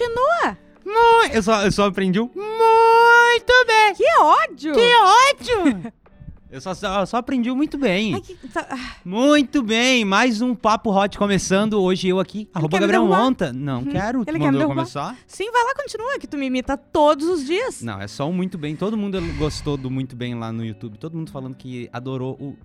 Continua. 0.00 0.56
Mu- 0.86 1.30
Eu 1.34 1.42
só, 1.42 1.62
eu 1.62 1.70
só 1.70 1.84
aprendi 1.86 2.18
o 2.18 2.24
muito 2.24 3.66
bem. 3.66 3.94
Que 3.94 4.04
ódio. 4.18 4.72
Que 4.72 5.60
ódio! 5.60 5.92
Eu 6.52 6.60
só, 6.60 6.74
só, 6.74 7.06
só 7.06 7.18
aprendi 7.18 7.48
o 7.48 7.54
muito 7.54 7.78
bem. 7.78 8.14
Ai, 8.14 8.20
que- 8.22 8.34
tá- 8.48 8.66
ah, 8.70 8.96
Muito 9.04 9.62
bem, 9.62 10.04
mais 10.04 10.42
um 10.42 10.52
Papo 10.52 10.90
Hot 10.90 11.16
começando. 11.16 11.80
Hoje 11.80 12.08
eu 12.08 12.18
aqui, 12.18 12.48
arroba 12.52 12.70
quer 12.76 12.80
me 12.84 12.92
Gabriel? 12.92 13.06
Monta. 13.06 13.52
Não, 13.52 13.84
quero. 13.84 14.24
Tu 14.24 14.30
ele 14.30 14.38
quer 14.40 14.46
mandou 14.46 14.58
derrubar. 14.62 14.74
começar? 14.78 15.16
Sim, 15.28 15.48
vai 15.52 15.62
lá, 15.62 15.74
continua, 15.76 16.18
que 16.18 16.26
tu 16.26 16.36
me 16.36 16.46
imita 16.46 16.76
todos 16.76 17.28
os 17.28 17.46
dias. 17.46 17.82
Não, 17.82 18.00
é 18.00 18.08
só 18.08 18.28
um 18.28 18.32
muito 18.32 18.58
bem. 18.58 18.74
Todo 18.74 18.96
mundo 18.96 19.20
gostou 19.38 19.76
do 19.76 19.88
muito 19.88 20.16
bem 20.16 20.34
lá 20.34 20.50
no 20.50 20.64
YouTube. 20.64 20.98
Todo 20.98 21.16
mundo 21.16 21.30
falando 21.30 21.54
que 21.54 21.88
adorou 21.92 22.32
o 22.40 22.56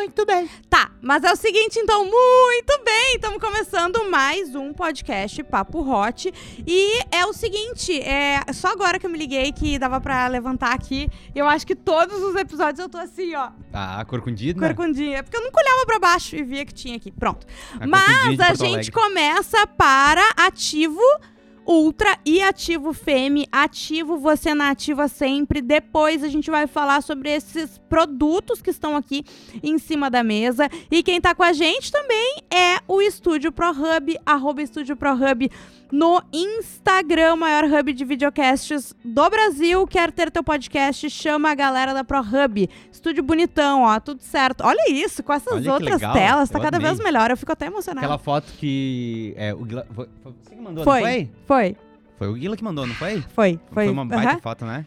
muito 0.00 0.24
bem. 0.24 0.48
Tá, 0.70 0.90
mas 1.02 1.22
é 1.24 1.30
o 1.30 1.36
seguinte, 1.36 1.78
então, 1.78 2.04
muito 2.06 2.82
bem, 2.82 3.16
estamos 3.16 3.38
começando 3.38 4.10
mais 4.10 4.54
um 4.54 4.72
podcast 4.72 5.42
Papo 5.44 5.80
Hot. 5.86 6.32
E 6.66 7.00
é 7.14 7.26
o 7.26 7.34
seguinte, 7.34 8.00
é 8.00 8.40
só 8.50 8.68
agora 8.68 8.98
que 8.98 9.04
eu 9.04 9.10
me 9.10 9.18
liguei 9.18 9.52
que 9.52 9.78
dava 9.78 10.00
pra 10.00 10.26
levantar 10.26 10.72
aqui. 10.72 11.06
Eu 11.34 11.46
acho 11.46 11.66
que 11.66 11.76
todos 11.76 12.18
os 12.22 12.34
episódios 12.34 12.78
eu 12.78 12.88
tô 12.88 12.96
assim, 12.96 13.34
ó, 13.34 13.50
Ah, 13.74 14.02
corcundida. 14.08 14.58
corcundinha. 14.66 15.18
É 15.18 15.22
porque 15.22 15.36
eu 15.36 15.42
nunca 15.44 15.60
olhava 15.60 15.84
pra 15.84 15.98
baixo 15.98 16.34
e 16.34 16.42
via 16.42 16.64
que 16.64 16.72
tinha 16.72 16.96
aqui. 16.96 17.10
Pronto. 17.12 17.46
A 17.78 17.86
Mas 17.86 18.40
a 18.40 18.54
gente 18.54 18.90
começa 18.90 19.66
para 19.66 20.26
ativo 20.38 20.98
Ultra 21.66 22.18
e 22.24 22.42
ativo 22.42 22.92
Fêmea. 22.92 23.46
Ativo 23.52 24.18
você 24.18 24.54
na 24.54 24.70
ativa 24.70 25.08
sempre. 25.08 25.60
Depois 25.60 26.24
a 26.24 26.28
gente 26.28 26.50
vai 26.50 26.66
falar 26.66 27.02
sobre 27.02 27.30
esses 27.30 27.78
produtos 27.88 28.60
que 28.60 28.70
estão 28.70 28.96
aqui 28.96 29.24
em 29.62 29.78
cima 29.78 30.10
da 30.10 30.22
mesa. 30.22 30.68
E 30.90 31.02
quem 31.02 31.20
tá 31.20 31.34
com 31.34 31.42
a 31.42 31.52
gente 31.52 31.92
também 31.92 32.36
é 32.50 32.80
o 32.88 33.00
Estúdio 33.00 33.52
ProHub, 33.52 34.18
arroba 34.24 34.62
Estúdio 34.62 34.96
no 35.92 36.22
Instagram, 36.32 37.36
maior 37.36 37.64
hub 37.64 37.92
de 37.92 38.04
videocasts 38.04 38.94
do 39.04 39.28
Brasil. 39.30 39.86
Quer 39.86 40.12
ter 40.12 40.30
teu 40.30 40.42
podcast? 40.44 41.08
Chama 41.10 41.50
a 41.50 41.54
galera 41.54 41.92
da 41.92 42.04
ProHub. 42.04 42.68
Estúdio 42.92 43.22
bonitão, 43.22 43.82
ó, 43.82 43.98
tudo 44.00 44.22
certo. 44.22 44.62
Olha 44.64 44.90
isso, 44.90 45.22
com 45.22 45.32
essas 45.32 45.52
Olha 45.54 45.72
outras 45.74 46.00
telas, 46.00 46.50
tá 46.50 46.58
eu 46.58 46.62
cada 46.62 46.78
vez 46.78 46.92
amei. 47.00 47.04
melhor. 47.12 47.30
Eu 47.30 47.36
fico 47.36 47.52
até 47.52 47.66
emocionada. 47.66 48.06
Aquela 48.06 48.18
foto 48.18 48.52
que. 48.58 49.34
É, 49.36 49.52
o 49.54 49.64
Guila, 49.64 49.86
foi, 49.94 50.08
foi 50.22 50.32
você 50.42 50.54
que 50.54 50.60
mandou, 50.60 50.84
Foi. 50.84 51.00
não 51.00 51.06
foi? 51.06 51.30
Foi, 51.46 51.76
Foi 52.18 52.28
o 52.28 52.34
Guila 52.34 52.56
que 52.56 52.64
mandou, 52.64 52.86
não 52.86 52.94
foi? 52.94 53.24
foi, 53.34 53.60
foi. 53.72 53.88
uma 53.88 54.04
baita 54.04 54.32
Aham. 54.32 54.40
foto, 54.40 54.64
né? 54.64 54.84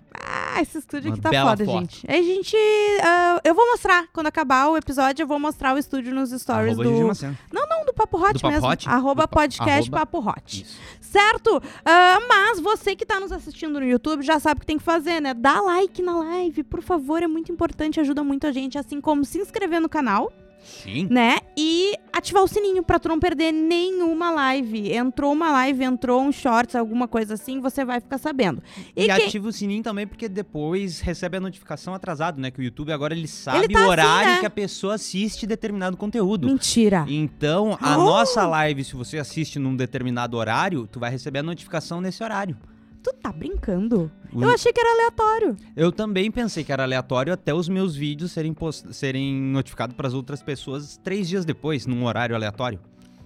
Ah, 0.55 0.61
esse 0.61 0.77
estúdio 0.77 1.09
Uma 1.09 1.13
aqui 1.15 1.21
tá 1.23 1.31
foda, 1.31 1.65
foto. 1.65 1.79
gente. 1.79 2.05
Aí 2.07 2.19
a 2.19 2.23
gente. 2.23 2.55
ah, 3.03 3.41
eu 3.43 3.55
vou 3.55 3.65
mostrar, 3.71 4.05
quando 4.13 4.27
acabar 4.27 4.67
o 4.69 4.77
episódio, 4.77 5.23
eu 5.23 5.27
vou 5.27 5.39
mostrar 5.39 5.73
o 5.73 5.77
estúdio 5.79 6.13
nos 6.13 6.29
stories 6.29 6.77
Arroba 6.79 6.83
do. 6.83 7.07
Macena. 7.07 7.37
Não, 7.51 7.67
não, 7.85 7.93
do 7.93 7.93
Papo 7.93 8.17
Hot 8.17 8.33
Do 8.33 8.39
Papo 8.41 8.53
mesmo. 8.53 8.67
Hot? 8.69 8.89
Arroba 8.89 9.27
pa- 9.27 9.41
podcast 9.41 9.71
arroba- 9.89 9.97
Papo 10.05 10.19
Hot. 10.29 10.61
Isso. 10.63 10.79
Certo? 10.99 11.61
Ah, 11.85 12.17
mas 12.27 12.59
você 12.59 12.95
que 12.95 13.05
tá 13.05 13.19
nos 13.19 13.31
assistindo 13.31 13.79
no 13.79 13.85
YouTube 13.85 14.23
já 14.23 14.39
sabe 14.39 14.57
o 14.57 14.61
que 14.61 14.65
tem 14.65 14.77
que 14.79 14.83
fazer, 14.83 15.19
né? 15.21 15.33
Dá 15.33 15.61
like 15.61 16.01
na 16.01 16.17
live, 16.17 16.63
por 16.63 16.81
favor, 16.81 17.21
é 17.21 17.27
muito 17.27 17.51
importante, 17.51 17.99
ajuda 17.99 18.23
muito 18.23 18.47
a 18.47 18.51
gente, 18.51 18.77
assim 18.79 18.99
como 18.99 19.23
se 19.23 19.37
inscrever 19.37 19.79
no 19.79 19.87
canal, 19.89 20.33
Sim. 20.63 21.07
né? 21.09 21.37
E 21.57 21.93
ativar 22.11 22.43
o 22.43 22.47
sininho 22.47 22.81
pra 22.83 22.97
tu 22.99 23.07
não 23.09 23.19
perder 23.19 23.51
nenhuma 23.51 24.31
live. 24.31 24.91
Entrou 24.93 25.31
uma 25.33 25.51
live, 25.51 25.83
entrou 25.83 26.21
um 26.21 26.31
shorts, 26.31 26.75
alguma 26.75 27.07
coisa 27.07 27.33
assim, 27.35 27.59
você 27.59 27.83
vai 27.83 27.99
ficar 27.99 28.17
sabendo. 28.17 28.61
E, 28.95 29.01
quem- 29.05 29.11
ativa 29.11 29.47
o 29.47 29.51
sininho 29.51 29.83
também, 29.83 30.07
porque 30.07 30.27
depois 30.29 30.99
recebe 30.99 31.37
a 31.37 31.39
notificação 31.39 31.93
atrasado, 31.93 32.39
né? 32.39 32.49
Que 32.51 32.59
o 32.59 32.63
YouTube 32.63 32.91
agora 32.91 33.13
ele 33.13 33.27
sabe 33.27 33.65
Ele 33.65 33.73
tá 33.73 33.79
o 33.79 33.81
assim, 33.83 33.89
horário 33.91 34.31
né? 34.33 34.39
que 34.39 34.45
a 34.45 34.49
pessoa 34.49 34.95
assiste 34.95 35.45
determinado 35.45 35.97
conteúdo. 35.97 36.47
Mentira. 36.47 37.05
Então, 37.07 37.77
a 37.81 37.97
Oh! 37.97 38.03
nossa 38.05 38.45
live, 38.47 38.83
se 38.83 38.95
você 38.95 39.17
assiste 39.17 39.59
num 39.59 39.75
determinado 39.75 40.37
horário, 40.37 40.87
tu 40.87 40.99
vai 40.99 41.11
receber 41.11 41.39
a 41.39 41.43
notificação 41.43 41.99
nesse 42.01 42.23
horário. 42.23 42.57
Tu 43.03 43.13
tá 43.21 43.31
brincando? 43.31 44.09
Eu 44.33 44.49
achei 44.49 44.71
que 44.71 44.79
era 44.79 44.89
aleatório. 44.93 45.57
Eu 45.75 45.91
também 45.91 46.31
pensei 46.31 46.63
que 46.63 46.71
era 46.71 46.83
aleatório 46.83 47.33
até 47.33 47.53
os 47.53 47.67
meus 47.67 47.95
vídeos 47.95 48.31
serem, 48.31 48.53
post... 48.53 48.93
serem 48.93 49.33
notificados 49.35 49.95
para 49.95 50.07
as 50.07 50.13
outras 50.13 50.41
pessoas 50.41 50.97
três 51.03 51.27
dias 51.27 51.43
depois, 51.43 51.85
num 51.85 52.05
horário 52.05 52.35
aleatório. 52.35 52.79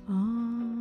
Ah. 0.10 0.77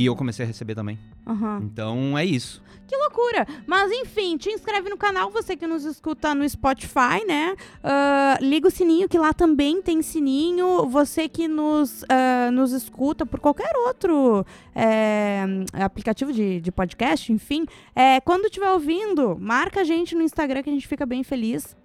E 0.00 0.06
eu 0.06 0.16
comecei 0.16 0.46
a 0.46 0.48
receber 0.48 0.74
também. 0.74 0.98
Aham. 1.26 1.60
Então 1.62 2.16
é 2.16 2.24
isso. 2.24 2.62
Que 2.88 2.96
loucura! 2.96 3.46
Mas 3.66 3.92
enfim, 3.92 4.38
te 4.38 4.48
inscreve 4.48 4.88
no 4.88 4.96
canal, 4.96 5.30
você 5.30 5.54
que 5.54 5.66
nos 5.66 5.84
escuta 5.84 6.34
no 6.34 6.48
Spotify, 6.48 7.22
né? 7.28 7.54
Ah, 7.84 8.38
liga 8.40 8.66
o 8.66 8.70
sininho, 8.70 9.06
que 9.10 9.18
lá 9.18 9.34
também 9.34 9.82
tem 9.82 10.00
sininho. 10.00 10.88
Você 10.88 11.28
que 11.28 11.46
nos, 11.46 12.02
ah, 12.08 12.50
nos 12.50 12.72
escuta 12.72 13.26
por 13.26 13.40
qualquer 13.40 13.76
outro 13.76 14.42
é, 14.74 15.44
aplicativo 15.74 16.32
de, 16.32 16.62
de 16.62 16.72
podcast, 16.72 17.30
enfim. 17.30 17.66
É, 17.94 18.22
quando 18.22 18.46
estiver 18.46 18.70
ouvindo, 18.70 19.36
marca 19.38 19.82
a 19.82 19.84
gente 19.84 20.14
no 20.14 20.22
Instagram 20.22 20.62
que 20.62 20.70
a 20.70 20.72
gente 20.72 20.88
fica 20.88 21.04
bem 21.04 21.22
feliz. 21.22 21.76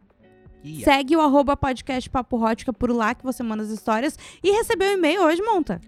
E 0.63 0.85
Segue 0.85 1.17
o 1.17 1.21
arroba 1.21 1.57
podcast 1.57 2.09
Papo 2.09 2.39
é 2.47 2.71
por 2.71 2.91
lá 2.91 3.13
que 3.13 3.25
você 3.25 3.43
manda 3.43 3.61
as 3.61 3.69
histórias. 3.69 4.17
E 4.41 4.51
recebeu 4.51 4.87
um 4.87 4.93
e-mail 4.93 5.21
hoje, 5.21 5.41
Monta. 5.41 5.81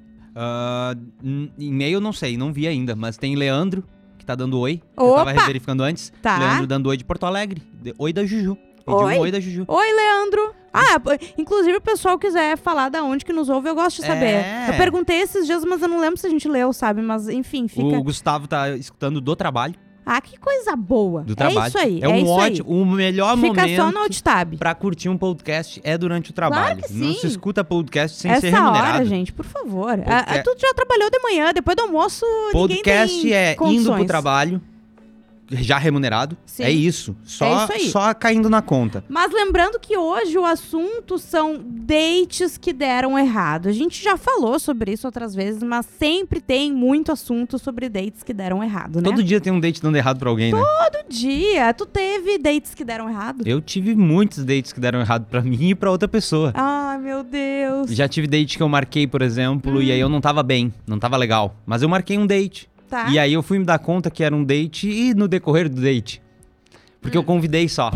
N- 1.24 1.52
e-mail 1.58 2.00
não 2.00 2.14
sei, 2.14 2.38
não 2.38 2.52
vi 2.54 2.68
ainda, 2.68 2.96
mas 2.96 3.18
tem 3.18 3.36
Leandro, 3.36 3.84
que 4.18 4.26
tá 4.26 4.36
dando 4.36 4.60
oi. 4.60 4.78
que 4.78 4.84
Eu 5.02 5.08
Opa! 5.08 5.26
tava 5.34 5.46
verificando 5.48 5.82
antes. 5.84 6.12
Tá. 6.22 6.38
Leandro 6.38 6.68
dando 6.68 6.88
oi 6.88 6.98
de 6.98 7.04
Porto 7.06 7.26
Alegre. 7.26 7.62
De- 7.82 7.94
oi 7.98 8.12
da 8.14 8.26
Juju. 8.26 8.58
Pediu 8.86 9.00
Oi? 9.02 9.16
um 9.18 9.20
oi 9.20 9.32
da 9.32 9.40
Juju. 9.42 9.66
Oi, 9.68 9.92
Leandro. 9.94 10.56
Ah, 10.74 10.96
inclusive 11.38 11.76
o 11.78 11.82
pessoal 11.82 12.18
quiser 12.18 12.58
falar 12.58 12.88
da 12.88 13.04
onde 13.04 13.26
que 13.26 13.34
nos 13.34 13.50
ouve, 13.50 13.68
eu 13.68 13.76
gosto 13.76 14.00
de 14.00 14.08
saber. 14.08 14.26
É. 14.26 14.68
Eu 14.70 14.78
perguntei 14.78 15.18
esses 15.20 15.46
dias, 15.46 15.66
mas 15.66 15.82
eu 15.82 15.90
não 15.90 16.00
lembro 16.00 16.18
se 16.18 16.26
a 16.26 16.30
gente 16.30 16.48
leu, 16.48 16.72
sabe? 16.72 17.02
Mas 17.02 17.28
enfim, 17.28 17.68
fica. 17.68 17.82
O 17.98 18.02
Gustavo 18.04 18.48
tá 18.48 18.70
escutando 18.78 19.20
do 19.20 19.36
trabalho. 19.36 19.76
Ah, 20.10 20.22
que 20.22 20.38
coisa 20.40 20.74
boa. 20.76 21.24
Do 21.24 21.34
é 21.34 21.36
trabalho. 21.36 21.68
isso 21.68 21.78
aí. 21.78 22.00
É 22.02 22.08
um 22.08 22.16
isso 22.16 22.28
ótimo, 22.32 22.70
o 22.70 22.86
melhor. 22.86 23.36
Fica 23.38 23.62
momento. 23.62 23.76
só 23.76 23.92
no 23.92 24.00
alt-tab. 24.00 24.56
Pra 24.58 24.74
curtir 24.74 25.10
um 25.10 25.18
podcast 25.18 25.82
é 25.84 25.98
durante 25.98 26.30
o 26.32 26.34
trabalho. 26.34 26.82
que 26.82 26.94
Não 26.94 27.14
se 27.14 27.28
escuta 27.28 27.62
podcast 27.64 28.18
sem 28.18 28.32
Essa 28.32 28.40
ser 28.42 28.50
remunerado. 28.52 28.96
hora, 29.00 29.06
gente, 29.06 29.34
por 29.34 29.44
favor. 29.46 29.98
Podca- 29.98 30.14
Ah, 30.16 30.26
ah, 30.36 30.42
tu 30.44 30.56
já 30.58 30.74
trabalhou 30.74 31.10
de 31.12 31.20
manhã, 31.20 31.52
depois 31.54 31.76
do 31.76 31.82
almoço, 31.84 32.26
Podcast 32.54 33.34
é 33.34 33.52
indo 33.52 33.58
condições. 33.58 33.98
pro 33.98 34.06
trabalho, 34.06 34.62
já 35.52 35.78
remunerado. 35.78 36.38
Sim. 36.46 36.64
É 36.64 36.72
isso. 36.72 37.16
Só, 37.24 37.64
isso 37.64 37.74
aí. 37.74 37.90
só 37.90 38.14
caindo 38.14 38.50
na 38.50 38.62
conta. 38.62 39.04
Mas 39.08 39.32
lembrando 39.32 39.80
que 39.80 39.98
hoje 39.98 40.38
o 40.38 40.46
assunto 40.46 41.18
são 41.18 41.62
dates 41.64 42.58
que 42.58 42.74
deram 42.74 43.18
errado. 43.18 43.70
A 43.70 43.72
gente 43.72 44.04
já 44.04 44.18
falou 44.18 44.60
sobre 44.60 44.92
isso 44.92 45.08
outras 45.08 45.34
vezes, 45.34 45.64
mas 45.64 45.86
sempre 45.98 46.42
tem 46.42 46.72
muito 46.72 47.12
assunto 47.12 47.58
sobre 47.58 47.90
dates 47.90 48.24
que 48.24 48.34
deram 48.34 48.64
errado, 48.64 48.98
né? 48.98 49.04
Todo 49.04 49.24
dia 49.24 49.40
tem 49.40 49.52
um 49.54 49.60
date 49.60 49.82
dando 49.82 49.98
errado 49.98 50.20
pra 50.20 50.30
alguém, 50.30 50.54
né? 50.54 50.60
Todo 50.60 51.10
dia. 51.10 51.74
Tu 51.74 51.86
teve 51.86 52.38
dates 52.38 52.74
que 52.74 52.84
deram 52.84 53.10
errado? 53.10 53.44
Eu 53.46 53.62
tive 53.62 53.96
muitos 53.96 54.44
dates 54.44 54.74
que 54.74 54.80
deram 54.80 55.00
errado 55.00 55.26
pra 55.26 55.42
mim 55.42 55.70
e 55.70 55.76
pra 55.76 55.92
outra 55.92 56.08
pessoa. 56.08 56.52
Ai, 56.54 56.98
meu 56.98 57.24
Deus. 57.24 57.92
Já 57.92 58.08
tive 58.08 58.28
date 58.28 58.58
que 58.58 58.64
eu 58.64 58.70
marquei, 58.70 59.08
por 59.08 59.22
exemplo, 59.22 59.82
e 59.82 59.92
aí 59.92 60.00
eu 60.00 60.10
não 60.10 60.22
tava 60.22 60.44
bem, 60.44 60.74
não 60.86 61.00
tava 61.00 61.18
legal. 61.18 61.56
Mas 61.66 61.82
eu 61.82 61.90
marquei 61.90 62.18
um 62.18 62.26
date. 62.26 62.70
Tá. 62.90 63.10
E 63.10 63.20
aí 63.20 63.34
eu 63.34 63.44
fui 63.44 63.60
me 63.60 63.66
dar 63.66 63.80
conta 63.80 64.10
que 64.10 64.24
era 64.24 64.36
um 64.36 64.44
date 64.44 64.90
e 64.90 65.14
no 65.14 65.28
decorrer 65.28 65.68
do 65.68 65.82
date. 65.82 66.22
Porque 67.02 67.18
eu 67.18 67.24
convidei 67.24 67.68
só 67.68 67.92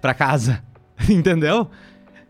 pra 0.00 0.14
casa. 0.14 0.62
Entendeu? 1.08 1.68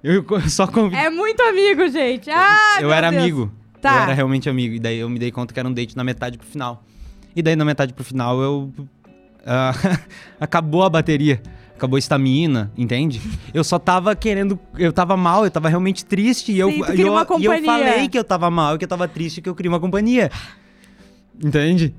Eu 0.02 0.24
só 0.48 0.66
convidei. 0.66 1.06
É 1.06 1.10
muito 1.10 1.40
amigo, 1.42 1.88
gente. 1.88 2.30
Ah, 2.30 2.78
eu 2.80 2.92
era 2.92 3.10
Deus. 3.10 3.22
amigo. 3.22 3.52
Tá. 3.80 3.96
Eu 3.96 4.02
era 4.02 4.12
realmente 4.14 4.48
amigo. 4.48 4.74
E 4.74 4.78
daí 4.80 4.98
eu 4.98 5.08
me 5.08 5.18
dei 5.18 5.30
conta 5.30 5.52
que 5.52 5.60
era 5.60 5.68
um 5.68 5.72
date 5.72 5.96
na 5.96 6.02
metade 6.02 6.38
pro 6.38 6.46
final. 6.46 6.82
E 7.34 7.42
daí 7.42 7.56
na 7.56 7.64
metade 7.64 7.92
pro 7.92 8.04
final 8.04 8.40
eu. 8.40 8.72
ah, 9.46 9.72
acabou 10.40 10.82
a 10.82 10.90
bateria. 10.90 11.42
Acabou 11.74 11.96
a 11.96 11.98
estamina, 11.98 12.70
entende? 12.76 13.20
Eu 13.52 13.64
só 13.64 13.76
tava 13.76 14.14
querendo. 14.14 14.58
Eu 14.78 14.92
tava 14.92 15.16
mal, 15.16 15.44
eu 15.44 15.50
tava 15.50 15.68
realmente 15.68 16.04
triste. 16.04 16.52
E 16.52 16.58
eu, 16.58 16.70
Sim, 16.70 16.84
tu 16.84 16.94
e 16.94 17.00
eu, 17.00 17.40
e 17.40 17.44
eu 17.44 17.64
falei 17.64 18.08
que 18.08 18.16
eu 18.16 18.22
tava 18.22 18.48
mal, 18.50 18.78
que 18.78 18.84
eu 18.84 18.88
tava 18.88 19.08
triste, 19.08 19.42
que 19.42 19.48
eu 19.48 19.54
queria 19.54 19.70
uma 19.70 19.80
companhia. 19.80 20.30
Entende? 21.42 21.94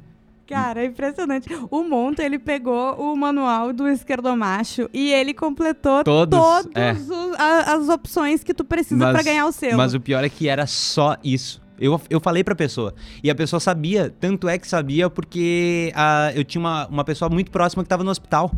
Cara, 0.48 0.84
é 0.84 0.86
impressionante. 0.86 1.48
O 1.72 1.84
Monta, 1.84 2.22
ele 2.22 2.38
pegou 2.38 2.96
o 2.96 3.16
manual 3.16 3.72
do 3.72 3.88
esquerdomacho 3.88 4.90
e 4.94 5.12
ele 5.12 5.34
completou 5.34 6.04
todas 6.04 6.68
é. 6.76 6.92
as 7.40 7.90
opções 7.90 8.44
que 8.44 8.54
tu 8.54 8.64
precisa 8.64 9.12
pra 9.12 9.24
ganhar 9.24 9.46
o 9.46 9.52
selo. 9.52 9.78
Mas 9.78 9.94
o 9.94 10.00
pior 10.00 10.24
é 10.24 10.30
que 10.30 10.48
era 10.48 10.68
só 10.68 11.18
isso. 11.24 11.62
Eu, 11.80 12.00
eu 12.10 12.20
falei 12.20 12.44
pra 12.44 12.56
pessoa. 12.56 12.94
E 13.24 13.30
a 13.30 13.36
pessoa 13.36 13.60
sabia, 13.60 14.14
tanto 14.20 14.48
é 14.48 14.58
que 14.58 14.68
sabia 14.68 15.10
porque 15.10 15.92
ah, 15.96 16.32
eu 16.36 16.44
tinha 16.44 16.60
uma, 16.60 16.88
uma 16.88 17.04
pessoa 17.04 17.30
muito 17.30 17.50
próxima 17.50 17.82
que 17.82 17.90
tava 17.90 18.04
no 18.04 18.12
hospital. 18.12 18.52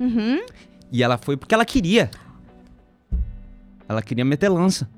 Uhum. 0.00 0.40
E 0.90 1.02
ela 1.02 1.18
foi 1.18 1.36
porque 1.36 1.54
ela 1.54 1.64
queria. 1.64 2.10
Ela 3.88 4.00
queria 4.00 4.24
meter 4.24 4.48
lança. 4.48 4.88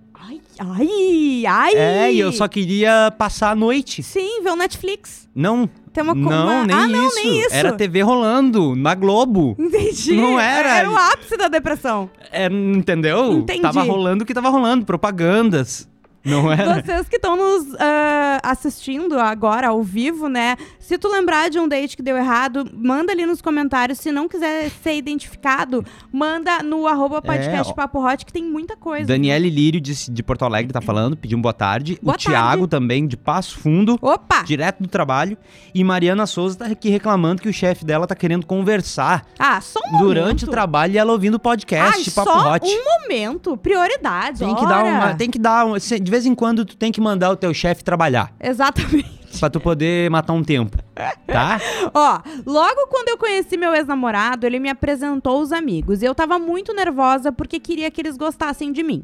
Ai, 0.59 1.45
ai. 1.47 1.75
É, 1.75 2.13
e 2.13 2.21
eu 2.21 2.33
só 2.33 2.47
queria 2.49 3.13
passar 3.17 3.51
a 3.51 3.55
noite. 3.55 4.03
Sim, 4.03 4.43
ver 4.43 4.51
o 4.51 4.57
Netflix. 4.57 5.29
Não. 5.35 5.69
Tem 5.93 6.03
uma 6.03 6.15
não, 6.15 6.29
uma- 6.29 6.67
nem, 6.67 6.77
ah, 6.77 6.87
não, 6.89 7.07
isso. 7.07 7.17
nem 7.17 7.41
isso. 7.41 7.55
Era 7.55 7.73
TV 7.73 8.03
rolando 8.03 8.75
na 8.75 8.95
Globo. 8.95 9.55
Entendi. 9.59 10.13
Não 10.15 10.39
era. 10.41 10.79
Era 10.79 10.91
o 10.91 10.97
ápice 10.97 11.37
da 11.37 11.49
depressão. 11.49 12.11
É, 12.33 12.47
entendeu? 12.47 13.33
Entendi. 13.33 13.63
Tava 13.63 13.83
rolando 13.83 14.25
o 14.25 14.27
que 14.27 14.35
tava 14.35 14.49
rolando, 14.49 14.85
propagandas. 14.85 15.89
Não 16.25 16.51
era? 16.51 16.83
Vocês 16.83 17.09
que 17.09 17.17
estão 17.17 17.37
nos 17.37 17.75
ah, 17.79 18.41
assistindo 18.43 19.19
agora 19.19 19.69
ao 19.69 19.83
vivo, 19.83 20.29
né? 20.29 20.57
Se 20.79 20.97
tu 20.97 21.09
lembrar 21.09 21.51
de 21.51 21.59
um 21.59 21.69
date 21.69 21.97
que 21.97 22.03
deu 22.03 22.17
errado, 22.17 22.67
manda 22.75 23.13
ali 23.13 23.27
nos 23.27 23.43
comentários. 23.43 23.99
Se 23.99 24.11
não 24.11 24.27
quiser 24.29 24.71
ser 24.83 24.95
identificado, 24.97 25.85
manda 26.13 26.63
no 26.63 26.87
arroba 26.87 27.21
podcast 27.21 27.71
ó. 27.73 27.75
Papo 27.75 28.05
Hot, 28.07 28.25
que 28.25 28.33
tem 28.33 28.43
muita 28.45 28.77
coisa. 28.77 29.07
Daniele 29.07 29.51
Lírio 29.51 29.81
de, 29.81 30.11
de 30.11 30.23
Porto 30.23 30.45
Alegre 30.45 30.73
tá 30.73 30.81
falando, 30.81 31.17
pediu 31.17 31.37
um 31.39 31.43
boa 31.43 31.53
tarde. 31.53 31.99
Boa 32.03 32.15
o 32.15 32.19
Thiago 32.19 32.67
também, 32.67 33.07
de 33.07 33.17
Passo 33.17 33.59
Fundo, 33.59 33.99
Opa! 34.01 34.43
direto 34.43 34.83
do 34.83 34.89
trabalho. 34.89 35.37
E 35.75 35.85
Mariana 35.85 36.27
Souza 36.27 36.59
tá 36.59 36.67
aqui 36.67 36.89
reclamando 36.89 37.43
que 37.43 37.49
o 37.49 37.53
chefe 37.53 37.85
dela 37.85 38.07
tá 38.07 38.15
querendo 38.15 38.47
conversar 38.47 39.27
Ah, 39.39 39.61
só 39.61 39.79
um 39.81 39.93
momento. 39.93 40.05
durante 40.07 40.45
o 40.45 40.49
trabalho 40.49 40.95
e 40.95 40.99
ela 40.99 41.13
ouvindo 41.13 41.35
o 41.35 41.39
podcast 41.41 41.99
Ai, 42.09 42.15
Papo 42.15 42.31
só 42.31 42.55
Hot. 42.55 42.67
um 42.67 43.03
momento. 43.03 43.57
Prioridade. 43.57 44.39
Tem 44.39 44.55
que 44.55 44.67
dar 44.67 44.85
uma. 44.85 45.15
Tem 45.15 45.31
que 45.31 45.39
dar. 45.39 45.67
um- 45.67 45.75
vez 46.15 46.27
em 46.27 46.35
quando 46.35 46.65
tu 46.65 46.77
tem 46.77 46.93
que 46.93 47.01
mandar 47.01 47.31
o 47.33 47.37
teu 47.37 47.53
chefe 47.53 47.83
trabalhar. 47.83 48.33
Exatamente. 48.41 49.25
Pra 49.41 49.51
tu 49.51 49.59
poder 49.59 50.09
matar 50.11 50.33
um 50.33 50.45
tempo. 50.45 50.79
Tá? 51.27 51.61
Ó, 51.93 52.21
logo 52.47 52.87
quando 52.87 53.09
eu 53.09 53.19
conheci 53.19 53.57
meu 53.57 53.75
ex-namorado, 53.75 54.47
ele 54.47 54.61
me 54.61 54.69
apresentou 54.69 55.43
os 55.43 55.51
amigos. 55.51 56.03
E 56.03 56.05
eu 56.05 56.15
tava 56.15 56.39
muito 56.39 56.73
nervosa 56.73 57.33
porque 57.33 57.59
queria 57.59 57.91
que 57.91 58.01
eles 58.01 58.17
gostassem 58.17 58.71
de 58.73 58.85
mim. 58.85 59.03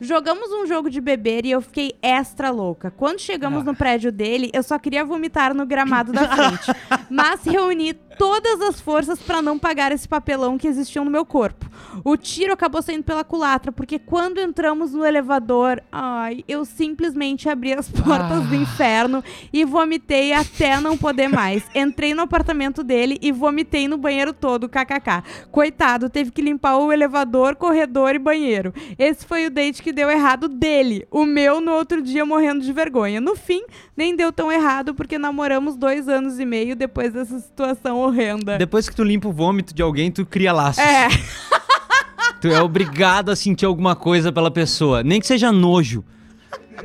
Jogamos 0.00 0.50
um 0.52 0.66
jogo 0.66 0.90
de 0.90 1.00
beber 1.00 1.44
e 1.44 1.52
eu 1.52 1.60
fiquei 1.60 1.94
extra 2.02 2.50
louca. 2.50 2.90
Quando 2.90 3.20
chegamos 3.20 3.64
no 3.64 3.74
prédio 3.74 4.10
dele, 4.10 4.50
eu 4.52 4.62
só 4.64 4.78
queria 4.78 5.04
vomitar 5.04 5.54
no 5.54 5.64
gramado 5.64 6.12
da 6.12 6.28
frente. 6.28 6.72
mas 7.08 7.44
reuni 7.44 7.94
todas 8.18 8.60
as 8.60 8.80
forças 8.80 9.20
pra 9.20 9.40
não 9.40 9.58
pagar 9.58 9.92
esse 9.92 10.06
papelão 10.06 10.58
que 10.58 10.66
existia 10.66 11.02
no 11.02 11.10
meu 11.10 11.24
corpo. 11.24 11.70
O 12.04 12.16
tiro 12.16 12.52
acabou 12.52 12.82
saindo 12.82 13.04
pela 13.04 13.22
culatra, 13.22 13.70
porque 13.70 13.98
quando 13.98 14.40
entramos 14.40 14.92
no 14.92 15.04
elevador, 15.04 15.80
ai, 15.90 16.44
eu 16.48 16.64
simplesmente 16.64 17.48
abri 17.48 17.72
as 17.72 17.88
portas 17.88 18.44
do 18.46 18.54
inferno 18.54 19.22
e 19.52 19.64
vomitei 19.64 20.32
até 20.32 20.80
não 20.80 20.98
poder 20.98 21.28
mais. 21.28 21.64
Entrei 21.74 22.12
no 22.12 22.22
apartamento 22.22 22.82
dele 22.82 23.18
e 23.22 23.30
vomitei 23.30 23.86
no 23.86 23.96
banheiro 23.96 24.32
todo, 24.32 24.68
kkk. 24.68 25.22
Coitado, 25.52 26.10
teve 26.10 26.32
que 26.32 26.42
limpar 26.42 26.76
o 26.76 26.92
elevador, 26.92 27.54
corredor 27.54 28.14
e 28.14 28.18
banheiro. 28.18 28.74
Esse 28.98 29.24
foi 29.24 29.46
o 29.46 29.50
date 29.50 29.82
que 29.82 29.92
deu 29.92 30.10
errado 30.10 30.48
dele. 30.48 31.06
O 31.10 31.24
meu 31.24 31.60
no 31.60 31.72
outro 31.72 32.02
dia 32.02 32.26
morrendo 32.26 32.64
de 32.64 32.72
vergonha. 32.72 33.20
No 33.20 33.36
fim, 33.36 33.62
nem 33.96 34.16
deu 34.16 34.32
tão 34.32 34.50
errado 34.50 34.94
porque 34.94 35.18
namoramos 35.18 35.76
dois 35.76 36.08
anos 36.08 36.40
e 36.40 36.44
meio 36.44 36.74
depois 36.74 37.12
dessa 37.12 37.38
situação 37.38 38.07
horrenda. 38.08 38.58
Depois 38.58 38.88
que 38.88 38.94
tu 38.94 39.02
limpa 39.04 39.28
o 39.28 39.32
vômito 39.32 39.74
de 39.74 39.82
alguém, 39.82 40.10
tu 40.10 40.26
cria 40.26 40.52
laços. 40.52 40.82
É, 40.82 41.08
Tu 42.40 42.48
é 42.48 42.62
obrigado 42.62 43.30
a 43.30 43.36
sentir 43.36 43.66
alguma 43.66 43.96
coisa 43.96 44.30
pela 44.30 44.50
pessoa. 44.50 45.02
Nem 45.02 45.20
que 45.20 45.26
seja 45.26 45.50
nojo. 45.50 46.04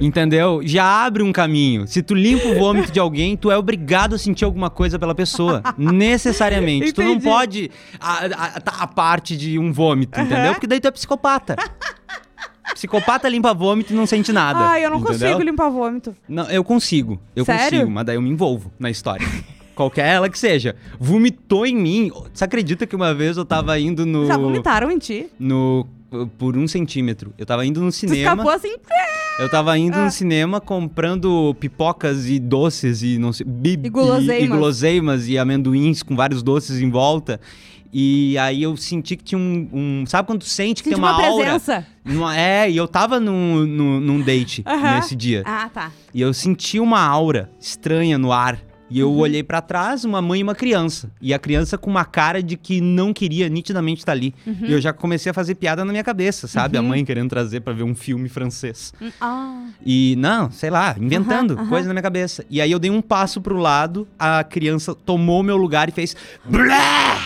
Entendeu? 0.01 0.61
Já 0.63 1.05
abre 1.05 1.21
um 1.21 1.31
caminho. 1.31 1.87
Se 1.87 2.01
tu 2.01 2.15
limpa 2.15 2.47
o 2.47 2.55
vômito 2.57 2.91
de 2.91 2.99
alguém, 2.99 3.37
tu 3.37 3.51
é 3.51 3.57
obrigado 3.57 4.15
a 4.15 4.17
sentir 4.17 4.43
alguma 4.43 4.69
coisa 4.71 4.97
pela 4.97 5.13
pessoa. 5.13 5.61
Necessariamente. 5.77 6.91
Tu 6.91 7.03
não 7.03 7.11
Entendi. 7.11 7.25
pode 7.25 7.71
a, 7.99 8.25
a, 8.25 8.83
a 8.83 8.87
parte 8.87 9.37
de 9.37 9.59
um 9.59 9.71
vômito, 9.71 10.19
entendeu? 10.19 10.45
Aham. 10.45 10.53
Porque 10.53 10.65
daí 10.65 10.79
tu 10.79 10.87
é 10.87 10.91
psicopata. 10.91 11.55
Psicopata 12.73 13.29
limpa 13.29 13.53
vômito 13.53 13.93
e 13.93 13.95
não 13.95 14.07
sente 14.07 14.31
nada. 14.31 14.59
ai, 14.59 14.83
eu 14.83 14.89
não 14.89 14.97
entendeu? 14.97 15.19
consigo 15.19 15.43
limpar 15.43 15.69
vômito. 15.69 16.15
Não, 16.27 16.49
eu 16.49 16.63
consigo. 16.63 17.21
Eu 17.35 17.45
Sério? 17.45 17.79
consigo, 17.81 17.91
mas 17.91 18.05
daí 18.05 18.15
eu 18.15 18.21
me 18.21 18.29
envolvo 18.31 18.71
na 18.79 18.89
história. 18.89 19.27
Qualquer 19.75 20.05
ela 20.07 20.29
que 20.29 20.37
seja. 20.37 20.75
Vomitou 20.99 21.65
em 21.65 21.75
mim. 21.75 22.11
Você 22.33 22.43
acredita 22.43 22.85
que 22.85 22.95
uma 22.95 23.13
vez 23.13 23.37
eu 23.37 23.45
tava 23.45 23.79
indo 23.79 24.05
no. 24.05 24.25
Já 24.27 24.37
vomitaram 24.37 24.91
em 24.91 24.97
ti? 24.99 25.27
no 25.39 25.85
por 26.37 26.55
um 26.55 26.67
centímetro. 26.67 27.33
Eu 27.39 27.45
tava 27.45 27.65
indo 27.65 27.81
no 27.81 27.89
Tu 27.89 27.93
cinema. 27.95 28.33
escapou 28.33 28.51
assim. 28.51 28.75
Eu 29.39 29.49
tava 29.49 29.75
indo 29.79 29.97
Ah. 29.97 30.05
no 30.05 30.11
cinema 30.11 30.61
comprando 30.61 31.55
pipocas 31.59 32.29
e 32.29 32.37
doces 32.37 33.01
e 33.01 33.17
não 33.17 33.33
sei. 33.33 33.47
bi- 33.47 33.79
E 33.83 33.89
guloseimas. 33.89 34.43
E, 34.43 34.47
guloseimas 34.47 35.27
e 35.27 35.37
amendoins 35.39 36.03
com 36.03 36.15
vários 36.15 36.43
doces 36.43 36.79
em 36.79 36.89
volta. 36.91 37.41
E 37.91 38.37
aí 38.37 38.61
eu 38.61 38.77
senti 38.77 39.15
que 39.15 39.23
tinha 39.23 39.39
um. 39.39 39.69
um- 39.73 40.05
sabe 40.05 40.27
quando 40.27 40.39
tu 40.41 40.45
sente 40.49 40.83
que 40.83 40.89
tem 40.89 40.97
uma, 40.97 41.13
uma 41.17 41.25
aura? 41.25 41.43
presença. 41.45 41.87
Numa- 42.05 42.37
é, 42.37 42.69
e 42.69 42.77
eu 42.77 42.87
tava 42.87 43.19
num, 43.19 43.65
num, 43.65 43.99
num 43.99 44.21
date 44.21 44.63
nesse 44.95 45.15
dia. 45.15 45.41
Ah, 45.45 45.67
tá. 45.73 45.91
E 46.13 46.21
eu 46.21 46.31
senti 46.31 46.79
uma 46.79 46.99
aura 47.01 47.49
estranha 47.59 48.19
no 48.19 48.31
ar. 48.31 48.59
E 48.93 49.03
Uhum. 49.03 49.09
eu 49.09 49.17
olhei 49.17 49.41
pra 49.41 49.59
trás, 49.59 50.05
uma 50.05 50.21
mãe 50.21 50.41
e 50.41 50.43
uma 50.43 50.53
criança. 50.53 51.09
E 51.19 51.33
a 51.33 51.39
criança 51.39 51.77
com 51.79 51.89
uma 51.89 52.05
cara 52.05 52.43
de 52.43 52.55
que 52.55 52.79
não 52.79 53.11
queria 53.11 53.49
nitidamente 53.49 54.01
estar 54.01 54.11
ali. 54.11 54.35
Uhum. 54.45 54.55
E 54.61 54.71
eu 54.71 54.79
já 54.79 54.93
comecei 54.93 55.29
a 55.31 55.33
fazer 55.33 55.55
piada 55.55 55.83
na 55.83 55.91
minha 55.91 56.03
cabeça, 56.03 56.47
sabe? 56.47 56.77
A 56.77 56.81
mãe 56.81 57.03
querendo 57.03 57.29
trazer 57.29 57.61
pra 57.61 57.73
ver 57.73 57.81
um 57.83 57.95
filme 57.95 58.29
francês. 58.29 58.93
Hum, 59.01 59.09
Ah. 59.19 59.65
E 59.83 60.15
não, 60.19 60.51
sei 60.51 60.69
lá, 60.69 60.95
inventando 60.99 61.55
coisa 61.67 61.87
na 61.87 61.93
minha 61.95 62.03
cabeça. 62.03 62.45
E 62.49 62.61
aí 62.61 62.71
eu 62.71 62.77
dei 62.77 62.91
um 62.91 63.01
passo 63.01 63.41
pro 63.41 63.57
lado, 63.57 64.07
a 64.19 64.43
criança 64.43 64.93
tomou 64.93 65.41
meu 65.41 65.57
lugar 65.57 65.89
e 65.89 65.91
fez 65.91 66.15
blé! 66.45 67.17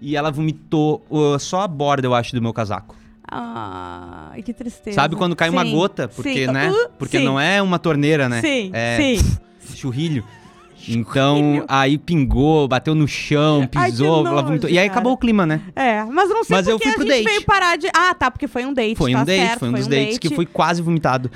E 0.00 0.14
ela 0.16 0.30
vomitou 0.30 1.04
uh, 1.10 1.38
só 1.38 1.62
a 1.62 1.68
borda, 1.68 2.06
eu 2.06 2.14
acho, 2.14 2.34
do 2.34 2.40
meu 2.40 2.52
casaco. 2.52 2.94
Ai, 3.28 4.42
que 4.42 4.52
tristeza. 4.52 4.94
Sabe 4.94 5.16
quando 5.16 5.34
cai 5.36 5.50
uma 5.50 5.64
Sim, 5.64 5.72
gota? 5.72 6.08
Porque, 6.08 6.46
sim. 6.46 6.52
né? 6.52 6.70
Uh, 6.70 6.88
Porque 6.98 7.18
sim. 7.18 7.24
não 7.24 7.38
é 7.38 7.60
uma 7.62 7.78
torneira, 7.78 8.28
né? 8.28 8.40
Sim, 8.40 8.70
é 8.72 8.96
sim. 9.16 9.36
churrilho. 9.74 10.24
Então, 10.88 11.64
aí 11.68 11.98
pingou, 11.98 12.66
bateu 12.66 12.94
no 12.94 13.06
chão, 13.06 13.68
Ai, 13.74 13.90
pisou, 13.90 14.24
vomitou. 14.24 14.42
nojo, 14.42 14.68
E 14.68 14.78
aí 14.78 14.86
cara. 14.88 14.92
acabou 14.92 15.12
o 15.12 15.16
clima, 15.16 15.44
né? 15.46 15.60
É, 15.76 16.04
mas 16.04 16.28
não 16.30 16.42
sei 16.44 16.56
Mas 16.56 16.66
eu 16.68 16.78
porque 16.78 16.88
fui 16.92 17.04
pro 17.04 17.12
a 17.12 17.16
gente 17.16 17.24
date. 17.24 17.34
veio 17.34 17.46
parar 17.46 17.76
de... 17.76 17.88
Ah, 17.94 18.14
tá, 18.14 18.30
porque 18.30 18.48
foi 18.48 18.64
um 18.64 18.72
date, 18.72 18.96
Foi 18.96 19.12
tá 19.12 19.20
um 19.20 19.24
date, 19.24 19.46
certo, 19.46 19.58
foi 19.60 19.68
um 19.68 19.72
dos 19.72 19.86
dates 19.86 20.06
date. 20.14 20.20
que 20.20 20.34
fui 20.34 20.46
quase 20.46 20.82
vomitado. 20.82 21.30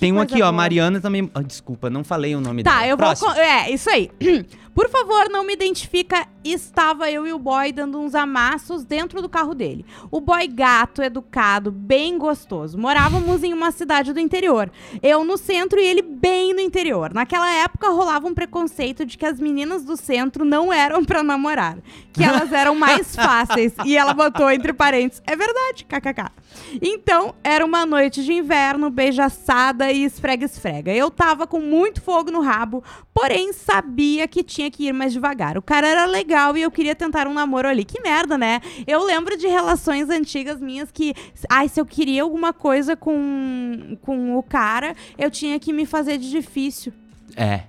Tem 0.00 0.12
um 0.12 0.20
aqui, 0.20 0.36
ó, 0.36 0.46
boa. 0.46 0.52
Mariana 0.52 1.00
também. 1.00 1.30
Ah, 1.34 1.42
desculpa, 1.42 1.88
não 1.90 2.02
falei 2.04 2.34
o 2.34 2.40
nome 2.40 2.62
Tá, 2.62 2.76
dela. 2.80 2.86
eu 2.86 2.96
vou... 2.96 3.06
Próximo. 3.06 3.28
con- 3.32 3.38
É, 3.40 3.70
isso 3.70 3.88
aí. 3.90 4.10
Por 4.76 4.90
favor, 4.90 5.30
não 5.30 5.42
me 5.42 5.54
identifica. 5.54 6.28
Estava 6.44 7.10
eu 7.10 7.26
e 7.26 7.32
o 7.32 7.38
boy 7.38 7.72
dando 7.72 7.98
uns 7.98 8.14
amassos 8.14 8.84
dentro 8.84 9.22
do 9.22 9.28
carro 9.28 9.54
dele. 9.54 9.86
O 10.10 10.20
boy 10.20 10.46
gato, 10.46 11.02
educado, 11.02 11.72
bem 11.72 12.18
gostoso. 12.18 12.76
Morávamos 12.76 13.42
em 13.42 13.54
uma 13.54 13.70
cidade 13.70 14.12
do 14.12 14.20
interior. 14.20 14.70
Eu 15.02 15.24
no 15.24 15.38
centro 15.38 15.80
e 15.80 15.86
ele 15.86 16.02
bem 16.02 16.52
no 16.52 16.60
interior. 16.60 17.14
Naquela 17.14 17.50
época 17.50 17.88
rolava 17.88 18.28
um 18.28 18.34
preconceito 18.34 19.06
de 19.06 19.16
que 19.16 19.24
as 19.24 19.40
meninas 19.40 19.82
do 19.82 19.96
centro 19.96 20.44
não 20.44 20.70
eram 20.70 21.02
pra 21.02 21.22
namorar. 21.22 21.78
Que 22.12 22.22
elas 22.22 22.52
eram 22.52 22.74
mais 22.74 23.16
fáceis. 23.16 23.72
E 23.82 23.96
ela 23.96 24.12
botou 24.12 24.50
entre 24.50 24.74
parênteses. 24.74 25.22
É 25.26 25.34
verdade, 25.34 25.86
kkk. 25.86 26.30
Então, 26.80 27.34
era 27.42 27.64
uma 27.64 27.86
noite 27.86 28.24
de 28.24 28.32
inverno, 28.32 28.90
beijaçada 28.90 29.90
e 29.90 30.04
esfrega-esfrega. 30.04 30.92
Eu 30.92 31.10
tava 31.10 31.46
com 31.46 31.60
muito 31.60 32.00
fogo 32.00 32.30
no 32.30 32.40
rabo, 32.40 32.82
porém 33.14 33.52
sabia 33.52 34.26
que 34.28 34.42
tinha 34.42 34.70
que 34.70 34.86
ir 34.86 34.92
mais 34.92 35.12
devagar. 35.12 35.56
O 35.56 35.62
cara 35.62 35.86
era 35.86 36.06
legal 36.06 36.56
e 36.56 36.62
eu 36.62 36.70
queria 36.70 36.94
tentar 36.94 37.26
um 37.26 37.34
namoro 37.34 37.68
ali. 37.68 37.84
Que 37.84 38.00
merda, 38.00 38.36
né? 38.36 38.60
Eu 38.86 39.04
lembro 39.04 39.36
de 39.36 39.46
relações 39.46 40.10
antigas 40.10 40.60
minhas 40.60 40.90
que, 40.90 41.14
ai, 41.48 41.68
se 41.68 41.80
eu 41.80 41.86
queria 41.86 42.22
alguma 42.22 42.52
coisa 42.52 42.96
com, 42.96 43.96
com 44.02 44.36
o 44.36 44.42
cara, 44.42 44.94
eu 45.18 45.30
tinha 45.30 45.58
que 45.58 45.72
me 45.72 45.86
fazer 45.86 46.18
de 46.18 46.30
difícil. 46.30 46.92
É, 47.36 47.62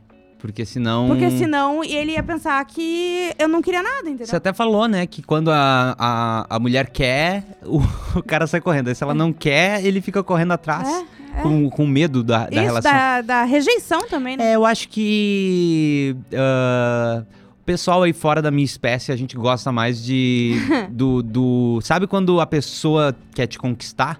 porque 0.48 0.66
senão. 0.66 1.08
Porque 1.08 1.30
senão 1.32 1.84
ele 1.84 2.14
ia 2.14 2.24
pensar 2.24 2.64
que 2.66 3.34
eu 3.38 3.50
não 3.50 3.62
queria 3.62 3.84
nada, 3.84 4.08
entendeu? 4.08 4.26
Você 4.28 4.36
até 4.38 4.54
falou, 4.54 4.88
né, 4.88 5.06
que 5.06 5.22
quando 5.22 5.52
a, 5.52 5.94
a, 6.00 6.56
a 6.56 6.60
mulher 6.60 6.90
quer, 6.90 7.44
o, 7.68 7.82
o 8.18 8.24
cara 8.24 8.48
sai 8.48 8.62
correndo. 8.62 8.88
Aí 8.88 8.96
se 8.96 9.04
ela 9.04 9.14
não 9.14 9.34
quer, 9.34 9.84
ele 9.86 10.00
fica 10.00 10.24
correndo 10.24 10.54
atrás. 10.54 10.88
É, 11.36 11.42
Com, 11.42 11.70
com 11.70 11.86
medo 11.86 12.24
da, 12.24 12.46
da 12.46 12.50
Isso, 12.50 12.62
relação. 12.62 12.92
da, 12.92 13.22
da 13.22 13.44
rejeição 13.44 14.08
também, 14.08 14.38
né? 14.38 14.52
É, 14.52 14.56
eu 14.56 14.66
acho 14.66 14.88
que. 14.90 16.16
o 16.32 17.64
pessoal 17.66 18.02
aí 18.04 18.14
fora 18.14 18.42
da 18.42 18.50
minha 18.50 18.66
espécie, 18.66 19.12
a 19.12 19.16
gente 19.16 19.36
gosta 19.36 19.72
mais 19.72 20.02
de. 20.04 20.56
do, 20.90 21.22
do. 21.22 21.80
Sabe 21.84 22.08
quando 22.08 22.40
a 22.40 22.48
pessoa 22.48 23.14
quer 23.36 23.46
te 23.48 23.60
conquistar? 23.60 24.20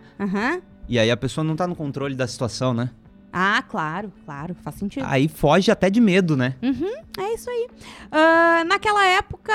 E 0.90 1.00
aí 1.00 1.10
a 1.10 1.18
pessoa 1.18 1.44
não 1.44 1.56
tá 1.56 1.66
no 1.66 1.76
controle 1.76 2.16
da 2.16 2.28
situação, 2.28 2.74
né? 2.74 2.90
Ah, 3.40 3.62
claro, 3.62 4.12
claro, 4.26 4.56
faz 4.64 4.78
sentido. 4.78 5.06
Aí 5.08 5.28
foge 5.28 5.70
até 5.70 5.92
de 5.92 6.02
medo, 6.02 6.36
né? 6.36 6.56
É 7.20 7.34
isso 7.36 7.48
aí. 7.48 7.68
Ah, 8.12 8.64
naquela 8.66 9.06
época. 9.06 9.54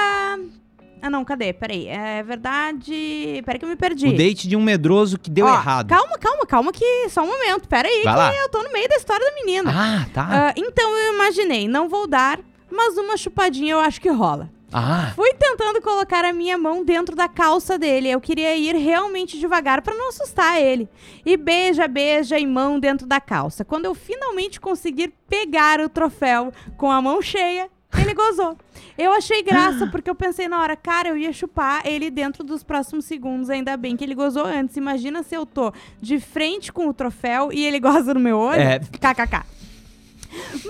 Ah, 1.02 1.10
não, 1.10 1.24
cadê? 1.24 1.52
Peraí. 1.52 1.88
É 1.88 2.22
verdade. 2.22 3.42
Peraí 3.44 3.58
que 3.58 3.64
eu 3.64 3.68
me 3.68 3.74
perdi. 3.74 4.06
O 4.06 4.16
date 4.16 4.46
de 4.46 4.54
um 4.54 4.62
medroso 4.62 5.18
que 5.18 5.28
deu 5.28 5.46
Ó, 5.46 5.52
errado. 5.52 5.88
Calma, 5.88 6.16
calma, 6.16 6.46
calma, 6.46 6.72
que 6.72 7.08
só 7.08 7.22
um 7.22 7.26
momento. 7.26 7.66
Peraí, 7.66 8.02
Vai 8.04 8.12
que 8.12 8.18
lá. 8.18 8.34
eu 8.36 8.48
tô 8.50 8.62
no 8.62 8.72
meio 8.72 8.88
da 8.88 8.94
história 8.94 9.26
da 9.28 9.34
menina. 9.34 9.72
Ah, 9.74 10.06
tá. 10.14 10.28
Ah, 10.30 10.54
então 10.56 10.96
eu 10.96 11.14
imaginei, 11.14 11.66
não 11.66 11.88
vou 11.88 12.06
dar, 12.06 12.38
mas 12.70 12.96
uma 12.96 13.16
chupadinha 13.16 13.72
eu 13.72 13.80
acho 13.80 14.00
que 14.00 14.08
rola. 14.10 14.48
Ah, 14.72 15.12
Fui 15.14 15.32
tentando 15.34 15.82
colocar 15.82 16.24
a 16.24 16.32
minha 16.32 16.56
mão 16.56 16.84
dentro 16.84 17.14
da 17.14 17.28
calça 17.28 17.78
dele. 17.78 18.08
Eu 18.10 18.20
queria 18.20 18.56
ir 18.56 18.74
realmente 18.74 19.38
devagar 19.38 19.82
pra 19.82 19.94
não 19.94 20.08
assustar 20.08 20.60
ele. 20.60 20.88
E 21.26 21.36
beija, 21.36 21.86
beija 21.86 22.38
e 22.38 22.46
mão 22.46 22.80
dentro 22.80 23.06
da 23.06 23.20
calça. 23.20 23.64
Quando 23.64 23.84
eu 23.84 23.94
finalmente 23.94 24.60
conseguir 24.60 25.12
pegar 25.28 25.80
o 25.80 25.88
troféu 25.88 26.52
com 26.76 26.90
a 26.90 27.02
mão 27.02 27.20
cheia, 27.20 27.68
Ele 27.98 28.14
gozou. 28.14 28.56
Eu 28.96 29.12
achei 29.12 29.42
graça, 29.42 29.86
porque 29.92 30.08
eu 30.08 30.14
pensei 30.14 30.48
na 30.48 30.60
hora, 30.60 30.74
cara, 30.74 31.10
eu 31.10 31.16
ia 31.16 31.32
chupar 31.32 31.86
ele 31.86 32.10
dentro 32.10 32.42
dos 32.42 32.62
próximos 32.62 33.04
segundos. 33.04 33.50
Ainda 33.50 33.76
bem 33.76 33.96
que 33.96 34.02
ele 34.04 34.14
gozou 34.14 34.46
antes. 34.46 34.76
Imagina 34.78 35.22
se 35.22 35.34
eu 35.34 35.44
tô 35.44 35.72
de 36.00 36.18
frente 36.18 36.72
com 36.72 36.88
o 36.88 36.94
troféu 36.94 37.52
e 37.52 37.64
ele 37.64 37.78
goza 37.78 38.14
no 38.14 38.20
meu 38.20 38.38
olho. 38.38 38.62
É. 38.62 38.78
KKK. 38.78 39.44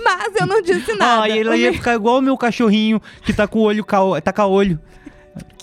Mas 0.03 0.35
eu 0.39 0.45
não 0.45 0.61
disse 0.61 0.93
nada. 0.95 1.23
Ah, 1.23 1.29
e 1.29 1.61
ia 1.61 1.73
ficar 1.73 1.95
igual 1.95 2.17
o 2.17 2.21
meu 2.21 2.37
cachorrinho, 2.37 3.01
que 3.23 3.33
tá 3.33 3.47
com 3.47 3.59
o 3.59 3.61
olho, 3.63 3.83
ca... 3.83 3.99
tá 4.21 4.33
com 4.33 4.41
o 4.43 4.49
olho. 4.51 4.79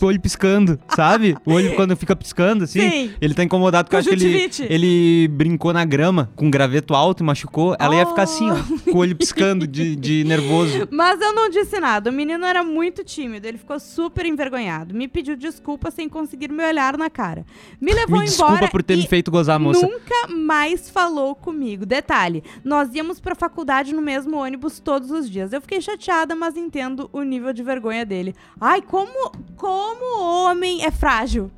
O 0.00 0.06
olho 0.06 0.20
piscando, 0.20 0.78
sabe? 0.94 1.36
O 1.44 1.52
olho 1.52 1.74
quando 1.74 1.96
fica 1.96 2.16
piscando, 2.16 2.64
assim. 2.64 2.80
Sim. 2.80 3.14
Ele 3.20 3.34
tá 3.34 3.44
incomodado 3.44 3.86
porque 3.86 3.96
eu 3.96 4.00
acho 4.00 4.08
que 4.08 4.14
ele, 4.14 4.50
ele 4.68 5.28
brincou 5.28 5.72
na 5.72 5.84
grama 5.84 6.30
com 6.36 6.46
um 6.46 6.50
graveto 6.50 6.94
alto 6.94 7.22
e 7.22 7.26
machucou. 7.26 7.76
Ela 7.78 7.96
ia 7.96 8.06
ficar 8.06 8.22
assim, 8.22 8.48
ó, 8.50 8.56
com 8.84 8.98
o 8.98 9.00
olho 9.00 9.14
piscando 9.14 9.66
de, 9.66 9.94
de 9.96 10.24
nervoso. 10.24 10.88
Mas 10.90 11.20
eu 11.20 11.34
não 11.34 11.50
disse 11.50 11.78
nada. 11.78 12.10
O 12.10 12.12
menino 12.12 12.44
era 12.44 12.62
muito 12.62 13.04
tímido. 13.04 13.46
Ele 13.46 13.58
ficou 13.58 13.78
super 13.78 14.24
envergonhado. 14.24 14.94
Me 14.94 15.06
pediu 15.06 15.36
desculpa 15.36 15.90
sem 15.90 16.08
conseguir 16.08 16.50
me 16.50 16.64
olhar 16.64 16.96
na 16.96 17.10
cara. 17.10 17.44
Me 17.80 17.92
levou 17.92 18.20
Me 18.20 18.24
desculpa 18.24 18.52
embora 18.52 18.70
por 18.70 18.82
ter 18.82 18.96
me 18.96 19.06
feito 19.06 19.30
gozar, 19.30 19.58
moça. 19.58 19.86
Nunca 19.86 20.28
mais 20.28 20.88
falou 20.88 21.34
comigo. 21.34 21.84
Detalhe, 21.84 22.42
nós 22.64 22.94
íamos 22.94 23.20
pra 23.20 23.34
faculdade 23.34 23.94
no 23.94 24.02
mesmo 24.02 24.38
ônibus 24.38 24.80
todos 24.80 25.10
os 25.10 25.28
dias. 25.28 25.52
Eu 25.52 25.60
fiquei 25.60 25.80
chateada, 25.80 26.34
mas 26.34 26.56
entendo 26.56 27.08
o 27.12 27.22
nível 27.22 27.52
de 27.52 27.62
vergonha 27.62 28.06
dele. 28.06 28.34
Ai, 28.60 28.80
como 28.82 29.32
como 29.56 29.89
homem 30.18 30.84
é 30.84 30.90
frágil. 30.90 31.50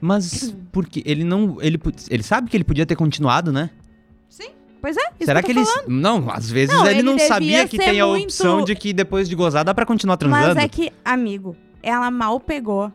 Mas 0.00 0.54
porque 0.70 1.02
ele 1.06 1.24
não. 1.24 1.56
Ele, 1.60 1.80
ele 2.10 2.22
sabe 2.22 2.50
que 2.50 2.56
ele 2.56 2.64
podia 2.64 2.84
ter 2.84 2.94
continuado, 2.96 3.50
né? 3.52 3.70
Sim, 4.28 4.50
pois 4.82 4.96
é. 4.96 5.12
Será 5.24 5.40
que 5.42 5.52
que 5.52 5.58
ele. 5.58 5.64
falando. 5.64 5.88
Não, 5.88 6.30
às 6.30 6.50
vezes 6.50 6.74
Não, 6.74 6.84
ele, 6.86 6.96
ele 6.98 7.02
não 7.02 7.18
sabia 7.18 7.66
que 7.66 7.78
tem 7.78 8.00
a 8.00 8.06
muito- 8.06 8.24
opção 8.24 8.62
de 8.62 8.74
que 8.74 8.92
depois 8.92 9.28
de 9.28 9.34
gozar 9.34 9.64
dá 9.64 9.72
pra 9.74 9.86
continuar 9.86 10.16
transando. 10.18 10.54
Mas 10.54 10.64
é 10.64 10.68
que, 10.68 10.92
amigo, 11.04 11.56
ela 11.82 12.10
mal 12.10 12.38
pegou 12.38 12.92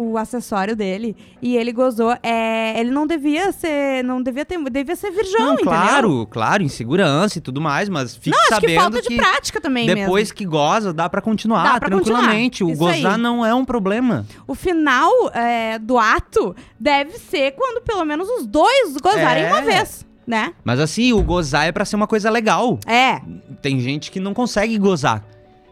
o 0.00 0.16
acessório 0.16 0.76
dele 0.76 1.16
e 1.42 1.56
ele 1.56 1.72
gozou. 1.72 2.16
É, 2.22 2.78
ele 2.78 2.90
não 2.90 3.06
devia 3.06 3.50
ser, 3.52 4.04
não 4.04 4.22
devia 4.22 4.44
ter, 4.44 4.56
devia 4.70 4.94
ser 4.94 5.10
virgão, 5.10 5.46
Não, 5.46 5.54
entendeu? 5.54 5.64
claro, 5.72 6.26
claro, 6.30 6.62
insegurança 6.62 7.38
e 7.38 7.40
tudo 7.40 7.60
mais, 7.60 7.88
mas 7.88 8.14
fique 8.14 8.30
Não, 8.30 8.38
acho 8.38 8.48
que 8.48 8.54
sabendo 8.54 8.80
falta 8.80 9.02
de 9.02 9.16
prática 9.16 9.60
também 9.60 9.86
depois 9.86 10.24
mesmo. 10.28 10.36
que 10.36 10.44
goza, 10.44 10.92
dá 10.92 11.08
pra 11.08 11.20
continuar 11.20 11.64
Dá 11.64 11.80
pra 11.80 11.88
tranquilamente. 11.88 12.62
continuar, 12.62 12.70
O 12.70 12.92
isso 12.92 13.02
gozar 13.02 13.14
aí. 13.16 13.20
não 13.20 13.44
é 13.44 13.52
um 13.54 13.64
problema. 13.64 14.24
O 14.46 14.54
final 14.54 15.10
é, 15.34 15.78
do 15.78 15.98
ato 15.98 16.54
deve 16.78 17.18
ser 17.18 17.52
quando 17.52 17.82
pelo 17.82 18.04
menos 18.04 18.28
os 18.28 18.46
dois 18.46 18.96
gozarem 19.02 19.44
É. 19.44 19.48
uma 19.52 19.62
vez, 19.62 20.06
né? 20.26 20.52
Mas 20.64 20.78
assim, 20.78 21.12
o 21.12 21.22
gozar 21.22 21.66
é 21.66 21.72
pra 21.72 21.84
ser 21.84 21.96
uma 21.96 22.06
coisa 22.06 22.30
legal. 22.30 22.78
É. 22.86 23.20
Tem 23.60 23.80
gente 23.80 24.10
que 24.10 24.20
não 24.20 24.32
consegue 24.34 24.78
gozar. 24.78 25.24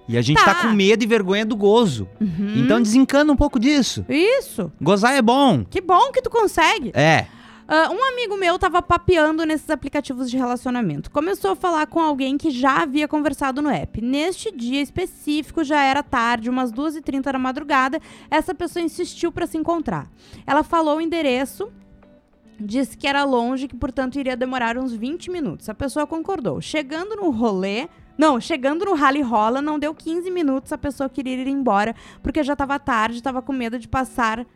E 0.09 0.17
a 0.17 0.23
gente 0.23 0.43
Tá. 0.43 0.55
tá, 0.55 0.63
com 0.63 0.69
medo 0.73 1.03
e 1.03 1.07
vergonha 1.07 1.45
do 1.45 1.57
gozo. 1.57 2.09
Uhum. 2.21 2.55
Então 2.57 2.81
desencana 2.81 3.33
um 3.33 3.37
pouco 3.37 3.59
disso. 3.59 4.05
Isso. 4.09 4.71
Gozar 4.81 5.15
é 5.15 5.23
bom. 5.23 5.65
Que 5.65 5.81
bom 5.81 6.13
que 6.13 6.23
tu 6.23 6.31
consegue. 6.31 6.93
É. 6.95 7.27
Ah, 7.69 7.91
um 7.91 8.05
amigo 8.13 8.37
meu 8.37 8.57
tava 8.61 8.81
papeando 8.81 9.45
nesses 9.45 9.69
aplicativos 9.69 10.31
de 10.31 10.37
relacionamento. 10.37 11.11
Começou 11.11 11.51
a 11.51 11.57
falar 11.57 11.89
com 11.89 11.99
alguém 11.99 12.39
que 12.39 12.49
já 12.49 12.83
havia 12.83 13.09
conversado 13.09 13.61
no 13.61 13.69
app. 13.69 14.01
Neste 14.01 14.53
dia 14.57 14.81
específico, 14.81 15.65
já 15.65 15.83
era 15.83 16.01
tarde, 16.01 16.49
umas 16.49 16.71
2h30 16.73 17.33
da 17.33 17.39
madrugada, 17.41 18.01
essa 18.31 18.55
pessoa 18.55 18.85
insistiu 18.85 19.33
para 19.33 19.49
se 19.49 19.59
encontrar. 19.59 20.09
Ela 20.47 20.63
falou 20.63 20.99
o 20.99 21.01
endereço, 21.01 21.69
disse 22.61 22.97
que 22.97 23.09
era 23.09 23.25
longe, 23.25 23.67
que 23.67 23.75
portanto 23.77 24.17
iria 24.17 24.37
demorar 24.37 24.79
uns 24.79 24.93
20 24.93 25.29
minutos. 25.33 25.69
A 25.69 25.75
pessoa 25.75 26.07
concordou. 26.07 26.61
Chegando 26.61 27.17
no 27.17 27.31
rolê. 27.31 27.89
Não, 28.17 28.41
chegando 28.41 28.85
no 28.85 28.95
rally 28.95 29.21
rola, 29.21 29.61
não 29.61 29.79
deu 29.79 29.95
15 29.95 30.31
minutos, 30.31 30.73
a 30.73 30.79
pessoa 30.79 31.09
queria 31.09 31.35
ir 31.35 31.47
embora, 31.49 31.95
porque 32.23 32.43
já 32.43 32.57
tava 32.57 32.79
tarde, 32.79 33.23
tava 33.23 33.43
com 33.43 33.53
medo 33.53 33.79
de 33.79 33.87
passar 33.87 34.47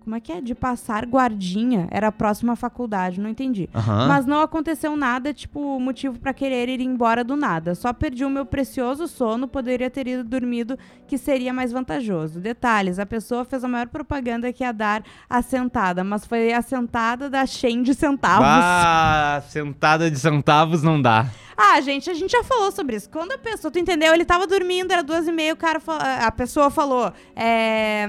como 0.00 0.16
é 0.16 0.20
que 0.20 0.32
é? 0.32 0.40
De 0.40 0.54
passar 0.54 1.04
guardinha. 1.06 1.86
Era 1.90 2.08
a 2.08 2.12
próxima 2.12 2.56
faculdade, 2.56 3.20
não 3.20 3.30
entendi. 3.30 3.68
Aham. 3.74 4.08
Mas 4.08 4.26
não 4.26 4.40
aconteceu 4.40 4.96
nada, 4.96 5.32
tipo, 5.32 5.78
motivo 5.78 6.18
pra 6.18 6.32
querer 6.32 6.68
ir 6.68 6.80
embora 6.80 7.22
do 7.22 7.36
nada. 7.36 7.74
Só 7.74 7.92
perdi 7.92 8.24
o 8.24 8.30
meu 8.30 8.44
precioso 8.44 9.06
sono, 9.06 9.46
poderia 9.46 9.90
ter 9.90 10.06
ido 10.08 10.24
dormido, 10.24 10.78
que 11.06 11.16
seria 11.18 11.52
mais 11.52 11.72
vantajoso. 11.72 12.40
Detalhes, 12.40 12.98
a 12.98 13.06
pessoa 13.06 13.44
fez 13.44 13.62
a 13.62 13.68
maior 13.68 13.88
propaganda 13.88 14.52
que 14.52 14.64
ia 14.64 14.72
dar 14.72 15.02
a 15.28 15.42
sentada, 15.42 16.02
mas 16.02 16.24
foi 16.24 16.52
a 16.52 16.62
sentada 16.62 17.28
da 17.28 17.46
Shen 17.46 17.82
de 17.82 17.94
centavos. 17.94 18.46
Ah, 18.46 19.42
sentada 19.48 20.10
de 20.10 20.18
centavos 20.18 20.82
não 20.82 21.00
dá. 21.00 21.26
Ah, 21.56 21.78
gente, 21.82 22.08
a 22.08 22.14
gente 22.14 22.30
já 22.30 22.42
falou 22.42 22.72
sobre 22.72 22.96
isso. 22.96 23.10
Quando 23.10 23.32
a 23.32 23.38
pessoa, 23.38 23.70
tu 23.70 23.78
entendeu? 23.78 24.14
Ele 24.14 24.24
tava 24.24 24.46
dormindo, 24.46 24.90
era 24.92 25.02
duas 25.02 25.28
e 25.28 25.32
meia, 25.32 25.52
o 25.52 25.56
cara, 25.56 25.78
a 26.24 26.32
pessoa 26.32 26.70
falou, 26.70 27.12
é... 27.36 28.08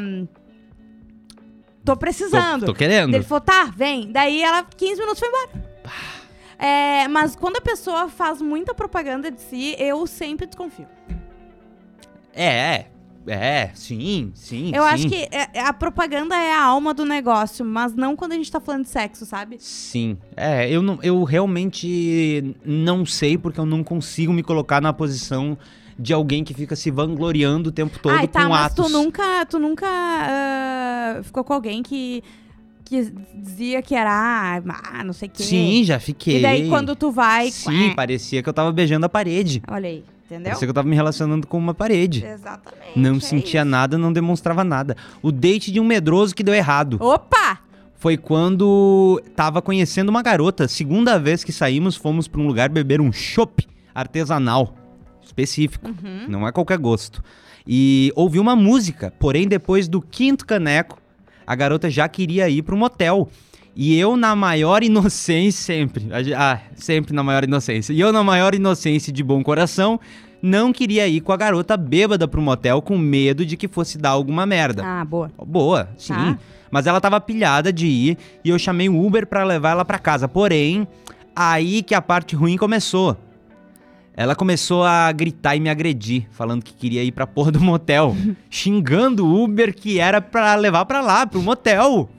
Tô 1.84 1.96
precisando. 1.96 2.62
Tô, 2.62 2.66
tô 2.68 2.74
querendo. 2.74 3.14
Ele 3.16 3.24
falou, 3.24 3.42
tá, 3.42 3.66
vem. 3.76 4.12
Daí 4.12 4.42
ela, 4.42 4.64
15 4.64 5.00
minutos, 5.00 5.20
foi 5.20 5.28
embora. 5.28 5.72
É, 6.60 7.08
mas 7.08 7.36
quando 7.36 7.58
a 7.58 7.62
pessoa 7.62 8.08
faz 8.08 8.40
muita 8.42 8.74
propaganda 8.74 9.32
de 9.32 9.42
si, 9.42 9.76
eu 9.80 10.06
sempre 10.06 10.46
desconfio. 10.46 10.88
É, 12.34 12.46
é. 12.46 12.92
É, 13.28 13.70
sim, 13.76 14.32
sim. 14.34 14.72
Eu 14.74 14.82
sim. 14.84 14.90
acho 14.90 15.08
que 15.08 15.28
é- 15.32 15.60
a 15.60 15.72
propaganda 15.72 16.36
é 16.36 16.54
a 16.54 16.64
alma 16.64 16.92
do 16.92 17.06
negócio, 17.06 17.64
mas 17.64 17.94
não 17.94 18.16
quando 18.16 18.32
a 18.32 18.36
gente 18.36 18.52
tá 18.52 18.60
falando 18.60 18.84
de 18.84 18.90
sexo, 18.90 19.28
sabe? 19.28 19.58
Sim. 19.60 20.18
É, 20.36 20.68
eu, 20.68 20.82
não, 20.82 20.98
eu 21.04 21.24
realmente 21.24 22.56
não 22.66 23.06
sei 23.06 23.38
porque 23.38 23.60
eu 23.60 23.66
não 23.66 23.84
consigo 23.84 24.34
me 24.34 24.42
colocar 24.42 24.82
na 24.82 24.92
posição 24.92 25.56
de 26.00 26.14
alguém 26.14 26.44
que 26.44 26.54
fica 26.54 26.76
se 26.76 26.90
vangloriando 26.90 27.70
o 27.70 27.72
tempo 27.72 28.00
todo 28.00 28.16
Ai, 28.16 28.28
tá, 28.28 28.44
com 28.44 28.50
mas 28.50 28.66
atos. 28.72 28.88
tu 28.88 28.92
nunca, 28.92 29.46
tu 29.46 29.60
nunca 29.60 29.86
ah, 29.88 30.61
ficou 31.24 31.44
com 31.44 31.54
alguém 31.54 31.82
que, 31.84 32.24
que 32.86 33.14
dizia 33.36 33.82
que 33.82 33.96
era, 33.96 34.62
ah, 34.64 35.04
não 35.04 35.14
sei 35.14 35.28
o 35.28 35.32
quê. 35.32 35.44
Sim, 35.44 35.84
já 35.84 36.00
fiquei. 36.00 36.40
E 36.40 36.42
daí 36.42 36.70
quando 36.70 36.96
tu 36.96 37.12
vai... 37.12 37.52
Sim, 37.52 37.90
ué, 37.90 37.94
parecia 37.94 38.42
que 38.44 38.50
eu 38.50 38.54
tava 38.54 38.72
beijando 38.72 39.06
a 39.06 39.10
parede. 39.10 39.62
Olha 39.68 39.90
aí, 39.90 40.04
entendeu? 40.26 40.46
Parecia 40.46 40.66
que 40.66 40.70
eu 40.70 40.74
tava 40.74 40.88
me 40.88 40.96
relacionando 40.96 41.48
com 41.48 41.58
uma 41.58 41.74
parede. 41.74 42.26
Exatamente. 42.26 42.98
Não 42.98 43.18
é 43.18 43.20
sentia 43.20 43.62
isso. 43.62 43.70
nada, 43.70 43.98
não 43.98 44.12
demonstrava 44.12 44.64
nada. 44.64 44.96
O 45.22 45.32
date 45.32 45.72
de 45.72 45.80
um 45.80 45.84
medroso 45.84 46.36
que 46.36 46.44
deu 46.44 46.54
errado. 46.54 46.98
Opa! 47.00 47.60
Foi 47.96 48.18
quando 48.18 49.22
tava 49.36 49.62
conhecendo 49.62 50.10
uma 50.10 50.24
garota. 50.24 50.68
Segunda 50.68 51.20
vez 51.20 51.44
que 51.44 51.52
saímos, 51.52 51.96
fomos 51.96 52.28
pra 52.28 52.42
um 52.42 52.48
lugar 52.48 52.68
beber 52.68 53.00
um 53.00 53.12
chopp 53.12 53.68
artesanal. 53.94 54.76
Específico. 55.24 55.88
Uhum. 55.88 56.26
Não 56.28 56.48
é 56.48 56.52
qualquer 56.52 56.78
gosto. 56.78 57.24
E 57.66 58.12
ouvi 58.16 58.40
uma 58.40 58.56
música, 58.56 59.14
porém 59.20 59.48
depois 59.48 59.88
do 59.88 60.02
quinto 60.02 60.46
caneco, 60.46 61.01
a 61.46 61.56
garota 61.56 61.90
já 61.90 62.08
queria 62.08 62.50
ir 62.50 62.62
pro 62.62 62.78
motel. 62.78 63.30
E 63.76 63.98
eu, 63.98 64.18
na 64.18 64.36
maior 64.36 64.84
inocência, 64.84 65.64
sempre, 65.64 66.10
ah, 66.36 66.60
sempre 66.76 67.14
na 67.14 67.24
maior 67.24 67.44
inocência, 67.44 67.94
e 67.94 68.00
eu, 68.00 68.12
na 68.12 68.22
maior 68.22 68.54
inocência 68.54 69.14
de 69.14 69.24
bom 69.24 69.42
coração, 69.42 69.98
não 70.42 70.74
queria 70.74 71.08
ir 71.08 71.22
com 71.22 71.32
a 71.32 71.38
garota 71.38 71.78
bêbada 71.78 72.28
pro 72.28 72.42
motel 72.42 72.82
com 72.82 72.98
medo 72.98 73.46
de 73.46 73.56
que 73.56 73.68
fosse 73.68 73.98
dar 73.98 74.10
alguma 74.10 74.46
merda. 74.46 74.84
Ah, 74.84 75.06
boa. 75.06 75.32
Boa, 75.46 75.90
sim. 75.98 76.14
Tá. 76.14 76.38
Mas 76.70 76.88
ela 76.88 77.00
tava 77.00 77.20
pilhada 77.22 77.72
de 77.72 77.86
ir 77.86 78.18
e 78.44 78.50
eu 78.50 78.58
chamei 78.58 78.90
o 78.90 79.06
Uber 79.06 79.28
pra 79.28 79.44
levar 79.44 79.72
ela 79.72 79.86
pra 79.86 80.00
casa. 80.00 80.28
Porém, 80.28 80.88
aí 81.36 81.84
que 81.84 81.94
a 81.94 82.02
parte 82.02 82.36
ruim 82.36 82.58
começou. 82.58 83.18
Ela 84.16 84.36
começou 84.36 84.84
a 84.84 85.12
gritar 85.12 85.56
e 85.56 85.60
me 85.60 85.70
agredir, 85.70 86.28
falando 86.32 86.64
que 86.64 86.74
queria 86.74 87.04
ir 87.04 87.12
pra 87.12 87.26
porra 87.26 87.52
do 87.52 87.60
motel, 87.62 88.16
xingando 88.50 89.26
o 89.26 89.44
Uber 89.44 89.74
que 89.74 90.00
era 90.00 90.22
pra 90.22 90.54
levar 90.56 90.86
pra 90.86 91.02
lá, 91.02 91.26
pro 91.26 91.42
motel. 91.42 92.10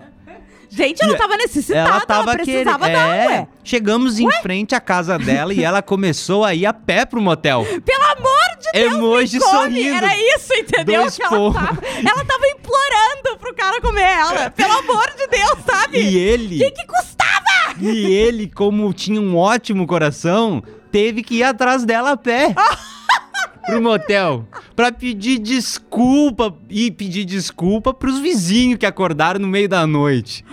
Gente, 0.74 1.04
ela 1.04 1.12
E 1.14 1.18
tava 1.18 1.36
necessitada, 1.36 1.80
ela 1.86 1.96
ela, 1.98 2.06
tava 2.06 2.32
precisava 2.32 2.86
querendo. 2.86 2.96
dar, 2.98 3.14
É, 3.14 3.26
ué. 3.26 3.48
chegamos 3.62 4.18
em 4.18 4.30
frente 4.40 4.74
à 4.74 4.80
casa 4.80 5.18
dela 5.18 5.52
e 5.52 5.62
ela 5.62 5.82
começou 5.84 6.46
a 6.46 6.54
ir 6.54 6.64
a 6.64 6.72
pé 6.72 7.04
pro 7.04 7.20
motel. 7.20 7.62
Pelo 7.84 8.04
amor 8.16 8.56
de 8.58 8.72
Deus, 8.72 8.94
Emoji 8.94 9.36
me 9.36 9.42
come. 9.44 9.52
sorrindo. 9.58 9.96
Era 9.96 10.16
isso, 10.16 10.54
entendeu? 10.54 11.02
Dois 11.02 11.16
que 11.16 11.22
ela 11.22 11.52
tava. 11.52 11.78
Ela 11.84 12.24
tava 12.24 12.46
implorando 12.48 13.38
pro 13.38 13.54
cara 13.54 13.82
comer 13.82 14.00
ela. 14.00 14.50
Pelo 14.50 14.78
amor 14.78 15.12
de 15.14 15.26
Deus, 15.26 15.58
sabe? 15.70 16.00
E 16.00 16.16
ele. 16.16 16.56
O 16.56 16.58
que, 16.60 16.70
que 16.70 16.86
custava? 16.86 17.76
E 17.78 18.06
ele, 18.06 18.48
como 18.48 18.90
tinha 18.94 19.20
um 19.20 19.36
ótimo 19.36 19.86
coração, 19.86 20.62
teve 20.92 21.22
que 21.22 21.36
ir 21.36 21.42
atrás 21.42 21.84
dela 21.84 22.12
a 22.12 22.16
pé. 22.16 22.54
pro 23.66 23.80
motel. 23.80 24.46
Pra 24.76 24.92
pedir 24.92 25.38
desculpa. 25.38 26.54
E 26.68 26.90
pedir 26.90 27.24
desculpa 27.24 27.94
pros 27.94 28.20
vizinhos 28.20 28.78
que 28.78 28.86
acordaram 28.86 29.40
no 29.40 29.48
meio 29.48 29.68
da 29.68 29.86
noite. 29.86 30.44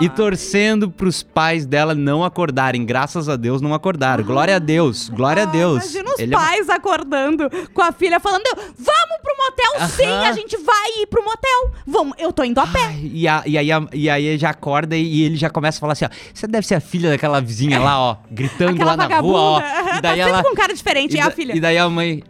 E 0.00 0.08
torcendo 0.08 0.90
pros 0.90 1.22
pais 1.22 1.66
dela 1.66 1.94
não 1.94 2.24
acordarem. 2.24 2.84
Graças 2.86 3.28
a 3.28 3.36
Deus 3.36 3.60
não 3.60 3.74
acordaram. 3.74 4.22
Glória 4.24 4.56
a 4.56 4.58
Deus. 4.58 5.08
Glória 5.08 5.42
a 5.44 5.46
ah, 5.46 5.50
Deus. 5.50 5.84
Imagina 5.92 6.10
os 6.14 6.18
Ele 6.20 6.34
é- 6.34 6.38
pais 6.38 6.70
acordando 6.70 7.50
com 7.74 7.82
a 7.82 7.90
filha 7.92 8.20
falando: 8.20 8.44
Vamos 8.56 9.18
pro 9.22 9.36
motel, 9.36 9.88
sim, 9.88 10.06
Aham. 10.06 10.28
a 10.28 10.32
gente 10.32 10.56
vai 10.58 11.02
ir 11.02 11.06
pro 11.08 11.24
motel. 11.24 11.72
Vamos, 11.86 12.14
eu 12.18 12.32
tô 12.32 12.44
indo 12.44 12.58
a 12.60 12.66
pé. 12.66 12.84
Ai, 12.86 13.10
e, 13.12 13.28
a- 13.28 13.42
e 13.44 13.58
aí, 13.58 13.72
a- 13.72 13.86
e 13.92 14.08
aí 14.08 14.38
já 14.38 14.50
acorda 14.50 14.96
e, 14.96 15.22
ele 15.22 15.36
já 15.36 15.50
começa 15.50 15.78
a 15.78 15.80
falar 15.80 15.92
assim, 15.94 16.04
ó. 16.04 16.08
Você 16.32 16.46
deve 16.46 16.66
ser 16.66 16.76
a 16.76 16.80
filha 16.80 17.10
daquela 17.10 17.40
vizinha 17.40 17.78
lá, 17.80 17.98
ó. 18.00 18.16
Gritando 18.30 18.74
Aquela 18.76 18.92
lá 18.92 18.96
na 18.96 19.02
vagabunda. 19.04 19.32
rua, 19.32 19.40
ó. 19.40 19.60
E 19.60 19.62
tá 19.94 20.00
daí 20.00 20.16
sempre 20.18 20.32
ela... 20.32 20.42
com 20.44 20.54
cara 20.54 20.72
diferente, 20.72 21.18
é 21.18 21.22
a 21.22 21.24
da- 21.26 21.30
filha. 21.32 21.56
e 21.56 21.60
daí 21.60 21.76
a 21.76 21.88
mãe... 21.88 22.22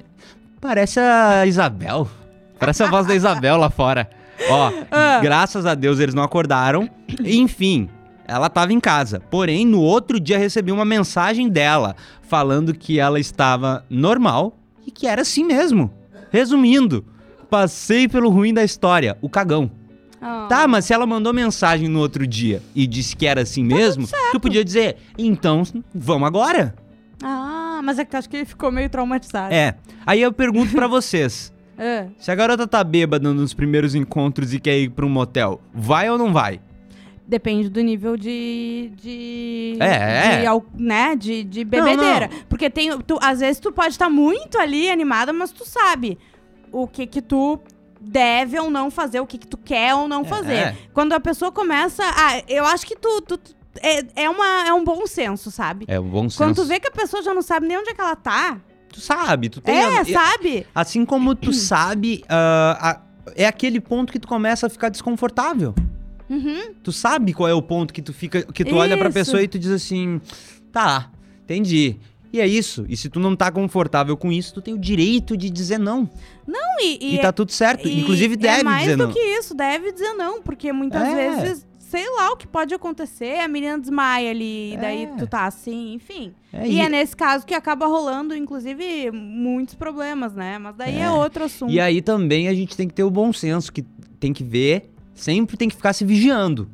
Parece 0.60 0.98
a 1.00 1.46
Isabel. 1.46 2.08
Parece 2.58 2.82
a 2.82 2.86
voz 2.86 3.06
da 3.06 3.14
Isabel 3.14 3.56
lá 3.56 3.70
fora. 3.70 4.10
Ó, 4.48 4.72
Ah. 4.90 5.20
graças 5.22 5.66
a 5.66 5.74
Deus 5.74 5.98
eles 5.98 6.14
não 6.14 6.22
acordaram. 6.22 6.88
Enfim, 7.24 7.88
ela 8.26 8.48
tava 8.48 8.72
em 8.72 8.80
casa. 8.80 9.20
Porém, 9.30 9.66
no 9.66 9.80
outro 9.80 10.18
dia 10.20 10.38
recebi 10.38 10.72
uma 10.72 10.84
mensagem 10.84 11.48
dela 11.48 11.94
falando 12.22 12.72
que 12.74 12.98
ela 12.98 13.18
estava 13.20 13.84
normal 13.90 14.56
e 14.86 14.90
que 14.90 15.06
era 15.06 15.22
assim 15.22 15.44
mesmo. 15.44 15.90
Resumindo, 16.30 17.04
passei 17.50 18.08
pelo 18.08 18.30
ruim 18.30 18.54
da 18.54 18.62
história, 18.64 19.18
o 19.20 19.28
cagão. 19.28 19.70
Ah. 20.22 20.46
Tá, 20.48 20.68
mas 20.68 20.84
se 20.84 20.92
ela 20.92 21.06
mandou 21.06 21.32
mensagem 21.32 21.88
no 21.88 21.98
outro 21.98 22.26
dia 22.26 22.62
e 22.74 22.86
disse 22.86 23.16
que 23.16 23.26
era 23.26 23.40
assim 23.42 23.64
mesmo, 23.64 24.06
tu 24.32 24.38
podia 24.38 24.64
dizer, 24.64 24.96
então 25.18 25.62
vamos 25.94 26.26
agora. 26.28 26.74
Ah, 27.22 27.80
mas 27.82 27.98
é 27.98 28.04
que 28.04 28.14
eu 28.14 28.18
acho 28.18 28.28
que 28.28 28.36
ele 28.36 28.44
ficou 28.44 28.70
meio 28.70 28.88
traumatizado. 28.90 29.52
É. 29.52 29.74
Aí 30.06 30.20
eu 30.22 30.32
pergunto 30.32 30.72
pra 30.72 30.86
vocês: 30.88 31.52
Ah. 31.80 32.06
se 32.18 32.30
a 32.30 32.34
garota 32.34 32.66
tá 32.66 32.84
bêbada 32.84 33.32
nos 33.32 33.54
primeiros 33.54 33.94
encontros 33.94 34.52
e 34.52 34.60
quer 34.60 34.78
ir 34.78 34.90
pra 34.90 35.06
um 35.06 35.08
motel, 35.08 35.60
vai 35.72 36.10
ou 36.10 36.18
não 36.18 36.32
vai? 36.32 36.60
Depende 37.26 37.68
do 37.68 37.80
nível 37.80 38.16
de. 38.16 38.90
de 39.00 39.76
É, 39.80 40.38
de, 40.40 40.44
é. 40.44 40.46
al- 40.46 40.66
né, 40.74 41.14
de, 41.16 41.44
de 41.44 41.64
bebedeira. 41.64 42.28
não. 42.28 42.42
Porque 42.48 42.68
tem. 42.68 42.90
Tu, 43.02 43.16
às 43.22 43.38
vezes 43.40 43.60
tu 43.60 43.70
pode 43.70 43.90
estar 43.90 44.10
muito 44.10 44.58
ali 44.58 44.90
animada, 44.90 45.32
mas 45.32 45.52
tu 45.52 45.64
sabe 45.64 46.18
o 46.72 46.88
que 46.88 47.06
que 47.06 47.22
tu 47.22 47.58
deve 48.00 48.58
ou 48.58 48.68
não 48.68 48.90
fazer, 48.90 49.20
o 49.20 49.26
que 49.26 49.38
que 49.38 49.46
tu 49.46 49.56
quer 49.56 49.94
ou 49.94 50.08
não 50.08 50.24
fazer. 50.24 50.52
É. 50.54 50.76
Quando 50.92 51.12
a 51.12 51.20
pessoa 51.20 51.52
começa. 51.52 52.02
Ah, 52.04 52.42
eu 52.48 52.64
acho 52.64 52.84
que 52.84 52.96
tu. 52.96 53.20
tu- 53.22 53.38
tu- 53.38 53.54
é, 53.80 54.24
é, 54.24 54.28
uma, 54.28 54.66
é 54.66 54.72
um 54.74 54.82
bom 54.82 55.06
senso, 55.06 55.52
sabe? 55.52 55.84
É 55.86 56.00
um 56.00 56.08
bom 56.08 56.22
senso. 56.28 56.38
Quando 56.38 56.56
tu 56.56 56.64
vê 56.64 56.80
que 56.80 56.88
a 56.88 56.90
pessoa 56.90 57.22
já 57.22 57.32
não 57.32 57.42
sabe 57.42 57.68
nem 57.68 57.78
onde 57.78 57.90
é 57.90 57.94
que 57.94 58.00
ela 58.00 58.16
tá. 58.16 58.58
Tu 58.92 59.00
sabe, 59.00 59.48
tu 59.48 59.60
tem. 59.60 59.76
É, 59.76 59.98
a- 60.00 60.04
sabe? 60.04 60.66
Assim 60.74 61.04
como 61.04 61.34
tu 61.34 61.52
sabe, 61.54 62.24
ah, 62.28 62.78
a- 62.80 63.32
é 63.36 63.46
aquele 63.46 63.80
ponto 63.80 64.12
que 64.12 64.18
tu 64.18 64.26
começa 64.28 64.66
a 64.66 64.70
ficar 64.70 64.88
desconfortável. 64.88 65.74
Uhum. 66.28 66.74
Tu 66.82 66.92
sabe 66.92 67.32
qual 67.32 67.48
é 67.48 67.54
o 67.54 67.62
ponto 67.62 67.92
que 67.92 68.02
tu 68.02 68.12
fica, 68.12 68.42
que 68.42 68.64
tu 68.64 68.76
olha 68.76 68.96
pra 68.96 69.08
Isso. 69.08 69.14
pessoa 69.14 69.42
e 69.42 69.48
tu 69.48 69.58
diz 69.58 69.70
assim, 69.70 70.20
tá, 70.72 71.10
entendi. 71.44 71.96
E 72.32 72.40
é 72.40 72.46
isso. 72.46 72.86
E 72.88 72.96
se 72.96 73.08
tu 73.08 73.18
não 73.18 73.34
tá 73.34 73.50
confortável 73.50 74.16
com 74.16 74.30
isso, 74.30 74.54
tu 74.54 74.62
tem 74.62 74.72
o 74.72 74.78
direito 74.78 75.36
de 75.36 75.50
dizer 75.50 75.78
não. 75.78 76.08
Não, 76.46 76.78
e, 76.80 77.16
E, 77.16 77.18
tá 77.18 77.32
tudo 77.32 77.50
certo. 77.50 77.88
e 77.88 78.00
Inclusive 78.00 78.34
é 78.34 78.36
deve 78.36 78.62
mais 78.62 78.82
dizer 78.84 78.96
do 78.96 79.06
não. 79.06 79.12
que 79.12 79.18
isso, 79.18 79.52
deve 79.54 79.90
dizer 79.90 80.12
não, 80.14 80.40
porque 80.40 80.72
muitas 80.72 81.02
É. 81.08 81.14
vezes, 81.42 81.66
sei 81.90 82.08
lá 82.16 82.30
o 82.30 82.36
que 82.36 82.46
pode 82.46 82.72
acontecer, 82.72 83.40
a 83.40 83.48
menina 83.48 83.76
desmaia 83.78 84.30
ali, 84.30 84.74
e 84.74 84.76
daí 84.76 85.02
É. 85.02 85.06
tu 85.18 85.26
tá 85.26 85.44
assim, 85.46 85.94
enfim. 85.94 86.32
É, 86.52 86.64
e, 86.66 86.74
e- 86.76 86.80
é 86.80 86.88
nesse 86.88 87.16
caso 87.16 87.44
que 87.44 87.52
acaba 87.52 87.86
rolando, 87.86 88.34
inclusive, 88.34 89.10
muitos 89.10 89.74
problemas, 89.74 90.32
né? 90.32 90.56
Mas 90.58 90.76
daí 90.76 90.96
é, 90.98 91.00
É. 91.02 91.10
outro 91.10 91.44
assunto. 91.44 91.72
E 91.72 91.80
aí 91.80 92.00
também 92.00 92.46
a 92.46 92.54
gente 92.54 92.76
tem 92.76 92.86
que 92.86 92.94
ter 92.94 93.02
o 93.02 93.10
bom 93.10 93.32
senso, 93.32 93.72
que 93.72 93.82
tem 94.20 94.32
que 94.32 94.44
ver, 94.44 94.90
sempre 95.14 95.56
tem 95.56 95.68
que 95.68 95.74
ficar 95.74 95.92
se 95.92 96.04
vigiando. 96.04 96.70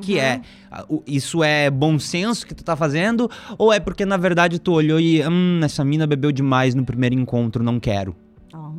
Que 0.00 0.14
Uhum. 0.14 0.20
é, 0.20 0.40
a- 0.70 0.84
o- 0.88 1.02
isso 1.06 1.42
é 1.42 1.68
bom 1.68 1.98
senso 1.98 2.46
que 2.46 2.54
tu 2.54 2.62
tá 2.64 2.76
fazendo? 2.76 3.28
Ou 3.58 3.72
é 3.72 3.80
porque 3.80 4.06
na 4.06 4.16
verdade 4.16 4.58
tu 4.60 4.72
olhou 4.72 5.00
e, 5.00 5.20
hum, 5.26 5.60
essa 5.64 5.84
mina 5.84 6.06
bebeu 6.06 6.30
demais 6.32 6.74
no 6.76 6.84
primeiro 6.84 7.14
encontro, 7.16 7.62
não 7.64 7.78
quero. 7.80 8.14
Ah. 8.52 8.70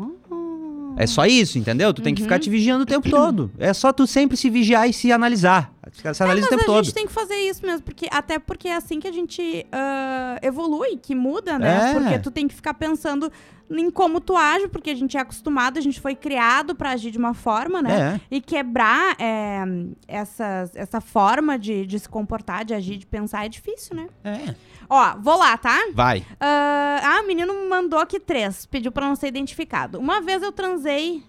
É 0.98 1.08
só 1.08 1.26
isso, 1.26 1.58
entendeu? 1.58 1.94
Tu 1.94 2.02
tem 2.02 2.14
que 2.14 2.22
Uhum. 2.22 2.26
ficar 2.28 2.38
te 2.38 2.50
vigiando 2.50 2.84
o 2.84 2.86
tempo 2.86 3.10
todo. 3.10 3.50
É 3.58 3.74
só 3.74 3.94
tu 3.94 4.06
sempre 4.06 4.36
se 4.36 4.50
vigiar 4.50 4.90
e 4.90 4.94
se 4.94 5.12
analisar. 5.12 5.74
Se 5.92 6.24
analisa 6.24 6.48
o 6.48 6.50
Mas 6.50 6.60
tempo 6.60 6.62
a 6.62 6.66
todo. 6.66 6.86
gente 6.86 6.94
tem 6.94 7.06
que 7.06 7.12
fazer 7.12 7.36
isso 7.36 7.66
mesmo, 7.66 7.84
porque 7.84 8.08
até 8.10 8.40
porque 8.40 8.70
é 8.70 8.76
assim 8.76 9.00
que 9.00 9.08
a 9.08 9.12
gente 9.12 9.66
ah, 9.72 10.40
evolui, 10.42 10.98
que 10.98 11.14
muda, 11.14 11.60
né? 11.60 11.92
É. 11.92 11.94
Porque 11.94 12.20
tu 12.20 12.32
tem 12.32 12.48
que 12.48 12.56
ficar 12.56 12.74
pensando 12.74 13.32
em 13.70 13.90
como 13.90 14.20
tu 14.20 14.36
age, 14.36 14.68
porque 14.68 14.90
a 14.90 14.96
gente 14.96 15.18
é 15.18 15.20
acostumado, 15.20 15.78
a 15.78 15.82
gente 15.82 16.00
foi 16.00 16.16
criado 16.16 16.76
pra 16.76 16.92
agir 16.92 17.12
de 17.12 17.18
uma 17.18 17.34
forma, 17.34 17.82
né? 17.82 18.22
É. 18.32 18.36
E 18.36 18.42
quebrar 18.42 19.16
é, 19.20 19.64
essas, 20.08 20.76
essa 20.76 21.00
forma 21.00 21.58
de, 21.60 21.86
de 21.86 22.00
se 22.00 22.10
comportar, 22.10 22.66
de 22.66 22.74
agir, 22.74 22.98
de 22.98 23.06
pensar 23.06 23.46
é 23.46 23.50
difícil, 23.50 23.96
né? 23.96 24.08
É. 24.24 24.56
Ó, 24.90 25.18
vou 25.20 25.38
lá, 25.38 25.58
tá? 25.58 25.78
Vai. 25.94 26.26
Ah, 26.40 27.00
ah, 27.04 27.22
o 27.24 27.28
menino 27.28 27.54
me 27.54 27.68
mandou 27.68 28.00
aqui 28.00 28.20
três, 28.20 28.66
pediu 28.66 28.92
pra 28.92 29.08
não 29.08 29.16
ser 29.16 29.28
identificado. 29.28 30.00
Uma 30.00 30.22
vez 30.22 30.42
eu 30.42 30.52
transei. 30.52 31.24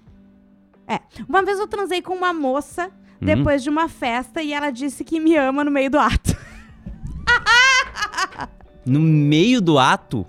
É, 0.86 1.00
uma 1.28 1.42
vez 1.42 1.58
eu 1.58 1.68
transei 1.68 2.02
com 2.02 2.14
uma 2.14 2.32
moça 2.32 2.90
Uhum. 3.22 3.36
depois 3.36 3.62
de 3.62 3.70
uma 3.70 3.88
festa 3.88 4.42
e 4.42 4.52
ela 4.52 4.70
disse 4.70 5.04
que 5.04 5.20
me 5.20 5.36
ama 5.36 5.62
no 5.64 5.70
meio 5.70 5.90
do 5.90 5.98
ato. 5.98 6.36
No 8.84 8.98
meio 8.98 9.60
do 9.60 9.78
ato, 9.78 10.26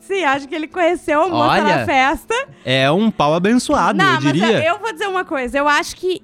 Sim, 0.00 0.24
acho 0.24 0.48
que 0.48 0.54
ele 0.54 0.66
conheceu 0.66 1.22
a 1.24 1.28
moça 1.28 1.50
Olha, 1.62 1.76
na 1.78 1.84
festa. 1.84 2.34
é 2.64 2.90
um 2.90 3.10
pau 3.10 3.34
abençoado, 3.34 3.98
não, 3.98 4.14
eu 4.14 4.20
diria. 4.20 4.46
mas 4.46 4.64
eu 4.66 4.78
vou 4.78 4.92
dizer 4.92 5.06
uma 5.08 5.24
coisa. 5.26 5.58
Eu 5.58 5.68
acho 5.68 5.94
que 5.96 6.22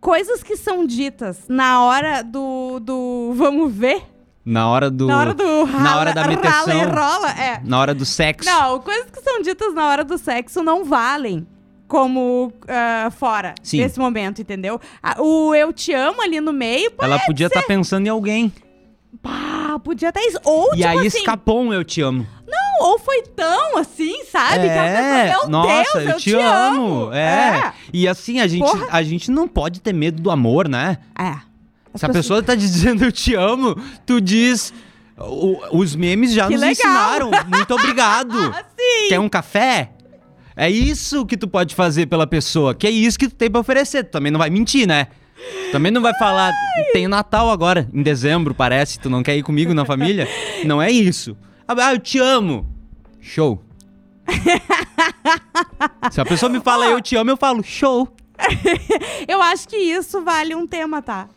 coisas 0.00 0.40
que 0.42 0.56
são 0.56 0.86
ditas 0.86 1.46
na 1.48 1.82
hora 1.82 2.22
do, 2.22 2.78
do 2.80 3.32
vamos 3.34 3.72
ver, 3.74 4.02
Na 4.44 4.68
hora 4.68 4.88
do. 4.88 5.06
na 5.06 5.18
hora 5.18 5.34
do 5.34 5.66
na 5.66 5.96
hora 5.98 6.12
da 6.14 6.22
rala, 6.22 6.36
meteção. 6.36 6.66
rala 6.66 6.74
e 6.74 6.84
rola, 6.84 7.30
é. 7.32 7.60
Na 7.64 7.78
hora 7.80 7.94
do 7.94 8.04
sexo. 8.04 8.48
Não, 8.48 8.78
coisas 8.80 9.10
que 9.10 9.20
são 9.20 9.42
ditas 9.42 9.74
na 9.74 9.88
hora 9.88 10.04
do 10.04 10.16
sexo 10.16 10.62
não 10.62 10.84
valem 10.84 11.44
como 11.94 12.52
ah, 12.66 13.08
fora 13.16 13.54
Sim. 13.62 13.78
desse 13.78 14.00
momento, 14.00 14.42
entendeu? 14.42 14.80
O 15.16 15.54
eu 15.54 15.72
te 15.72 15.92
amo 15.92 16.20
ali 16.22 16.40
no 16.40 16.52
meio, 16.52 16.90
Ela 17.00 17.20
podia 17.20 17.46
estar 17.46 17.62
pensando 17.62 18.04
em 18.04 18.10
alguém. 18.10 18.52
pá, 19.22 19.78
podia 19.84 20.08
até 20.08 20.20
isso. 20.26 20.38
Ou, 20.44 20.74
e 20.74 20.78
tipo 20.78 20.88
aí 20.88 21.06
assim, 21.06 21.18
escapou 21.18 21.62
um 21.62 21.72
eu 21.72 21.84
te 21.84 22.00
amo. 22.00 22.26
não, 22.48 22.88
ou 22.88 22.98
foi 22.98 23.22
tão 23.22 23.78
assim, 23.78 24.24
sabe? 24.24 24.66
É, 24.66 25.28
pessoa, 25.28 25.46
nossa, 25.48 26.00
Deus, 26.00 26.10
eu, 26.14 26.16
te, 26.18 26.34
amo. 26.34 27.12
É. 27.12 27.72
E 27.92 28.08
assim, 28.08 28.40
a 28.40 28.48
gente, 28.48 28.64
Porra. 28.68 28.88
a 28.90 29.00
gente 29.04 29.30
não 29.30 29.46
pode 29.46 29.80
ter 29.80 29.92
medo 29.92 30.20
do 30.20 30.32
amor, 30.32 30.68
né? 30.68 30.98
É. 31.16 31.36
As 31.94 32.00
Se 32.00 32.06
a 32.06 32.08
pessoa 32.08 32.42
tá 32.42 32.56
dizendo 32.56 33.04
eu 33.04 33.12
te 33.12 33.36
amo, 33.36 33.76
tu 34.04 34.20
diz. 34.20 34.74
o- 35.16 35.78
os 35.78 35.94
memes 35.94 36.32
já 36.32 36.48
Que 36.48 36.54
nos 36.54 36.60
legal. 36.60 36.72
ensinaram. 36.72 37.30
Muito 37.46 37.72
obrigado. 37.72 38.34
Ah, 38.52 38.64
sim. 38.76 39.08
Quer 39.10 39.20
um 39.20 39.28
café? 39.28 39.90
É 40.56 40.70
isso 40.70 41.26
que 41.26 41.36
tu 41.36 41.48
pode 41.48 41.74
fazer 41.74 42.06
pela 42.06 42.26
pessoa. 42.26 42.74
Que 42.74 42.86
é 42.86 42.90
isso 42.90 43.18
que 43.18 43.28
tu 43.28 43.34
tem 43.34 43.50
pra 43.50 43.60
oferecer. 43.60 44.04
Tu 44.04 44.10
também 44.10 44.30
não 44.30 44.38
vai 44.38 44.50
mentir, 44.50 44.86
né? 44.86 45.08
Também 45.72 45.90
não 45.90 46.00
vai 46.00 46.14
falar, 46.16 46.52
tem 46.92 47.08
Natal 47.08 47.50
agora, 47.50 47.88
em 47.92 48.02
dezembro, 48.02 48.54
parece, 48.54 48.98
tu 49.00 49.10
não 49.10 49.22
quer 49.22 49.36
ir 49.36 49.42
comigo 49.42 49.74
na 49.74 49.84
família? 49.84 50.26
Não 50.64 50.80
é 50.80 50.90
isso. 50.90 51.36
Ah, 51.66 51.92
eu 51.92 51.98
te 51.98 52.18
amo. 52.18 52.64
Show. 53.20 53.62
Se 56.10 56.20
a 56.20 56.24
pessoa 56.24 56.50
me 56.50 56.60
fala 56.60 56.86
eu 56.86 57.00
te 57.00 57.16
amo, 57.16 57.30
eu 57.30 57.36
falo 57.36 57.62
show. 57.62 58.08
Eu 59.28 59.40
acho 59.42 59.68
que 59.68 59.76
isso 59.76 60.22
vale 60.22 60.54
um 60.54 60.66
tema, 60.66 61.00
tá? 61.02 61.28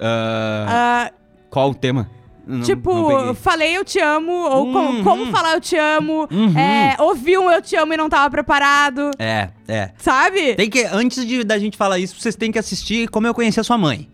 Ah, 0.00 0.66
Ah, 0.68 1.12
qual 1.48 1.70
o 1.70 1.74
tema? 1.74 2.10
Não- 2.46 2.62
tipo, 2.62 2.92
não 3.24 3.34
falei 3.34 3.76
eu 3.76 3.84
te 3.84 3.98
amo, 4.00 4.32
ou 4.32 4.66
Uhum. 4.66 5.04
como 5.04 5.26
falar 5.26 5.54
eu 5.54 5.60
te 5.60 5.76
amo, 5.76 6.26
Uhum. 6.30 6.58
é, 6.58 6.96
ouvi 6.98 7.36
um 7.38 7.50
eu 7.50 7.62
te 7.62 7.76
amo 7.76 7.92
e 7.92 7.96
não 7.96 8.08
tava 8.08 8.28
preparado, 8.30 9.10
É, 9.18 9.50
é. 9.68 9.90
sabe? 9.98 10.54
Tem 10.56 10.68
que, 10.68 10.82
antes 10.84 11.24
de, 11.26 11.44
da 11.44 11.58
gente 11.58 11.76
falar 11.76 11.98
isso, 11.98 12.18
vocês 12.20 12.34
têm 12.36 12.50
que 12.50 12.58
assistir 12.58 13.08
Como 13.08 13.26
Eu 13.26 13.34
Conheci 13.34 13.60
a 13.60 13.64
Sua 13.64 13.78
Mãe. 13.78 14.08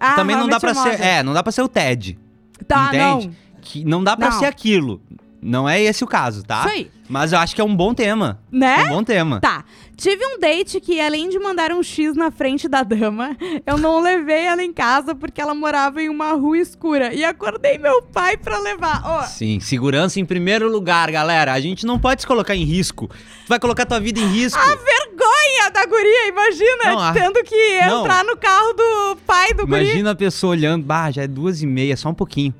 Ah, 0.00 0.14
Também 0.14 0.34
não 0.36 0.48
dá 0.48 0.58
Your 0.58 0.60
ser, 0.74 1.00
é, 1.00 1.22
não 1.22 1.32
dá 1.32 1.42
pra 1.42 1.52
ser 1.52 1.62
o 1.62 1.68
Ted. 1.68 2.18
Tá, 2.66 2.88
entende? 2.88 3.28
não. 3.28 3.34
Que 3.60 3.84
não 3.84 4.02
dá 4.04 4.16
pra 4.16 4.30
Não. 4.30 4.38
ser 4.38 4.46
aquilo. 4.46 5.00
Não 5.46 5.68
é 5.68 5.78
esse 5.82 6.02
o 6.02 6.06
caso, 6.06 6.42
tá? 6.42 6.60
Isso 6.60 6.68
aí. 6.70 6.90
Mas 7.06 7.32
eu 7.34 7.38
acho 7.38 7.54
que 7.54 7.60
é 7.60 7.64
um 7.64 7.76
bom 7.76 7.92
tema. 7.92 8.40
Né? 8.50 8.80
É 8.80 8.84
um 8.84 8.88
bom 8.88 9.04
tema. 9.04 9.40
Tá. 9.40 9.62
Tive 9.94 10.24
um 10.24 10.38
date 10.40 10.80
que, 10.80 10.98
além 10.98 11.28
de 11.28 11.38
mandar 11.38 11.70
um 11.70 11.82
X 11.82 12.16
na 12.16 12.30
frente 12.30 12.66
da 12.66 12.82
dama, 12.82 13.36
eu 13.66 13.76
não 13.76 14.00
levei 14.00 14.46
ela 14.46 14.62
em 14.62 14.72
casa 14.72 15.14
porque 15.14 15.42
ela 15.42 15.54
morava 15.54 16.02
em 16.02 16.08
uma 16.08 16.32
rua 16.32 16.56
escura. 16.56 17.12
E 17.12 17.22
acordei 17.22 17.76
meu 17.76 18.00
pai 18.00 18.38
pra 18.38 18.58
levar. 18.58 19.02
Ó, 19.04 19.22
Sim, 19.24 19.60
segurança 19.60 20.18
em 20.18 20.24
primeiro 20.24 20.66
lugar, 20.72 21.10
galera. 21.10 21.52
A 21.52 21.60
gente 21.60 21.84
não 21.84 21.98
pode 21.98 22.22
se 22.22 22.26
colocar 22.26 22.56
em 22.56 22.64
risco. 22.64 23.06
Tu 23.08 23.48
vai 23.48 23.60
colocar 23.60 23.84
tua 23.84 24.00
vida 24.00 24.18
em 24.20 24.26
risco. 24.28 24.58
a 24.58 24.64
vergonha 24.74 25.70
da 25.74 25.84
guria, 25.84 26.28
imagina, 26.28 26.84
Não, 26.86 26.98
a- 27.00 27.12
tendo 27.12 27.42
que 27.44 27.80
Não. 27.82 28.00
entrar 28.00 28.24
no 28.24 28.34
carro 28.38 28.72
do 28.72 29.16
pai 29.26 29.52
do 29.52 29.66
guri. 29.66 29.82
Imagina 29.84 30.12
a 30.12 30.14
pessoa 30.14 30.52
olhando, 30.52 30.84
bah, 30.86 31.10
já 31.10 31.22
é 31.22 31.26
duas 31.28 31.60
e 31.60 31.66
meia, 31.66 31.96
só 31.98 32.08
um 32.08 32.14
pouquinho. 32.14 32.54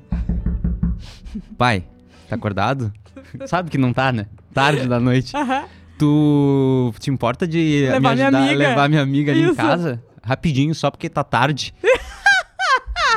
Pai, 1.57 1.83
tá 2.27 2.35
acordado? 2.35 2.91
Sabe 3.47 3.69
que 3.69 3.77
não 3.77 3.93
tá, 3.93 4.11
né? 4.11 4.27
Tarde 4.53 4.87
da 4.87 4.99
noite. 4.99 5.35
Aham. 5.35 5.65
Tu 5.97 6.93
te 6.99 7.09
importa 7.09 7.47
de 7.47 7.87
Levar 7.89 7.99
me 8.09 8.15
minha 8.15 8.27
ajudar 8.27 8.49
a 8.49 8.53
levar 8.53 8.89
minha 8.89 9.01
amiga 9.01 9.31
ali 9.31 9.41
em 9.43 9.45
Isso. 9.45 9.55
casa? 9.55 10.03
Rapidinho, 10.23 10.75
só 10.75 10.91
porque 10.91 11.09
tá 11.09 11.23
tarde. 11.23 11.73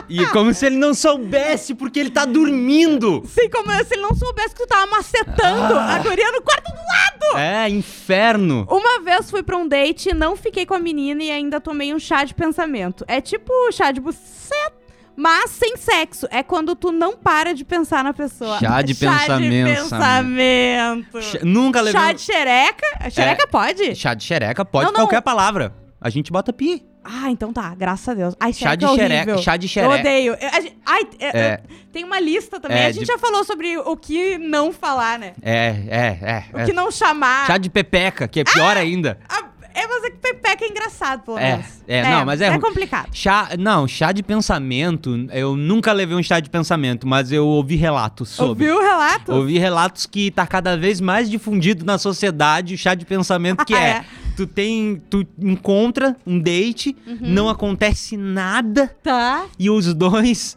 E 0.08 0.24
como 0.28 0.54
se 0.54 0.64
ele 0.64 0.76
não 0.76 0.94
soubesse 0.94 1.74
porque 1.74 2.00
ele 2.00 2.08
tá 2.08 2.24
dormindo. 2.24 3.22
Sim, 3.26 3.50
como 3.50 3.70
se 3.84 3.92
ele 3.92 4.00
não 4.00 4.14
soubesse 4.14 4.54
que 4.54 4.62
tu 4.62 4.66
tava 4.66 4.86
macetando 4.90 5.74
Ah. 5.74 5.96
a 5.96 5.98
guria 5.98 6.32
no 6.32 6.40
quarto 6.40 6.64
do 6.70 6.78
lado. 6.78 7.38
É, 7.38 7.68
inferno. 7.68 8.66
Uma 8.70 9.00
vez 9.02 9.30
fui 9.30 9.42
pra 9.42 9.56
um 9.58 9.68
date, 9.68 10.14
não 10.14 10.34
fiquei 10.34 10.64
com 10.64 10.72
a 10.72 10.78
menina 10.78 11.22
e 11.22 11.30
ainda 11.30 11.60
tomei 11.60 11.92
um 11.92 11.98
chá 11.98 12.24
de 12.24 12.32
pensamento. 12.32 13.04
É 13.06 13.20
tipo 13.20 13.52
chá 13.70 13.90
de 13.92 14.00
buceta, 14.00 14.72
mas 15.20 15.50
sem 15.50 15.76
sexo. 15.76 16.26
É 16.30 16.42
quando 16.44 16.76
tu 16.76 16.92
não 16.92 17.16
para 17.16 17.52
de 17.52 17.64
pensar 17.64 18.04
na 18.04 18.14
pessoa. 18.14 18.58
Chá 18.60 18.80
de 18.82 18.94
pensamento, 18.94 19.66
Chá 19.66 19.74
de 19.74 19.80
pensamento. 19.90 21.22
Ch- 21.22 21.42
Nunca 21.42 21.80
levei 21.80 22.00
Chá 22.00 22.12
de 22.12 22.20
xereca? 22.20 23.10
Xereca 23.10 23.46
pode? 23.48 23.94
Chá 23.96 24.14
de 24.14 24.22
xereca, 24.24 24.64
pode 24.64 24.86
Não, 24.86 24.92
não. 24.92 25.00
qualquer 25.00 25.20
palavra. 25.22 25.74
A 26.00 26.08
gente 26.08 26.30
bota 26.30 26.52
pi. 26.52 26.84
Ah, 27.02 27.30
então 27.30 27.52
tá, 27.52 27.74
graças 27.74 28.06
a 28.08 28.14
Deus. 28.14 28.34
Ai, 28.38 28.52
Chá 28.52 28.74
de 28.74 28.84
é 28.84 28.88
xereca, 28.94 29.38
chá 29.38 29.56
de 29.56 29.64
Eu 29.66 29.70
xereca. 29.70 29.94
odeio. 29.94 30.36
Eu- 30.40 30.48
a 30.48 30.92
ai, 30.92 31.02
é- 31.18 31.26
É. 31.26 31.40
é, 31.46 31.60
tem 31.90 32.04
uma 32.04 32.20
lista 32.20 32.60
também. 32.60 32.76
É, 32.76 32.86
a 32.86 32.90
gente 32.92 33.00
de- 33.00 33.06
já 33.06 33.16
falou 33.18 33.42
sobre 33.44 33.78
o 33.78 33.96
que 33.96 34.36
não 34.36 34.72
falar, 34.72 35.18
né? 35.18 35.32
É, 35.42 35.74
é, 35.88 36.18
é. 36.22 36.44
O 36.54 36.58
é. 36.60 36.64
que 36.66 36.72
não 36.72 36.90
chamar. 36.90 37.46
Chá 37.46 37.56
de 37.56 37.70
pepeca, 37.70 38.28
que 38.28 38.40
é 38.40 38.44
pior 38.44 38.76
ainda. 38.76 39.18
Ah, 39.28 39.47
é, 39.78 39.86
mas 39.86 40.04
é 40.04 40.10
que 40.10 40.16
pepeca 40.18 40.64
é 40.64 40.68
engraçado, 40.68 41.22
pelo 41.22 41.38
É, 41.38 41.52
menos. 41.52 41.66
é, 41.86 42.02
não, 42.10 42.24
mas 42.24 42.40
é 42.40 42.46
É 42.48 42.58
complicado. 42.58 43.08
Chá, 43.12 43.50
não, 43.58 43.86
chá 43.88 44.12
de 44.12 44.22
pensamento, 44.22 45.26
eu 45.32 45.56
nunca 45.56 45.92
levei 45.92 46.16
um 46.16 46.22
chá 46.22 46.40
de 46.40 46.50
pensamento, 46.50 47.06
mas 47.06 47.30
eu 47.32 47.46
ouvi 47.46 47.76
relatos 47.76 48.28
sobre. 48.30 48.70
Ouviu 48.70 48.76
o 48.76 48.80
relato? 48.80 49.32
Ouvi 49.32 49.58
relatos 49.58 50.06
que 50.06 50.30
tá 50.30 50.46
cada 50.46 50.76
vez 50.76 51.00
mais 51.00 51.30
difundido 51.30 51.84
na 51.84 51.98
sociedade 51.98 52.74
o 52.74 52.78
chá 52.78 52.94
de 52.94 53.04
pensamento 53.04 53.64
que 53.64 53.74
Ah, 53.78 53.80
é, 53.82 53.88
é? 53.90 54.04
tu 54.36 54.46
tem, 54.46 55.02
tu 55.10 55.26
encontra 55.40 56.16
um 56.26 56.38
date, 56.38 56.96
Uhum. 57.06 57.18
não 57.20 57.48
acontece 57.48 58.16
nada 58.16 58.94
Tá. 59.02 59.46
e 59.58 59.68
os 59.70 59.92
dois 59.94 60.56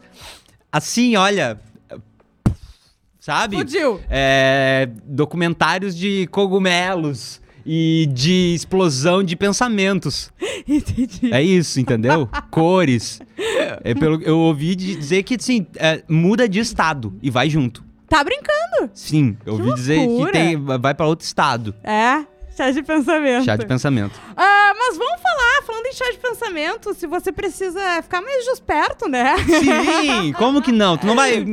assim, 0.72 1.16
olha, 1.18 1.60
sabe? 3.20 3.58
Fudiu. 3.58 4.00
É, 4.10 4.90
documentários 5.06 5.96
de 5.96 6.28
cogumelos 6.28 7.41
e 7.66 8.08
de 8.12 8.54
explosão 8.56 9.24
de 9.24 9.36
pensamentos. 9.36 10.32
Entendi. 10.68 11.34
É 11.34 11.42
isso, 11.42 11.80
entendeu? 11.80 12.28
Cores. 12.52 13.22
É 13.84 13.94
pelo, 13.96 14.22
eu 14.22 14.38
ouvi 14.38 14.76
dizer 14.76 15.24
que 15.24 15.36
assim, 15.36 15.66
é, 15.76 16.04
muda 16.08 16.48
de 16.48 16.60
estado 16.60 17.14
e 17.22 17.30
vai 17.30 17.50
junto. 17.50 17.84
Tá 18.08 18.24
brincando? 18.24 18.92
Sim, 18.94 19.38
eu 19.46 19.54
ouvi 19.54 19.74
dizer 19.74 20.06
que 20.06 20.32
tem, 20.32 20.58
vai 20.58 20.94
pra 20.94 21.08
outro 21.08 21.26
estado. 21.26 21.74
É. 21.84 22.26
Chá 22.56 22.70
de 22.70 22.84
pensamento. 22.84 23.46
Chá 23.46 23.56
de 23.56 23.66
pensamento. 23.66 24.20
Ah, 24.36 24.74
mas 24.78 24.98
vamos 24.98 25.22
falar, 25.22 25.62
falando 25.66 25.86
em 25.86 25.94
chá 25.94 26.12
de 26.12 26.18
pensamento, 26.18 26.94
se 26.94 27.08
você 27.08 27.32
precisa 27.32 27.80
ficar 28.04 28.22
mais 28.22 28.44
desperto, 28.46 29.08
né? 29.08 29.36
Sim, 29.38 30.34
como 30.38 30.62
que 30.62 30.72
não? 30.74 30.98
Tu 30.98 31.08
não 31.08 31.16
vai, 31.16 31.46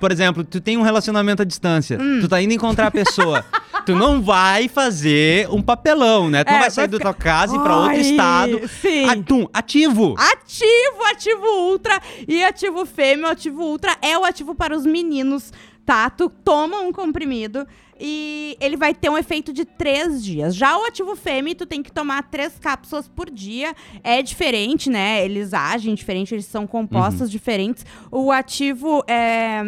por 0.00 0.10
exemplo, 0.10 0.42
tu 0.42 0.58
tem 0.58 0.78
um 0.78 0.82
relacionamento 0.82 1.42
à 1.42 1.44
distância, 1.44 1.98
Hum. 2.00 2.20
tu 2.22 2.28
tá 2.28 2.40
indo 2.40 2.54
encontrar 2.54 2.86
a 2.86 2.90
pessoa, 2.90 3.44
tu 3.86 3.94
não 3.94 4.20
vai 4.20 4.68
fazer 4.68 5.48
um 5.50 5.62
papelão, 5.62 6.28
né? 6.28 6.44
Tu 6.44 6.50
não 6.50 6.56
É, 6.58 6.60
vai 6.60 6.70
sair 6.70 6.88
da 6.88 6.98
tua 6.98 7.14
casa 7.14 7.54
e 7.54 7.58
ir 7.58 7.62
pra 7.62 7.76
outro 7.76 8.00
estado. 8.00 8.68
sim. 8.68 9.08
Atum, 9.08 9.46
ativo. 9.52 10.14
Ativo, 10.18 11.04
ativo 11.10 11.46
ultra 11.70 12.00
e 12.28 12.44
ativo 12.44 12.84
fêmea. 12.84 13.30
Ativo 13.30 13.62
ultra 13.62 13.96
é 14.02 14.18
o 14.18 14.24
ativo 14.24 14.54
para 14.54 14.76
os 14.76 14.84
meninos, 14.84 15.52
tá? 15.84 16.10
Tu 16.10 16.28
toma 16.28 16.80
um 16.80 16.92
comprimido 16.92 17.66
e 17.98 18.56
ele 18.60 18.76
vai 18.76 18.94
ter 18.94 19.08
um 19.08 19.16
efeito 19.18 19.52
de 19.52 19.64
três 19.64 20.22
dias. 20.22 20.54
Já 20.54 20.76
o 20.78 20.84
ativo 20.84 21.16
fêmea, 21.16 21.54
tu 21.54 21.66
tem 21.66 21.82
que 21.82 21.90
tomar 21.90 22.22
três 22.30 22.58
cápsulas 22.58 23.08
por 23.08 23.30
dia. 23.30 23.74
É 24.04 24.22
diferente, 24.22 24.90
né? 24.90 25.24
Eles 25.24 25.54
agem 25.54 25.94
diferente, 25.94 26.34
eles 26.34 26.46
são 26.46 26.66
compostos 26.66 27.30
diferentes. 27.30 27.84
O 28.10 28.30
ativo 28.30 29.02
é, 29.08 29.62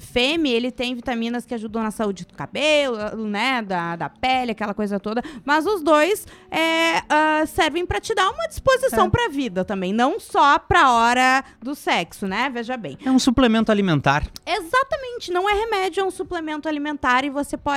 fêmea, 0.00 0.52
ele 0.54 0.70
tem 0.70 0.94
vitaminas 0.94 1.44
que 1.44 1.54
ajudam 1.54 1.82
na 1.82 1.90
saúde 1.90 2.24
do 2.24 2.34
cabelo, 2.34 2.96
né? 3.26 3.62
Da, 3.62 3.96
da 3.96 4.08
pele, 4.08 4.52
aquela 4.52 4.74
coisa 4.74 5.00
toda. 5.00 5.22
Mas 5.44 5.66
os 5.66 5.82
dois 5.82 6.26
é, 6.50 7.02
ah, 7.08 7.44
servem 7.46 7.84
pra 7.84 8.00
te 8.00 8.14
dar 8.14 8.30
uma 8.30 8.46
disposição 8.48 9.06
É. 9.06 9.10
pra 9.10 9.28
vida 9.28 9.64
também, 9.64 9.92
não 9.92 10.20
só 10.20 10.58
pra 10.58 10.92
hora 10.92 11.44
do 11.60 11.74
sexo, 11.74 12.26
né? 12.26 12.48
Veja 12.50 12.76
bem. 12.76 12.96
É 13.04 13.10
um 13.10 13.18
suplemento 13.18 13.70
alimentar. 13.72 14.24
Exatamente, 14.46 15.30
não 15.32 15.48
é 15.48 15.54
remédio, 15.54 16.00
é 16.00 16.04
um 16.04 16.10
suplemento 16.10 16.68
alimentar 16.68 17.24
e 17.24 17.30
você 17.30 17.56
pode 17.56 17.71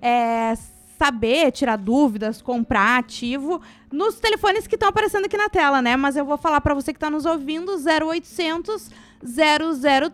é, 0.00 0.54
saber, 0.98 1.50
tirar 1.50 1.76
dúvidas, 1.76 2.40
comprar 2.40 2.98
ativo 2.98 3.60
nos 3.90 4.20
telefones 4.20 4.66
que 4.66 4.76
estão 4.76 4.88
aparecendo 4.88 5.24
aqui 5.24 5.36
na 5.36 5.48
tela, 5.48 5.82
né? 5.82 5.96
Mas 5.96 6.16
eu 6.16 6.24
vou 6.24 6.38
falar 6.38 6.60
pra 6.60 6.74
você 6.74 6.92
que 6.92 6.98
tá 6.98 7.10
nos 7.10 7.26
ouvindo 7.26 7.72
0800 7.72 8.90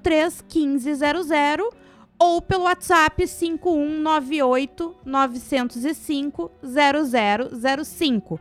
003 0.03 0.45
1500 0.55 1.29
ou 2.19 2.43
pelo 2.43 2.65
WhatsApp 2.65 3.27
5198 3.27 4.97
905 5.05 6.51
0005. 6.65 8.41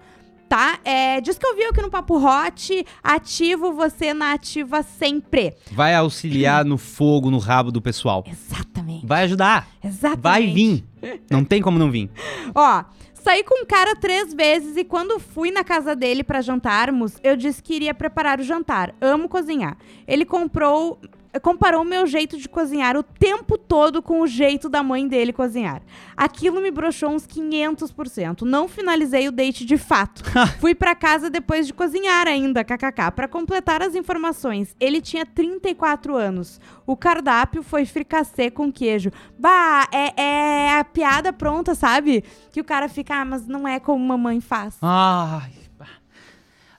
Tá? 0.49 0.79
É, 0.85 1.19
diz 1.19 1.37
que 1.37 1.45
eu 1.45 1.55
vi 1.55 1.63
aqui 1.63 1.81
no 1.81 1.89
Papo 1.89 2.15
Hot, 2.17 2.85
ativo 3.03 3.73
você 3.73 4.13
na 4.13 4.31
ativa 4.31 4.81
sempre. 4.81 5.53
Vai 5.71 5.93
auxiliar 5.93 6.63
no 6.63 6.77
fogo, 6.77 7.29
no 7.29 7.37
rabo 7.37 7.71
do 7.71 7.81
pessoal. 7.81 8.23
Exatamente. 8.25 9.05
Vai 9.05 9.23
ajudar. 9.23 9.67
Exatamente. 9.83 10.21
Vai 10.21 10.47
vir. 10.47 10.85
Não 11.29 11.43
tem 11.43 11.61
como 11.61 11.77
não 11.77 11.91
vir. 11.91 12.09
Ó, 12.55 12.83
saí 13.13 13.43
com 13.43 13.61
o 13.63 13.65
cara 13.65 13.93
três 13.95 14.33
vezes 14.33 14.77
e 14.77 14.85
quando 14.85 15.19
fui 15.19 15.51
na 15.51 15.65
casa 15.65 15.93
dele 15.93 16.23
pra 16.23 16.39
jantarmos, 16.39 17.15
eu 17.21 17.35
disse 17.35 17.61
que 17.61 17.73
iria 17.73 17.93
preparar 17.93 18.39
o 18.39 18.43
jantar. 18.43 18.95
Amo 19.01 19.27
cozinhar. 19.27 19.77
Ele 20.07 20.23
comprou. 20.23 20.97
Comparou 21.41 21.81
o 21.81 21.85
meu 21.85 22.05
jeito 22.07 22.37
de 22.37 22.47
cozinhar 22.49 22.95
o 22.97 23.03
tempo 23.03 23.57
todo 23.57 24.01
com 24.01 24.21
o 24.21 24.27
jeito 24.27 24.69
da 24.69 24.81
mãe 24.81 25.07
dele 25.07 25.31
cozinhar. 25.33 25.81
Aquilo 26.15 26.61
me 26.61 26.71
broxou 26.71 27.11
uns 27.11 27.27
500%. 27.27 28.41
Não 28.41 28.67
finalizei 28.67 29.27
o 29.27 29.31
date 29.31 29.65
de 29.65 29.77
fato. 29.77 30.23
Fui 30.59 30.73
pra 30.73 30.95
casa 30.95 31.29
depois 31.29 31.67
de 31.67 31.73
cozinhar 31.73 32.27
ainda, 32.27 32.63
kkk. 32.63 33.11
Pra 33.15 33.27
completar 33.27 33.81
as 33.81 33.95
informações, 33.95 34.75
ele 34.79 35.01
tinha 35.01 35.25
34 35.25 36.15
anos. 36.15 36.59
O 36.85 36.95
cardápio 36.95 37.61
foi 37.61 37.85
fricassê 37.85 38.49
com 38.49 38.71
queijo. 38.71 39.11
Bah, 39.37 39.87
é, 39.91 40.21
é 40.21 40.79
a 40.79 40.83
piada 40.83 41.31
pronta, 41.31 41.75
sabe? 41.75 42.23
Que 42.51 42.61
o 42.61 42.63
cara 42.63 42.87
fica, 42.89 43.15
ah, 43.15 43.25
mas 43.25 43.47
não 43.47 43.67
é 43.67 43.79
como 43.79 44.03
mamãe 44.05 44.41
faz. 44.41 44.77
Ai. 44.81 45.51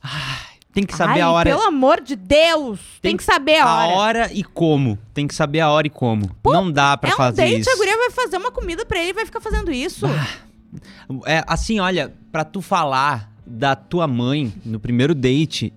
Ai. 0.02 0.57
Tem 0.78 0.86
que 0.86 0.96
saber 0.96 1.14
Ai, 1.14 1.20
a 1.22 1.30
hora. 1.32 1.50
pelo 1.50 1.62
amor 1.62 2.00
de 2.00 2.14
Deus! 2.14 2.78
Tem, 3.02 3.16
que 3.16 3.24
saber 3.24 3.58
a 3.58 3.86
hora. 3.88 4.30
e 4.32 4.44
como. 4.44 4.96
Tem 5.12 5.26
que 5.26 5.34
saber 5.34 5.58
a 5.58 5.68
hora 5.72 5.88
e 5.88 5.90
como. 5.90 6.30
não 6.44 6.70
dá 6.70 6.96
pra 6.96 7.10
é 7.10 7.14
um 7.14 7.16
fazer 7.16 7.42
date, 7.42 7.62
isso. 7.62 7.70
a 7.70 7.76
guria 7.76 7.96
vai 7.96 8.10
fazer 8.10 8.36
uma 8.36 8.52
comida 8.52 8.86
pra 8.86 9.00
ele 9.00 9.10
e 9.10 9.12
vai 9.12 9.26
ficar 9.26 9.40
fazendo 9.40 9.72
isso. 9.72 10.06
É, 11.26 11.42
assim, 11.48 11.80
olha, 11.80 12.14
pra 12.30 12.44
tu 12.44 12.62
falar 12.62 13.32
da 13.44 13.74
tua 13.74 14.06
mãe 14.06 14.52
no 14.64 14.78
primeiro 14.78 15.16
date, 15.16 15.72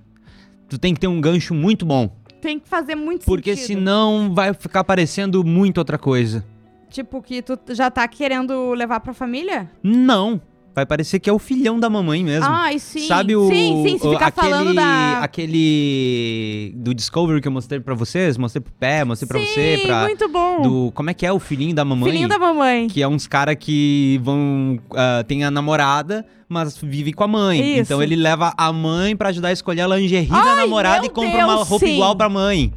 tu 0.69 0.77
tem 0.77 0.93
que 0.93 0.99
ter 0.99 1.07
um 1.07 1.19
gancho 1.19 1.55
muito 1.55 1.83
bom. 1.83 2.15
Tem 2.39 2.59
que 2.59 2.69
fazer 2.69 2.93
muito 2.93 3.25
Porque 3.25 3.55
sentido. 3.55 3.79
senão 3.79 4.31
vai 4.35 4.53
ficar 4.53 4.83
parecendo 4.83 5.43
muito 5.43 5.79
outra 5.79 5.97
coisa. 5.97 6.45
Tipo, 6.91 7.23
que 7.23 7.41
tu 7.41 7.57
já 7.69 7.89
tá 7.89 8.07
querendo 8.07 8.73
levar 8.75 8.99
pra 8.99 9.15
família? 9.15 9.67
Não. 9.81 10.39
Vai 10.73 10.85
parecer 10.85 11.19
que 11.19 11.29
é 11.29 11.33
o 11.33 11.37
filhão 11.39 11.77
da 11.79 11.89
mamãe 11.89 12.23
mesmo. 12.23 12.45
Ai, 12.49 12.79
sim. 12.79 13.05
Sabe 13.07 13.35
o. 13.35 13.47
Sim, 13.49 13.83
sim, 13.85 13.97
se 13.99 14.09
ficar 14.09 14.27
aquele, 14.27 14.49
falando 14.49 14.73
da... 14.73 15.19
Aquele. 15.21 16.73
Do 16.77 16.93
Discovery 16.93 17.41
que 17.41 17.47
eu 17.47 17.51
mostrei 17.51 17.79
pra 17.79 17.93
vocês? 17.93 18.37
Mostrei 18.37 18.61
pro 18.61 18.71
pé, 18.79 19.03
mostrei 19.03 19.27
pra 19.27 19.39
você. 19.39 19.77
Sim, 19.77 19.85
Pra, 19.85 20.01
muito 20.03 20.29
bom. 20.29 20.61
do, 20.61 20.91
como 20.93 21.09
é 21.09 21.13
que 21.13 21.25
é? 21.25 21.31
O 21.33 21.39
filhinho 21.39 21.75
da 21.75 21.83
mamãe? 21.83 22.09
Filhinho 22.09 22.27
da 22.29 22.39
mamãe. 22.39 22.87
Que 22.87 23.01
é 23.01 23.07
uns 23.07 23.27
cara 23.27 23.55
que 23.55 24.19
vão. 24.23 24.79
ah, 24.95 25.23
tem 25.27 25.43
a 25.43 25.51
namorada, 25.51 26.25
mas 26.47 26.77
vive 26.77 27.11
com 27.11 27.23
a 27.23 27.27
mãe. 27.27 27.59
Isso. 27.73 27.81
Então 27.81 28.01
ele 28.01 28.15
leva 28.15 28.53
a 28.57 28.71
mãe 28.71 29.15
pra 29.15 29.29
ajudar 29.29 29.49
a 29.49 29.53
escolher 29.53 29.81
a 29.81 29.87
lingerie 29.87 30.27
da 30.29 30.55
namorada 30.55 31.05
e 31.05 31.09
compra 31.09 31.45
uma 31.45 31.55
Deus, 31.57 31.67
roupa 31.67 31.85
sim. 31.85 31.93
igual 31.95 32.15
pra 32.15 32.29
mãe. 32.29 32.71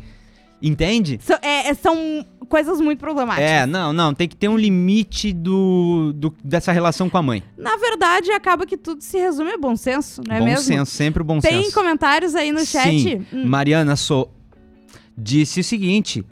Entende? 0.66 1.20
So- 1.22 1.34
é, 1.42 1.68
é, 1.68 1.74
são 1.74 2.24
coisas 2.48 2.80
muito 2.80 2.98
problemáticas. 2.98 3.50
É, 3.50 3.66
não, 3.66 3.92
não. 3.92 4.14
Tem 4.14 4.26
que 4.26 4.34
ter 4.34 4.48
um 4.48 4.56
limite 4.56 5.30
do, 5.32 6.12
do- 6.14 6.34
dessa 6.42 6.72
relação 6.72 7.10
com 7.10 7.18
a 7.18 7.22
mãe. 7.22 7.42
Na 7.58 7.76
verdade, 7.76 8.30
acaba 8.32 8.64
que 8.64 8.78
tudo 8.78 9.02
se 9.02 9.18
resume 9.18 9.50
a 9.52 9.58
bom 9.58 9.76
senso, 9.76 10.22
não 10.26 10.34
é 10.34 10.38
bom 10.38 10.46
mesmo? 10.46 10.64
senso, 10.64 10.90
sempre 10.90 11.20
o 11.22 11.24
bom 11.24 11.38
Tem 11.38 11.64
senso. 11.64 11.74
comentários 11.74 12.34
aí 12.34 12.50
no 12.50 12.64
chat? 12.64 12.98
Sim. 12.98 13.26
Hum, 13.30 13.44
Mariana 13.46 13.94
Sou 13.94 14.32
disse 15.16 15.60
o 15.60 15.64
seguinte. 15.64 16.24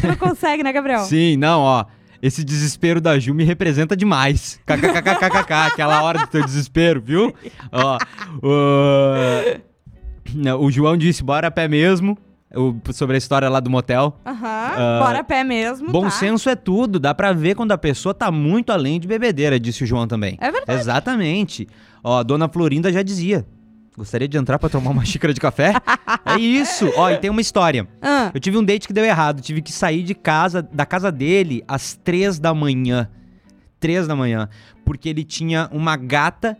tu 0.00 0.06
não 0.06 0.16
consegue, 0.16 0.62
né, 0.62 0.70
Gabriel? 0.72 1.00
Sim, 1.06 1.36
não, 1.38 1.60
ó. 1.60 1.84
Esse 2.20 2.44
desespero 2.44 3.00
da 3.00 3.18
Ju 3.18 3.32
me 3.34 3.42
representa 3.42 3.96
demais. 3.96 4.60
KKKKKK, 4.66 5.52
aquela 5.72 6.02
hora 6.02 6.20
do 6.20 6.26
teu 6.28 6.44
desespero, 6.44 7.00
viu? 7.04 7.34
Ó, 7.72 7.98
o, 8.42 9.56
o 10.66 10.70
João 10.70 10.96
disse, 10.96 11.24
bora 11.24 11.48
a 11.48 11.50
pé 11.50 11.66
mesmo. 11.66 12.16
O- 12.54 12.74
sobre 12.92 13.16
a 13.16 13.18
história 13.18 13.48
lá 13.48 13.60
do 13.60 13.70
motel. 13.70 14.18
Aham, 14.26 14.38
Ah, 14.46 15.00
bora 15.02 15.18
a 15.20 15.24
pé 15.24 15.42
mesmo, 15.44 15.90
Bom 15.90 16.02
tá? 16.04 16.10
senso 16.10 16.48
é 16.48 16.54
tudo, 16.56 16.98
dá 16.98 17.14
pra 17.14 17.32
ver 17.32 17.54
quando 17.54 17.72
a 17.72 17.78
pessoa 17.78 18.12
tá 18.14 18.30
muito 18.30 18.70
além 18.72 18.98
de 19.00 19.06
bebedeira, 19.08 19.58
disse 19.58 19.84
o 19.84 19.86
João 19.86 20.06
também. 20.06 20.36
É 20.40 20.50
verdade. 20.50 20.78
Exatamente. 20.80 21.66
Ó, 22.04 22.18
a 22.18 22.22
dona 22.22 22.48
Florinda 22.48 22.92
já 22.92 23.02
dizia. 23.02 23.46
Gostaria 23.96 24.26
de 24.26 24.38
entrar 24.38 24.58
pra 24.58 24.68
tomar 24.70 24.90
uma 24.90 25.04
xícara 25.06 25.34
de 25.34 25.40
café? 25.40 25.74
é 26.24 26.38
isso. 26.40 26.90
Ó, 26.96 27.10
e 27.10 27.18
tem 27.18 27.30
uma 27.30 27.40
história. 27.42 27.86
Ah, 28.00 28.30
Eu 28.32 28.40
tive 28.40 28.56
um 28.56 28.64
date 28.64 28.86
que 28.86 28.92
deu 28.92 29.04
errado. 29.04 29.40
Tive 29.42 29.60
que 29.60 29.70
sair 29.70 30.02
de 30.02 30.14
casa, 30.14 30.62
da 30.62 30.86
casa 30.86 31.12
dele, 31.12 31.62
às 31.68 31.94
três 31.94 32.38
da 32.38 32.54
manhã. 32.54 33.08
Três 33.78 34.06
da 34.06 34.16
manhã. 34.16 34.48
Porque 34.84 35.08
ele 35.08 35.22
tinha 35.24 35.68
uma 35.72 35.96
gata 35.96 36.56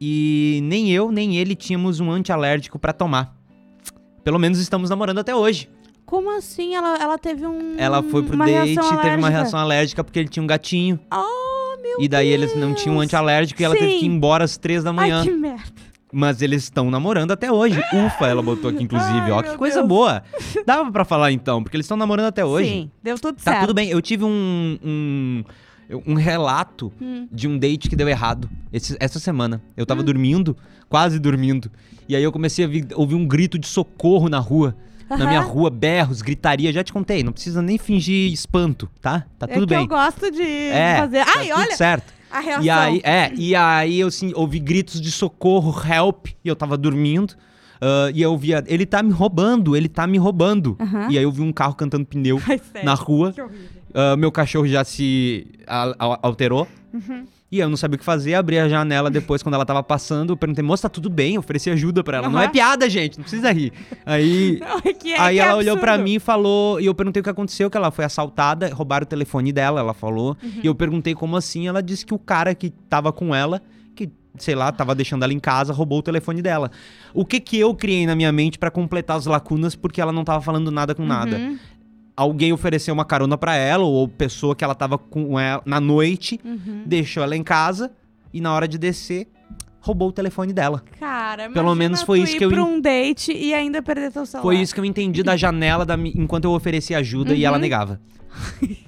e 0.00 0.60
nem 0.64 0.90
eu, 0.90 1.12
nem 1.12 1.36
ele 1.36 1.54
tínhamos 1.54 2.00
um 2.00 2.10
antialérgico 2.10 2.78
pra 2.78 2.92
tomar. 2.92 3.34
Pelo 4.24 4.38
menos 4.38 4.58
estamos 4.58 4.90
namorando 4.90 5.18
até 5.18 5.34
hoje. 5.34 5.68
como 6.06 6.30
assim? 6.36 6.74
Ela, 6.74 6.96
ela 6.98 7.18
teve 7.18 7.46
um. 7.46 7.74
Ela 7.78 8.02
foi 8.02 8.22
pro 8.22 8.34
uma 8.34 8.46
date, 8.46 8.74
reação 8.74 8.82
teve 8.96 8.98
uma 8.98 9.06
alérgica? 9.08 9.28
reação 9.30 9.60
alérgica 9.60 10.04
porque 10.04 10.18
ele 10.18 10.28
tinha 10.28 10.42
um 10.42 10.46
gatinho. 10.46 10.98
Oh, 11.12 11.80
meu 11.82 11.96
e 12.00 12.08
daí 12.08 12.30
Deus. 12.36 12.42
eles 12.52 12.56
não 12.60 12.74
tinham 12.74 12.96
um 12.96 13.00
antialérgico 13.00 13.60
e 13.60 13.64
ela 13.64 13.74
teve 13.74 13.92
Sim. 13.92 13.98
que 14.00 14.04
ir 14.06 14.08
embora 14.08 14.44
às 14.44 14.56
três 14.56 14.82
da 14.82 14.92
manhã. 14.92 15.18
Ai, 15.20 15.24
que 15.26 15.30
merda. 15.32 15.62
Mas 16.16 16.40
eles 16.42 16.62
estão 16.62 16.90
namorando 16.92 17.32
até 17.32 17.50
hoje. 17.50 17.80
Ufa, 17.92 18.26
ela 18.28 18.40
botou 18.40 18.70
aqui, 18.70 18.84
inclusive. 18.84 19.18
Ai, 19.18 19.30
Ó, 19.32 19.42
que 19.42 19.56
coisa 19.56 19.78
Deus. 19.78 19.88
boa. 19.88 20.22
Dava 20.64 20.90
pra 20.92 21.04
falar 21.04 21.32
então, 21.32 21.60
porque 21.62 21.76
eles 21.76 21.84
estão 21.86 21.96
namorando 21.96 22.26
até 22.26 22.44
hoje. 22.44 22.68
Sim, 22.68 22.90
deu 23.02 23.18
tudo 23.18 23.34
Tá 23.36 23.50
certo. 23.50 23.60
tudo 23.62 23.74
bem. 23.74 23.88
Eu 23.90 24.00
tive 24.00 24.22
um, 24.24 24.78
um, 24.84 25.44
um 26.06 26.14
relato 26.14 26.92
Hum. 27.02 27.26
de 27.32 27.48
um 27.48 27.58
date 27.58 27.88
que 27.88 27.96
deu 27.96 28.08
errado 28.08 28.48
esse- 28.72 28.96
essa 29.00 29.18
semana. 29.18 29.60
Eu 29.76 29.82
Hum. 29.82 29.86
tava 29.86 30.04
dormindo, 30.04 30.56
quase 30.88 31.18
dormindo. 31.18 31.68
E 32.08 32.14
aí 32.16 32.22
eu 32.22 32.30
comecei 32.32 32.64
a 32.64 32.68
vi- 32.68 32.86
ouvir 32.94 33.14
um 33.14 33.26
grito 33.26 33.58
de 33.58 33.66
socorro 33.66 34.28
na 34.28 34.38
rua. 34.38 34.76
Na 35.08 35.16
Aham. 35.16 35.26
minha 35.28 35.40
rua, 35.40 35.68
berros, 35.70 36.22
gritaria. 36.22 36.72
Já 36.72 36.82
te 36.82 36.92
contei, 36.92 37.22
não 37.22 37.32
precisa 37.32 37.60
nem 37.60 37.76
fingir 37.78 38.32
espanto, 38.32 38.88
tá? 39.02 39.26
Tá 39.38 39.46
é 39.48 39.54
tudo 39.54 39.66
que 39.66 39.74
bem. 39.74 39.82
eu 39.82 39.88
gosto 39.88 40.30
de 40.30 40.42
É, 40.42 40.96
fazer. 40.98 41.24
tá 41.24 41.32
Ai, 41.36 41.48
tudo 41.48 41.58
olha 41.60 41.76
certo. 41.76 42.12
a 42.30 42.40
reação. 42.40 42.64
E 42.64 42.70
aí, 42.70 43.00
é, 43.04 43.32
e 43.34 43.54
aí 43.54 44.00
eu 44.00 44.10
sim, 44.10 44.32
ouvi 44.34 44.58
gritos 44.58 45.00
de 45.00 45.10
socorro, 45.12 45.74
help, 45.86 46.28
e 46.44 46.48
eu 46.48 46.56
tava 46.56 46.76
dormindo. 46.78 47.34
ah, 47.82 48.10
e 48.14 48.22
eu 48.22 48.36
via, 48.38 48.64
ele 48.66 48.86
tá 48.86 49.02
me 49.02 49.12
roubando, 49.12 49.76
ele 49.76 49.88
tá 49.88 50.06
me 50.06 50.16
roubando. 50.16 50.74
Aham. 50.80 51.08
E 51.10 51.18
aí 51.18 51.24
eu 51.24 51.30
vi 51.30 51.42
um 51.42 51.52
carro 51.52 51.74
cantando 51.74 52.06
pneu 52.06 52.40
Ai, 52.48 52.58
na 52.82 52.94
rua. 52.94 53.34
Ah, 53.92 54.16
meu 54.16 54.32
cachorro 54.32 54.66
já 54.66 54.82
se 54.84 55.46
alterou. 56.22 56.66
Uhum. 56.92 57.24
E 57.52 57.60
eu 57.60 57.68
não 57.68 57.76
sabia 57.76 57.94
o 57.94 57.98
que 57.98 58.04
fazer, 58.04 58.34
abri 58.34 58.58
a 58.58 58.68
janela 58.68 59.08
depois 59.10 59.42
quando 59.42 59.54
ela 59.54 59.64
tava 59.64 59.82
passando. 59.82 60.32
Eu 60.32 60.36
perguntei, 60.36 60.64
moça, 60.64 60.88
tá 60.88 60.88
tudo 60.88 61.08
bem? 61.08 61.34
Eu 61.34 61.40
ofereci 61.40 61.70
ajuda 61.70 62.02
pra 62.02 62.16
ela. 62.16 62.28
Não 62.28 62.40
é 62.40 62.48
piada, 62.48 62.88
gente, 62.90 63.16
não 63.18 63.22
precisa 63.22 63.52
rir. 63.52 63.72
Aí, 64.04 64.58
Não, 64.64 64.78
é 64.84 64.92
que 64.92 65.12
é, 65.12 65.20
aí 65.20 65.38
é 65.38 65.42
ela 65.42 65.56
olhou 65.56 65.78
pra 65.78 65.92
absurdo. 65.92 66.10
mim 66.10 66.16
e 66.16 66.18
falou. 66.18 66.80
E 66.80 66.86
eu 66.86 66.94
perguntei 66.94 67.20
o 67.20 67.22
que 67.22 67.30
aconteceu, 67.30 67.70
que 67.70 67.76
ela 67.76 67.90
foi 67.92 68.04
assaltada, 68.04 68.72
roubaram 68.74 69.04
o 69.04 69.06
telefone 69.06 69.52
dela, 69.52 69.78
ela 69.78 69.94
falou. 69.94 70.36
Uhum. 70.42 70.60
E 70.64 70.66
eu 70.66 70.74
perguntei 70.74 71.14
como 71.14 71.36
assim. 71.36 71.68
Ela 71.68 71.82
disse 71.82 72.04
que 72.04 72.14
o 72.14 72.18
cara 72.18 72.54
que 72.56 72.70
tava 72.70 73.12
com 73.12 73.32
ela, 73.32 73.62
que, 73.94 74.10
sei 74.36 74.56
lá, 74.56 74.72
tava 74.72 74.92
deixando 74.92 75.22
ela 75.22 75.32
em 75.32 75.38
casa, 75.38 75.72
roubou 75.72 75.98
o 76.00 76.02
telefone 76.02 76.42
dela. 76.42 76.72
O 77.12 77.24
que 77.24 77.38
que 77.38 77.56
eu 77.56 77.72
criei 77.72 78.04
na 78.04 78.16
minha 78.16 78.32
mente 78.32 78.58
pra 78.58 78.70
completar 78.70 79.16
as 79.16 79.26
lacunas, 79.26 79.76
porque 79.76 80.00
ela 80.00 80.10
não 80.10 80.24
tava 80.24 80.42
falando 80.42 80.72
nada 80.72 80.92
com 80.92 81.04
nada? 81.04 81.38
Uhum, 82.16 82.24
Alguém 82.24 82.52
ofereceu 82.52 82.94
uma 82.94 83.04
carona 83.04 83.36
pra 83.36 83.56
ela, 83.56 83.84
ou 83.84 84.06
pessoa 84.08 84.54
que 84.54 84.62
ela 84.64 84.74
tava 84.74 84.96
com 84.96 85.38
ela 85.38 85.62
na 85.66 85.80
noite, 85.80 86.40
uhum. 86.44 86.82
deixou 86.86 87.22
ela 87.22 87.36
em 87.36 87.42
casa 87.42 87.90
e 88.32 88.40
na 88.40 88.52
hora 88.52 88.66
de 88.68 88.78
descer, 88.78 89.26
roubou 89.80 90.08
o 90.08 90.12
telefone 90.12 90.52
dela. 90.52 90.82
Cara, 90.98 91.50
Pelo 91.50 91.74
menos 91.74 92.02
foi 92.02 92.20
isso 92.20 92.36
que 92.38 92.44
eu 92.44 92.50
pra 92.50 92.62
um 92.64 92.80
date 92.80 93.32
e 93.32 93.52
ainda 93.52 93.82
perder 93.82 94.12
teu 94.12 94.24
celular. 94.24 94.42
Foi 94.42 94.56
isso 94.60 94.72
que 94.74 94.80
eu 94.80 94.84
entendi 94.84 95.22
da 95.22 95.36
janela 95.36 95.84
da 95.84 95.94
enquanto 95.96 96.44
eu 96.44 96.52
ofereci 96.52 96.94
ajuda 96.94 97.34
e 97.34 97.44
ela 97.44 97.56
Uhum. 97.56 97.60
negava. 97.62 98.00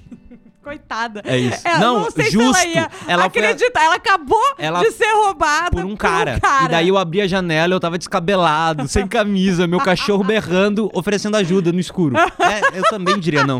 Coitada. 0.67 1.21
É 1.25 1.37
isso. 1.37 1.65
É, 1.65 1.79
não, 1.79 2.01
não 2.01 2.11
sei 2.11 2.29
justo. 2.29 2.53
se 2.59 2.67
ela 2.67 2.73
ia 2.75 2.89
ela 3.07 3.23
a- 3.23 3.25
acreditar. 3.27 3.83
Ela 3.85 3.95
acabou 3.95 4.41
Ela 4.57 4.81
de 4.81 4.91
ser 4.91 5.11
roubada 5.13 5.71
por 5.71 5.85
um 5.85 5.95
cara. 5.95 6.39
E 6.65 6.67
daí 6.67 6.89
eu 6.89 6.97
abri 6.97 7.21
a 7.21 7.27
janela, 7.27 7.73
eu 7.73 7.79
tava 7.79 7.97
descabelado, 7.97 8.85
sem 8.87 9.05
camisa, 9.07 9.65
meu 9.65 9.79
cachorro 9.79 10.23
berrando, 10.25 10.89
oferecendo 10.93 11.37
ajuda 11.37 11.71
no 11.71 11.79
escuro. 11.79 12.15
É, 12.47 12.79
eu 12.79 12.83
também 12.89 13.19
diria 13.19 13.43
não. 13.45 13.59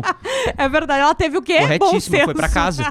É 0.56 0.66
verdade. 0.68 1.00
Ela 1.00 1.14
teve 1.14 1.36
o 1.36 1.42
quê? 1.42 1.58
Corretíssimo, 1.58 2.24
foi 2.24 2.34
pra 2.34 2.48
casa. 2.48 2.90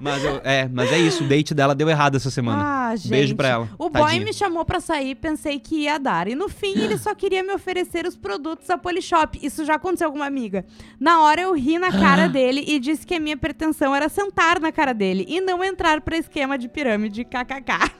Mas 0.00 0.24
eu- 0.24 0.40
é, 0.44 0.68
mas 0.72 0.90
é 0.92 0.98
isso, 0.98 1.22
o 1.24 1.28
date 1.28 1.54
dela 1.54 1.74
deu 1.74 1.88
errado 1.88 2.16
essa 2.16 2.30
semana. 2.30 2.62
Ah, 2.90 2.96
gente. 2.96 3.08
Beijo 3.08 3.36
pra 3.36 3.48
ela. 3.48 3.68
O 3.78 3.88
boy 3.88 4.02
Tadinha. 4.02 4.24
me 4.24 4.32
chamou 4.32 4.64
pra 4.64 4.80
sair, 4.80 5.14
pensei 5.14 5.58
que 5.60 5.82
ia 5.84 5.98
dar. 5.98 6.26
E 6.28 6.34
no 6.34 6.48
fim, 6.48 6.72
ele 6.76 6.98
só 6.98 7.14
queria 7.14 7.42
me 7.42 7.52
oferecer 7.52 8.04
os 8.06 8.16
produtos 8.16 8.66
da 8.66 8.76
Polishop. 8.76 9.38
Isso 9.42 9.64
já 9.64 9.74
aconteceu 9.76 10.10
com 10.10 10.16
uma 10.16 10.26
amiga. 10.26 10.64
Na 10.98 11.20
hora 11.22 11.40
eu 11.42 11.54
ri 11.54 11.78
na 11.78 11.90
cara 11.92 12.26
dele 12.28 12.64
e 12.66 12.78
disse 12.80 13.06
que 13.06 13.14
a 13.14 13.20
minha 13.20 13.31
pretensão 13.36 13.94
era 13.94 14.08
sentar 14.08 14.60
na 14.60 14.70
cara 14.72 14.92
dele 14.92 15.24
e 15.28 15.40
não 15.40 15.62
entrar 15.64 16.00
pra 16.00 16.16
esquema 16.16 16.56
de 16.58 16.68
pirâmide 16.68 17.24
kkk. 17.24 17.90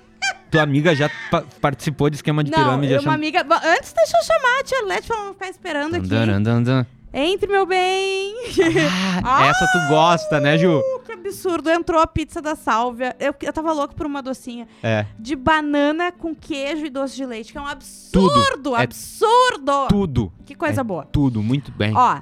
Tua 0.51 0.63
amiga 0.63 0.95
já 0.95 1.11
pa- 1.31 1.45
participou 1.61 2.11
de 2.11 2.17
esquema 2.17 2.45
de 2.45 2.51
não, 2.51 2.59
pirâmide. 2.59 2.95
achando- 2.95 3.09
uma 3.09 3.15
amiga. 3.15 3.43
Bom, 3.43 3.55
Antes, 3.55 3.93
deixa 3.93 4.17
eu 4.19 4.23
chamar 4.25 4.61
a 4.61 4.65
tia 4.65 4.83
Lete 4.85 5.07
pra 5.07 5.17
não 5.17 5.33
ficar 5.33 5.49
esperando 5.49 5.95
aqui. 5.97 6.07
Dan, 6.07 6.43
dan, 6.43 6.63
dan. 6.63 6.87
Entre, 7.15 7.47
meu 7.51 7.67
bem. 7.67 8.35
Ah, 9.23 9.47
essa 9.47 9.67
tu 9.67 9.79
gosta, 9.89 10.41
né, 10.41 10.57
Ju? 10.57 10.79
Uh, 10.79 11.01
que 11.05 11.13
absurdo. 11.13 11.71
Entrou 11.71 12.01
a 12.01 12.07
pizza 12.07 12.41
da 12.41 12.55
Sálvia. 12.57 13.15
Eu, 13.21 13.35
eu 13.43 13.53
tava 13.53 13.71
louco 13.73 13.95
por 13.95 14.07
uma 14.07 14.23
docinha. 14.23 14.67
É, 14.83 15.05
De 15.19 15.37
banana 15.37 16.11
com 16.13 16.35
queijo 16.35 16.87
e 16.87 16.91
doce 16.91 17.17
de 17.17 17.27
leite, 17.27 17.53
que 17.53 17.59
é 17.59 17.61
um 17.61 17.67
absurdo. 17.67 18.75
É 18.77 18.83
absurdo. 18.83 19.89
tudo. 19.89 20.33
Que 20.47 20.55
coisa 20.55 20.81
É 20.81 20.85
boa. 20.85 21.05
Tudo, 21.05 21.43
muito 21.43 21.71
bem. 21.73 21.93
Ó, 21.95 22.19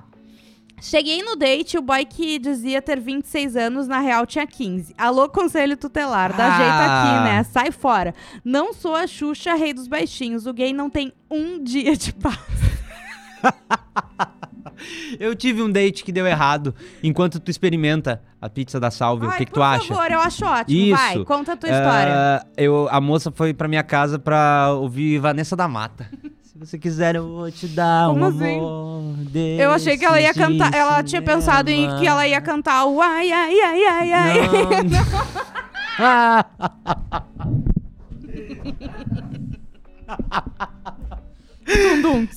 cheguei 0.80 1.22
no 1.22 1.36
date, 1.36 1.76
o 1.78 1.82
boy 1.82 2.04
que 2.04 2.38
dizia 2.38 2.80
ter 2.82 2.98
26 3.00 3.56
anos, 3.56 3.86
na 3.86 4.00
real 4.00 4.26
tinha 4.26 4.46
15. 4.46 4.94
Alô, 4.96 5.28
conselho 5.28 5.76
tutelar, 5.76 6.34
dá 6.36 6.46
Ah. 6.46 6.56
jeito 6.56 6.70
aqui, 6.72 7.24
né? 7.24 7.42
Sai 7.44 7.70
fora. 7.70 8.14
Não 8.44 8.72
sou 8.72 8.94
a 8.94 9.06
Xuxa, 9.06 9.54
rei 9.54 9.72
dos 9.72 9.86
baixinhos. 9.88 10.46
O 10.46 10.52
gay 10.52 10.72
não 10.72 10.88
tem 10.90 11.12
um 11.30 11.62
dia 11.62 11.96
de 11.96 12.12
paz. 12.14 12.38
Eu 15.18 15.34
tive 15.34 15.62
um 15.62 15.70
date 15.70 16.02
que 16.02 16.10
deu 16.10 16.26
errado. 16.26 16.74
Enquanto 17.02 17.38
tu 17.38 17.50
experimenta 17.50 18.22
a 18.40 18.48
pizza 18.48 18.80
da 18.80 18.90
Salve, 18.90 19.26
o 19.26 19.30
Ai, 19.30 19.38
que, 19.38 19.44
que 19.44 19.50
por 19.50 19.58
tu 19.58 19.62
acha? 19.62 19.86
favor, 19.94 20.10
eu 20.10 20.20
acho 20.20 20.44
ótimo. 20.46 20.78
Isso. 20.80 20.96
Vai, 20.96 21.24
conta 21.24 21.52
a 21.52 21.56
tua 21.56 21.68
história. 21.68 22.12
Ah, 22.14 22.46
eu, 22.56 22.88
a 22.90 22.98
moça 23.00 23.30
foi 23.30 23.52
pra 23.52 23.68
minha 23.68 23.82
casa 23.82 24.18
pra 24.18 24.70
ouvir 24.72 25.18
Vanessa 25.18 25.54
da 25.54 25.68
Mata. 25.68 26.08
Se 26.60 26.66
você 26.66 26.78
quiser, 26.78 27.16
eu 27.16 27.26
vou 27.26 27.50
te 27.50 27.66
dar 27.68 28.08
Como 28.08 28.20
um 28.22 28.26
assim? 28.28 28.58
amor 28.58 29.14
Eu 29.58 29.70
achei 29.70 29.96
que 29.96 30.04
ela 30.04 30.20
ia 30.20 30.34
cantar. 30.34 30.74
Ela 30.74 31.02
tinha 31.02 31.22
pensado 31.22 31.70
em 31.70 31.88
que 31.98 32.06
ela 32.06 32.28
ia 32.28 32.38
cantar 32.38 32.84
o 32.84 33.00
ai, 33.00 33.32
ai, 33.32 33.58
ai, 33.60 33.84
ai, 33.86 34.12
ai. 34.12 34.38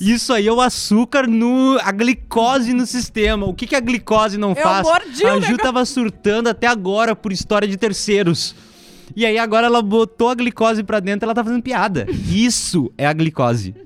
Isso 0.00 0.32
aí 0.32 0.46
é 0.48 0.52
o 0.52 0.60
açúcar 0.60 1.26
no. 1.26 1.78
a 1.82 1.92
glicose 1.92 2.72
no 2.72 2.86
sistema. 2.86 3.44
O 3.44 3.52
que, 3.52 3.66
que 3.66 3.76
a 3.76 3.80
glicose 3.80 4.38
não 4.38 4.50
Eu 4.50 4.56
faz? 4.56 4.86
mordi 4.86 5.26
a 5.26 5.34
Ju 5.34 5.40
negócio. 5.40 5.56
tava 5.58 5.84
surtando 5.84 6.48
até 6.48 6.66
agora 6.66 7.14
por 7.14 7.30
história 7.30 7.68
de 7.68 7.76
terceiros. 7.76 8.54
E 9.14 9.26
aí 9.26 9.36
agora 9.36 9.66
ela 9.66 9.82
botou 9.82 10.30
a 10.30 10.34
glicose 10.34 10.82
pra 10.82 10.98
dentro 10.98 11.24
e 11.24 11.26
ela 11.26 11.34
tá 11.34 11.44
fazendo 11.44 11.62
piada. 11.62 12.06
Isso 12.10 12.90
é 12.96 13.06
a 13.06 13.12
glicose. 13.12 13.83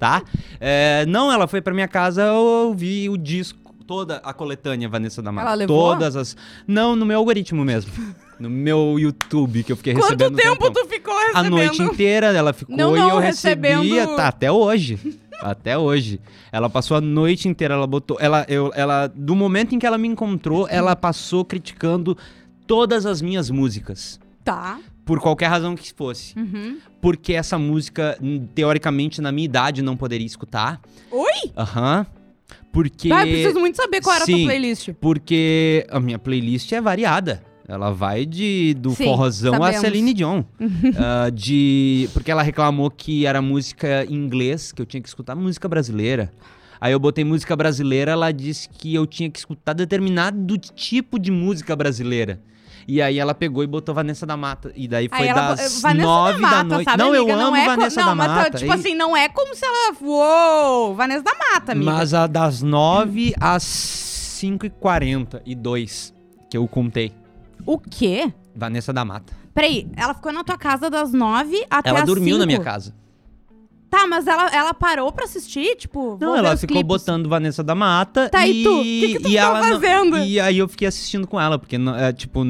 Tá? 0.00 0.22
É, 0.58 1.04
não, 1.06 1.30
ela 1.30 1.46
foi 1.46 1.60
pra 1.60 1.72
minha 1.72 1.86
casa, 1.86 2.22
eu 2.22 2.34
ouvi 2.68 3.08
o 3.08 3.16
disco, 3.16 3.58
toda 3.86 4.16
a 4.24 4.32
coletânea 4.32 4.88
Vanessa 4.88 5.20
da 5.22 5.30
Mata. 5.30 5.46
Ela 5.48 5.54
levou? 5.54 5.92
Todas 5.92 6.16
as. 6.16 6.36
Não, 6.66 6.96
no 6.96 7.04
meu 7.06 7.18
algoritmo 7.18 7.64
mesmo. 7.64 7.92
No 8.38 8.48
meu 8.48 8.98
YouTube, 8.98 9.62
que 9.62 9.70
eu 9.70 9.76
fiquei 9.76 9.92
Quanto 9.92 10.04
recebendo. 10.04 10.32
um 10.32 10.36
tempo 10.36 10.70
tu 10.70 10.86
ficou 10.86 11.12
A 11.14 11.20
recebendo? 11.42 11.50
noite 11.50 11.82
inteira 11.82 12.28
ela 12.28 12.54
ficou 12.54 12.74
Não, 12.74 12.96
e 12.96 12.98
não, 12.98 13.10
eu 13.10 13.18
recebia, 13.18 13.78
recebendo- 13.78 14.16
tá, 14.16 14.28
até 14.28 14.50
hoje. 14.50 14.98
até 15.42 15.76
hoje. 15.76 16.18
Ela 16.50 16.70
passou 16.70 16.96
a 16.96 17.00
noite 17.02 17.46
inteira, 17.48 17.74
ela 17.74 17.86
botou, 17.86 18.16
ela 18.18 18.46
eu 18.48 18.72
ela 18.74 19.06
do 19.08 19.36
momento 19.36 19.74
em 19.74 19.78
que 19.78 19.86
ela 19.86 19.98
me 19.98 20.08
encontrou, 20.08 20.66
ela 20.70 20.96
passou 20.96 21.44
criticando 21.44 22.16
todas 22.66 23.04
as 23.04 23.20
minhas 23.20 23.50
músicas, 23.50 24.18
Tá. 24.42 24.78
Por 25.10 25.18
qualquer 25.20 25.48
razão 25.48 25.74
que 25.74 25.92
fosse. 25.92 26.38
Uhum. 26.38 26.78
Porque 27.00 27.32
essa 27.32 27.58
música, 27.58 28.16
teoricamente, 28.54 29.20
na 29.20 29.32
minha 29.32 29.44
idade 29.44 29.82
não 29.82 29.96
poderia 29.96 30.24
escutar. 30.24 30.80
Oi? 31.10 31.50
Aham. 31.56 32.06
Porque 32.72 33.10
Ah, 33.12 33.26
eu 33.26 33.32
preciso 33.32 33.58
muito 33.58 33.74
saber 33.76 34.00
qual 34.00 34.14
era 34.14 34.22
a 34.22 34.26
tua 34.28 34.36
playlist. 34.44 34.90
porque 35.00 35.84
a 35.90 35.98
minha 35.98 36.16
playlist 36.16 36.70
é 36.70 36.80
variada. 36.80 37.42
Ela 37.66 37.90
vai 37.90 38.24
de 38.24 38.72
do 38.78 38.90
Sim, 38.92 39.02
forrozão 39.04 39.54
a 39.54 39.58
sabemos. 39.72 39.80
Celine 39.80 40.14
Dion. 40.14 40.44
Ah, 40.96 41.28
de 41.28 42.08
porque 42.12 42.30
ela 42.30 42.42
reclamou 42.42 42.88
que 42.88 43.26
era 43.26 43.42
música 43.42 44.04
em 44.08 44.14
inglês, 44.14 44.70
que 44.70 44.80
eu 44.80 44.86
tinha 44.86 45.00
que 45.02 45.08
escutar 45.08 45.34
música 45.34 45.68
brasileira. 45.68 46.30
Aí 46.80 46.92
eu 46.92 47.00
botei 47.00 47.24
música 47.24 47.56
brasileira, 47.56 48.12
ela 48.12 48.30
disse 48.30 48.68
que 48.68 48.94
eu 48.94 49.04
tinha 49.08 49.28
que 49.28 49.40
escutar 49.40 49.72
determinado 49.72 50.56
tipo 50.56 51.18
de 51.18 51.32
música 51.32 51.74
brasileira. 51.74 52.40
E 52.92 53.00
aí 53.00 53.20
ela 53.20 53.32
pegou 53.34 53.62
e 53.62 53.68
botou 53.68 53.94
Vanessa 53.94 54.26
da 54.26 54.36
Mata. 54.36 54.72
E 54.74 54.88
daí 54.88 55.08
foi 55.08 55.26
ela, 55.28 55.54
das 55.54 55.80
nove 55.94 56.40
da 56.42 56.50
da, 56.50 56.64
noite. 56.64 56.84
sabe, 56.90 56.98
não, 56.98 57.08
amiga? 57.14 57.32
eu 57.32 57.38
amo 57.40 57.54
é 57.56 57.60
co- 57.64 57.70
Vanessa 57.76 58.00
não, 58.00 58.08
da 58.08 58.14
mas 58.16 58.26
tá, 58.26 58.34
Mata. 58.34 58.58
tipo 58.58 58.72
E- 58.72 58.74
assim, 58.74 58.94
não 58.96 59.16
é 59.16 59.28
como 59.28 59.54
se 59.54 59.64
ela... 59.64 59.94
Uou! 60.02 60.94
Vanessa 60.96 61.22
da 61.22 61.32
Mata, 61.34 61.70
amiga. 61.72 61.92
Mas 61.92 62.12
a 62.14 62.26
das 62.26 62.62
9 62.62 63.32
às 63.40 63.62
5 63.62 64.66
e 64.66 64.70
42 64.70 66.12
que 66.50 66.56
eu 66.56 66.66
contei. 66.66 67.12
O 67.64 67.78
quê? 67.78 68.32
Vanessa 68.56 68.92
da 68.92 69.04
Mata. 69.04 69.32
Peraí, 69.54 69.88
ela 69.96 70.14
ficou 70.14 70.32
na 70.32 70.42
tua 70.42 70.58
casa 70.58 70.90
das 70.90 71.12
nove 71.12 71.64
até 71.70 71.90
Ela 71.90 72.00
as 72.00 72.06
dormiu 72.06 72.36
na 72.38 72.42
cinco? 72.42 72.46
minha 72.46 72.60
casa. 72.60 72.94
Tá, 73.90 74.06
mas 74.06 74.24
ela, 74.26 74.46
ela 74.54 74.72
parou 74.72 75.10
pra 75.10 75.24
assistir? 75.24 75.74
Tipo, 75.74 76.16
Não, 76.20 76.36
ela 76.36 76.56
ficou 76.56 76.76
clipes. 76.76 76.86
botando 76.86 77.28
Vanessa 77.28 77.60
da 77.64 77.74
Mata. 77.74 78.28
Tá, 78.28 78.46
e 78.46 78.60
e 78.60 78.64
tu? 78.64 78.78
O 78.78 78.82
que 78.84 79.00
que 79.08 79.18
tu 79.18 79.28
ficou 79.28 79.38
ela 79.38 79.60
não- 79.60 79.80
fazendo? 79.80 80.18
e 80.18 80.38
aí 80.38 80.58
eu 80.58 80.68
fiquei 80.68 80.86
assistindo 80.86 81.26
com 81.26 81.40
ela, 81.40 81.58
porque, 81.58 81.76
não- 81.76 81.96
é, 81.96 82.12
tipo, 82.12 82.44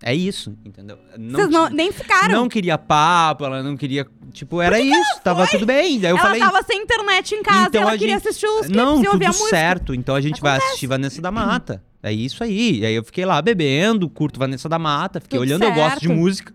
é 0.00 0.14
isso, 0.14 0.56
entendeu? 0.64 0.96
Não, 1.18 1.30
Vocês 1.40 1.50
não- 1.50 1.68
nem 1.68 1.90
ficaram. 1.90 2.32
não 2.34 2.48
queria 2.48 2.78
papo, 2.78 3.44
ela 3.44 3.60
não 3.60 3.76
queria. 3.76 4.06
Tipo, 4.32 4.60
era 4.60 4.80
isso, 4.80 5.20
tava 5.24 5.46
tudo 5.48 5.66
bem. 5.66 5.98
Daí 5.98 6.10
eu 6.12 6.16
ela 6.16 6.26
falei. 6.26 6.40
tava 6.40 6.62
sem 6.62 6.82
internet 6.82 7.34
em 7.34 7.42
casa 7.42 7.66
Então 7.68 7.82
ela 7.82 7.92
a 7.94 7.98
queria 7.98 8.14
gente- 8.14 8.28
assistir 8.28 8.46
os 8.46 8.60
clipes 8.66 8.76
Não, 8.76 9.02
e 9.02 9.08
ouvir 9.08 9.26
a 9.26 9.30
tudo 9.30 9.38
música. 9.38 9.48
certo. 9.50 9.94
Então 9.94 10.14
a 10.14 10.20
gente 10.20 10.40
vai 10.40 10.56
assistir 10.58 10.86
Vanessa 10.86 11.20
da 11.20 11.30
Mata. 11.32 11.82
É 12.02 12.12
isso 12.12 12.42
aí. 12.44 12.80
E 12.80 12.86
aí 12.86 12.94
eu 12.94 13.02
fiquei 13.02 13.24
lá 13.24 13.40
bebendo, 13.42 14.08
curto 14.08 14.38
Vanessa 14.38 14.68
da 14.68 14.78
Mata, 14.78 15.20
fiquei 15.20 15.38
Tudo 15.38 15.48
olhando, 15.48 15.62
eu 15.64 15.72
gosto 15.74 16.00
de 16.00 16.06
certo. 16.06 16.18
música. 16.20 16.54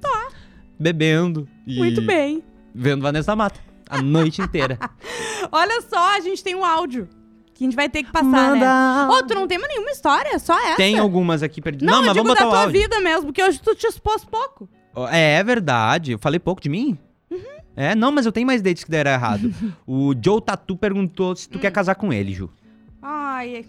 Tá. 0.00 0.28
Bebendo. 0.78 1.46
E 1.66 1.76
Muito 1.78 2.00
bem. 2.02 2.42
Vendo 2.74 3.02
Vanessa 3.02 3.28
da 3.32 3.36
Mata. 3.36 3.60
A 3.88 4.00
noite 4.02 4.40
inteira. 4.42 4.78
Olha 5.52 5.80
só, 5.82 6.16
a 6.16 6.20
gente 6.20 6.42
tem 6.42 6.54
um 6.54 6.64
áudio 6.64 7.08
que 7.54 7.62
a 7.62 7.66
gente 7.66 7.76
vai 7.76 7.88
ter 7.88 8.02
que 8.02 8.10
passar, 8.10 8.56
né? 8.56 8.66
Ô, 9.08 9.22
tu 9.24 9.34
não 9.34 9.46
tem 9.46 9.58
mais 9.58 9.72
nenhuma 9.72 9.90
história, 9.92 10.38
só 10.40 10.58
essa. 10.66 10.76
Tem 10.76 10.98
algumas 10.98 11.42
aqui 11.42 11.60
perdidas. 11.62 11.86
Não, 11.86 12.02
Não, 12.02 12.02
eu 12.02 12.06
mas 12.06 12.14
digo 12.14 12.24
vamos 12.26 12.38
da 12.38 12.44
botar 12.44 12.48
o 12.48 12.58
tua 12.60 12.66
áudio. 12.66 12.80
vida 12.82 13.00
mesmo, 13.00 13.26
porque 13.26 13.42
hoje 13.42 13.60
tu 13.62 13.74
te 13.76 13.86
expôs 13.86 14.24
pouco. 14.24 14.68
É, 15.10 15.34
é 15.36 15.44
verdade. 15.44 16.12
Eu 16.12 16.18
falei 16.18 16.40
pouco 16.40 16.60
de 16.60 16.68
mim? 16.68 16.98
Uhum. 17.30 17.38
É, 17.76 17.94
não, 17.94 18.10
mas 18.10 18.26
eu 18.26 18.32
tenho 18.32 18.46
mais 18.46 18.60
dates 18.62 18.82
que 18.84 18.90
deram 18.90 19.10
errado. 19.12 19.52
o 19.86 20.12
Joe 20.20 20.40
Tatu 20.40 20.76
perguntou 20.76 21.36
se 21.36 21.48
tu 21.48 21.58
Hum. 21.58 21.60
quer 21.60 21.70
casar 21.70 21.94
com 21.94 22.12
ele, 22.12 22.32
Ju. 22.32 22.50
Ai, 23.00 23.64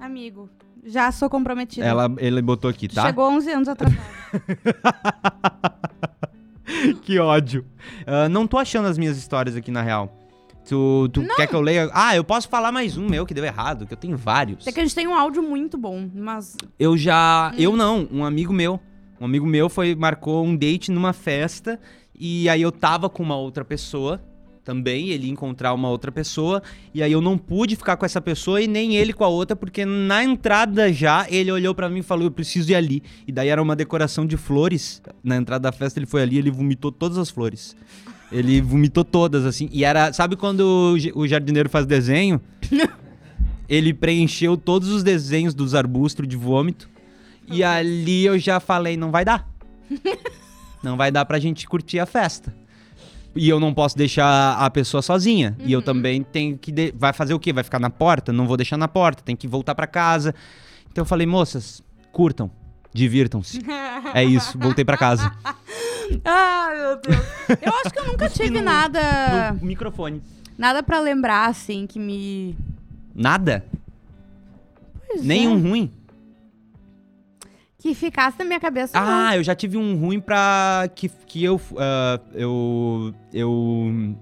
amigo, 0.00 0.48
já 0.84 1.10
sou 1.12 1.28
comprometida. 1.28 1.84
Ela, 1.86 2.10
ele 2.18 2.40
botou 2.40 2.70
aqui, 2.70 2.88
tá? 2.88 3.02
Chegou 3.06 3.28
11 3.30 3.50
anos 3.50 3.68
atrasado. 3.68 3.98
Que 7.02 7.18
ódio. 7.18 7.64
Ah, 8.06 8.28
não 8.28 8.46
tô 8.46 8.58
achando 8.58 8.88
as 8.88 8.98
minhas 8.98 9.16
histórias 9.16 9.56
aqui, 9.56 9.70
na 9.70 9.82
real. 9.82 10.14
Tu, 10.68 11.08
tu 11.14 11.24
quer 11.34 11.46
que 11.46 11.54
eu 11.54 11.62
leia? 11.62 11.90
Ah, 11.94 12.14
eu 12.14 12.22
posso 12.22 12.46
falar 12.46 12.70
mais 12.70 12.98
um 12.98 13.08
meu 13.08 13.24
que 13.24 13.32
deu 13.32 13.44
errado, 13.44 13.86
que 13.86 13.94
eu 13.94 13.96
tenho 13.96 14.18
vários. 14.18 14.66
É 14.66 14.72
que 14.72 14.78
a 14.78 14.82
gente 14.82 14.94
tem 14.94 15.08
um 15.08 15.14
áudio 15.14 15.42
muito 15.42 15.78
bom, 15.78 16.10
mas... 16.14 16.56
Eu 16.78 16.96
já. 16.96 17.52
Hum. 17.54 17.58
Eu 17.58 17.76
não, 17.76 18.06
um 18.12 18.22
amigo 18.22 18.52
meu. 18.52 18.78
Um 19.18 19.24
amigo 19.24 19.46
meu 19.46 19.68
foi 19.68 19.94
marcou 19.94 20.44
um 20.44 20.54
date 20.54 20.90
numa 20.90 21.12
festa 21.12 21.80
e 22.14 22.48
aí 22.48 22.62
eu 22.62 22.70
tava 22.70 23.08
com 23.08 23.22
uma 23.22 23.36
outra 23.36 23.64
pessoa 23.64 24.20
também, 24.68 25.08
ele 25.08 25.24
ia 25.24 25.32
encontrar 25.32 25.72
uma 25.72 25.88
outra 25.88 26.12
pessoa 26.12 26.62
e 26.92 27.02
aí 27.02 27.10
eu 27.10 27.22
não 27.22 27.38
pude 27.38 27.74
ficar 27.74 27.96
com 27.96 28.04
essa 28.04 28.20
pessoa 28.20 28.60
e 28.60 28.68
nem 28.68 28.96
ele 28.96 29.14
com 29.14 29.24
a 29.24 29.28
outra 29.28 29.56
porque 29.56 29.86
na 29.86 30.22
entrada 30.22 30.92
já 30.92 31.26
ele 31.30 31.50
olhou 31.50 31.74
pra 31.74 31.88
mim 31.88 32.00
e 32.00 32.02
falou 32.02 32.24
eu 32.24 32.30
preciso 32.30 32.70
ir 32.70 32.74
ali. 32.74 33.02
E 33.26 33.32
daí 33.32 33.48
era 33.48 33.62
uma 33.62 33.74
decoração 33.74 34.26
de 34.26 34.36
flores. 34.36 35.00
Na 35.24 35.36
entrada 35.36 35.62
da 35.62 35.72
festa 35.72 35.98
ele 35.98 36.04
foi 36.04 36.20
ali, 36.20 36.36
ele 36.36 36.50
vomitou 36.50 36.92
todas 36.92 37.16
as 37.16 37.30
flores. 37.30 37.74
Ele 38.30 38.60
vomitou 38.60 39.06
todas 39.06 39.46
assim. 39.46 39.70
E 39.72 39.84
era, 39.84 40.12
sabe 40.12 40.36
quando 40.36 40.98
o 41.14 41.26
jardineiro 41.26 41.70
faz 41.70 41.86
desenho? 41.86 42.38
ele 43.66 43.94
preencheu 43.94 44.54
todos 44.54 44.90
os 44.90 45.02
desenhos 45.02 45.54
dos 45.54 45.74
arbustos 45.74 46.28
de 46.28 46.36
vômito. 46.36 46.90
E 47.50 47.64
ali 47.64 48.26
eu 48.26 48.38
já 48.38 48.60
falei, 48.60 48.98
não 48.98 49.10
vai 49.10 49.24
dar. 49.24 49.48
não 50.84 50.94
vai 50.94 51.10
dar 51.10 51.24
pra 51.24 51.38
gente 51.38 51.66
curtir 51.66 52.00
a 52.00 52.04
festa. 52.04 52.54
E 53.38 53.48
eu 53.48 53.60
não 53.60 53.72
posso 53.72 53.96
deixar 53.96 54.56
a 54.58 54.68
pessoa 54.68 55.00
sozinha. 55.02 55.56
E 55.60 55.72
eu 55.72 55.80
também 55.80 56.22
tenho 56.22 56.58
que. 56.58 56.72
de- 56.72 56.92
Vai 56.96 57.12
fazer 57.12 57.34
o 57.34 57.38
quê? 57.38 57.52
Vai 57.52 57.62
ficar 57.64 57.78
na 57.78 57.88
porta? 57.90 58.32
Não 58.32 58.46
vou 58.46 58.56
deixar 58.56 58.76
na 58.76 58.88
porta, 58.88 59.22
tem 59.22 59.36
que 59.36 59.46
voltar 59.46 59.74
pra 59.74 59.86
casa. 59.86 60.34
Então 60.90 61.02
eu 61.02 61.06
falei, 61.06 61.26
moças, 61.26 61.82
curtam, 62.12 62.50
divirtam-se. 62.92 63.60
É 64.14 64.24
isso, 64.24 64.56
voltei 64.58 64.84
pra 64.84 64.96
casa. 64.96 65.30
Ai, 66.24 66.76
meu 66.78 67.00
Deus. 67.00 67.16
Eu 67.60 67.72
acho 67.74 67.90
que 67.92 67.98
eu 67.98 68.06
nunca 68.06 68.28
tive 68.30 68.58
no- 68.58 68.62
nada... 68.64 69.52
No 69.60 69.66
microfone. 69.66 70.22
Nada 70.56 70.82
pra 70.82 70.98
lembrar, 70.98 71.48
assim, 71.50 71.86
que 71.86 71.98
me... 71.98 72.56
Nada? 73.14 73.64
Pois 75.06 75.22
Nenhum 75.24 75.58
é, 75.58 75.60
ruim? 75.68 75.92
Que 77.80 77.94
ficasse 77.94 78.38
na 78.38 78.44
minha 78.44 78.58
cabeça. 78.58 78.92
Ah, 78.94 79.36
eu 79.36 79.42
já 79.44 79.54
tive 79.54 79.76
um 79.76 79.96
ruim 79.96 80.18
pra. 80.20 80.88
que, 80.94 81.08
que 81.08 81.44
eu. 81.44 81.60
ah, 81.76 82.20
eu. 82.34 83.14
Eu. 83.32 84.14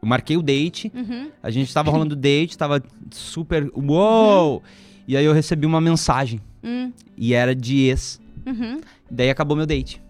Eu 0.00 0.08
marquei 0.08 0.36
o 0.36 0.42
date. 0.42 0.90
Uhum. 0.94 1.30
A 1.42 1.50
gente 1.50 1.72
tava 1.72 1.90
rolando 1.90 2.14
date, 2.16 2.56
tava 2.58 2.82
super. 3.10 3.70
Uou! 3.74 4.62
E 5.06 5.16
aí 5.16 5.24
eu 5.24 5.32
recebi 5.32 5.66
uma 5.66 5.80
mensagem. 5.80 6.40
Hum, 6.62 6.92
E 7.16 7.34
era 7.34 7.54
de 7.54 7.88
ex. 7.88 8.20
uhum. 8.46 8.80
Daí 9.10 9.28
acabou 9.30 9.56
meu 9.56 9.66
date. 9.66 10.00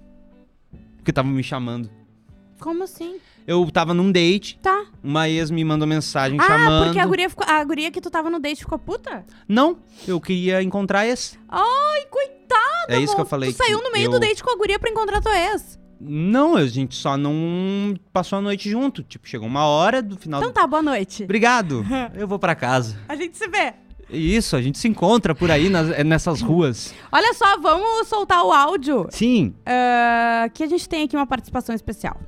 Porque 0.98 1.12
tava 1.12 1.28
me 1.28 1.42
chamando. 1.42 1.90
Como 2.60 2.84
assim? 2.84 3.16
Eu 3.46 3.68
tava 3.70 3.92
num 3.92 4.10
date, 4.12 4.58
Tá. 4.62 4.84
uma 5.02 5.28
ex 5.28 5.50
me 5.50 5.64
mandou 5.64 5.86
mensagem 5.86 6.38
Ah, 6.40 6.44
chamando. 6.46 6.84
porque 6.86 6.98
a 7.00 7.06
guria, 7.06 7.28
ficou, 7.30 7.46
a 7.48 7.64
guria 7.64 7.90
que 7.90 8.00
tu 8.00 8.10
tava 8.10 8.30
no 8.30 8.38
date 8.38 8.60
ficou 8.60 8.78
puta? 8.78 9.24
Não, 9.48 9.78
eu 10.06 10.20
queria 10.20 10.62
encontrar 10.62 11.06
ex. 11.06 11.38
Ai, 11.48 12.02
coitada, 12.10 12.86
É 12.88 12.98
isso 12.98 13.14
que 13.14 13.20
eu 13.20 13.22
amor. 13.22 13.28
falei. 13.28 13.52
Tu 13.52 13.56
saiu 13.56 13.82
no 13.82 13.90
meio 13.92 14.06
eu- 14.06 14.10
do 14.12 14.20
date 14.20 14.42
com 14.42 14.50
a 14.50 14.56
guria 14.56 14.78
pra 14.78 14.90
encontrar 14.90 15.20
tua 15.20 15.36
ex. 15.38 15.78
Não, 16.00 16.56
a 16.56 16.66
gente 16.66 16.96
só 16.96 17.16
não 17.16 17.94
passou 18.12 18.38
a 18.38 18.42
noite 18.42 18.68
junto. 18.68 19.02
Tipo, 19.04 19.28
chegou 19.28 19.46
uma 19.46 19.64
hora 19.66 20.02
do 20.02 20.16
final 20.16 20.40
Então 20.40 20.52
tá, 20.52 20.66
boa 20.66 20.82
noite. 20.82 21.22
Obrigado. 21.22 21.84
Eu 22.14 22.26
vou 22.26 22.38
pra 22.40 22.54
casa. 22.56 22.98
A 23.08 23.14
gente 23.14 23.36
se 23.38 23.46
vê. 23.48 23.74
Isso, 24.10 24.56
a 24.56 24.60
gente 24.60 24.78
se 24.78 24.88
encontra 24.88 25.32
por 25.34 25.50
aí 25.50 25.68
nas- 25.68 25.90
eh, 25.90 26.02
nessas 26.04 26.40
ruas. 26.42 26.92
Olha 27.10 27.32
só, 27.34 27.56
vamos 27.58 28.08
soltar 28.08 28.44
o 28.44 28.52
áudio. 28.52 29.06
Sim. 29.10 29.54
ah, 29.64 30.48
que 30.52 30.62
a 30.64 30.66
gente 30.66 30.88
tem 30.88 31.04
aqui 31.04 31.16
uma 31.16 31.26
participação 31.26 31.72
especial. 31.74 32.20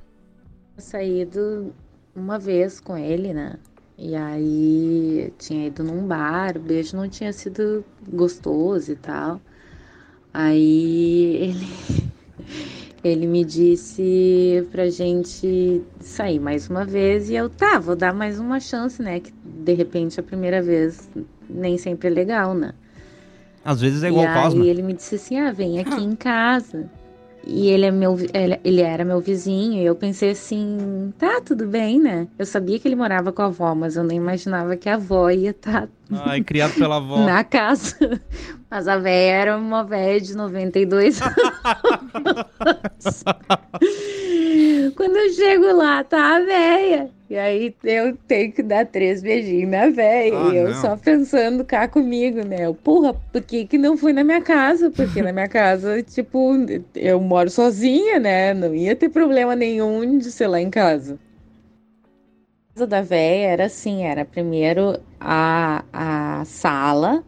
Saído 0.78 1.72
uma 2.14 2.38
vez 2.38 2.80
com 2.80 2.96
ele, 2.96 3.32
né? 3.32 3.56
E 3.96 4.14
aí 4.16 5.32
tinha 5.38 5.66
ido 5.68 5.84
num 5.84 6.06
bar, 6.06 6.56
o 6.56 6.60
beijo 6.60 6.96
não 6.96 7.08
tinha 7.08 7.32
sido 7.32 7.84
gostoso 8.08 8.92
e 8.92 8.96
tal. 8.96 9.40
Aí 10.32 11.36
ele 11.36 11.66
ele 13.04 13.26
me 13.26 13.44
disse 13.44 14.66
pra 14.72 14.88
gente 14.88 15.82
sair 16.00 16.40
mais 16.40 16.68
uma 16.68 16.84
vez 16.84 17.28
e 17.28 17.34
eu 17.34 17.48
tá, 17.50 17.78
vou 17.78 17.94
dar 17.94 18.14
mais 18.14 18.40
uma 18.40 18.58
chance, 18.58 19.00
né? 19.02 19.20
Que 19.20 19.32
de 19.44 19.74
repente 19.74 20.18
a 20.18 20.22
primeira 20.22 20.62
vez 20.62 21.08
nem 21.48 21.78
sempre 21.78 22.08
é 22.08 22.10
legal, 22.10 22.54
né? 22.54 22.72
Às 23.64 23.80
vezes 23.80 24.02
é 24.02 24.08
igual 24.08 24.24
e 24.24 24.42
Cosma. 24.42 24.62
aí 24.62 24.68
ele 24.68 24.82
me 24.82 24.92
disse 24.92 25.14
assim, 25.14 25.38
ah, 25.38 25.52
vem 25.52 25.78
aqui 25.78 26.02
em 26.02 26.14
casa. 26.16 26.90
E 27.46 27.68
ele, 27.68 27.86
é 27.86 27.90
meu, 27.90 28.16
ele, 28.64 28.80
era 28.80 29.04
meu 29.04 29.20
vizinho, 29.20 29.80
e 29.82 29.84
eu 29.84 29.94
pensei 29.94 30.30
assim, 30.30 31.12
tá, 31.18 31.40
tudo 31.40 31.66
bem, 31.66 32.00
né? 32.00 32.26
Eu 32.38 32.46
sabia 32.46 32.78
que 32.78 32.88
ele 32.88 32.96
morava 32.96 33.32
com 33.32 33.42
a 33.42 33.46
avó, 33.46 33.74
mas 33.74 33.96
eu 33.96 34.04
nem 34.04 34.16
imaginava 34.18 34.76
que 34.76 34.88
a 34.88 34.94
avó 34.94 35.30
ia 35.30 35.50
estar 35.50 35.88
Ai, 36.10 36.42
criado 36.42 36.74
pela 36.74 36.96
avó. 36.96 37.24
na 37.24 37.42
casa. 37.44 38.20
Mas 38.70 38.86
a 38.88 38.98
véia 38.98 39.32
era 39.32 39.56
uma 39.56 39.84
véia 39.84 40.20
de 40.20 40.36
92 40.36 41.20
anos. 41.22 41.34
Quando 44.96 45.16
eu 45.16 45.32
chego 45.32 45.72
lá, 45.72 46.04
tá 46.04 46.36
a 46.36 46.40
véia. 46.40 47.10
E 47.28 47.36
aí 47.36 47.74
eu 47.82 48.16
tenho 48.28 48.52
que 48.52 48.62
dar 48.62 48.86
três 48.86 49.22
beijinhos 49.22 49.70
na 49.70 49.88
véia. 49.88 50.32
Ah, 50.38 50.52
e 50.52 50.56
eu 50.56 50.70
não. 50.70 50.80
só 50.80 50.96
pensando 50.96 51.64
cá 51.64 51.88
comigo, 51.88 52.44
né? 52.46 52.66
Eu, 52.66 52.74
porra, 52.74 53.14
por 53.14 53.42
que 53.42 53.66
que 53.66 53.78
não 53.78 53.96
fui 53.96 54.12
na 54.12 54.22
minha 54.22 54.40
casa? 54.42 54.90
Porque 54.90 55.22
na 55.22 55.32
minha 55.32 55.48
casa, 55.48 56.02
tipo, 56.02 56.52
eu 56.94 57.20
moro 57.20 57.50
sozinha, 57.50 58.18
né? 58.20 58.52
Não 58.54 58.74
ia 58.74 58.94
ter 58.94 59.08
problema 59.08 59.56
nenhum 59.56 60.18
de 60.18 60.30
ser 60.30 60.46
lá 60.48 60.60
em 60.60 60.70
casa. 60.70 61.18
A 62.74 62.80
casa 62.80 62.86
da 62.88 63.02
véia 63.02 63.46
era 63.50 63.66
assim, 63.66 64.02
era 64.02 64.24
primeiro 64.24 64.98
a, 65.20 65.84
a 65.92 66.44
sala, 66.44 67.22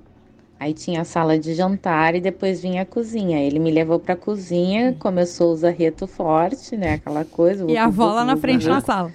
aí 0.59 0.75
tinha 0.75 1.03
a 1.03 1.05
sala 1.05 1.39
de 1.39 1.55
jantar 1.55 2.17
e 2.17 2.21
depois 2.21 2.61
vinha 2.61 2.83
a 2.83 2.85
cozinha. 2.85 3.39
Ele 3.39 3.61
me 3.61 3.71
levou 3.71 4.01
pra 4.01 4.17
cozinha, 4.17 4.97
começou 4.99 5.53
o 5.53 5.57
zarreto 5.57 6.09
forte, 6.09 6.77
né? 6.77 6.95
Aquela 6.95 7.25
coisa. 7.25 7.65
E 7.71 7.77
a 7.77 7.85
avó 7.85 8.13
lá 8.13 8.25
na 8.25 8.37
frente 8.37 8.63
vucu. 8.63 8.75
na 8.75 8.81
sala. 8.81 9.13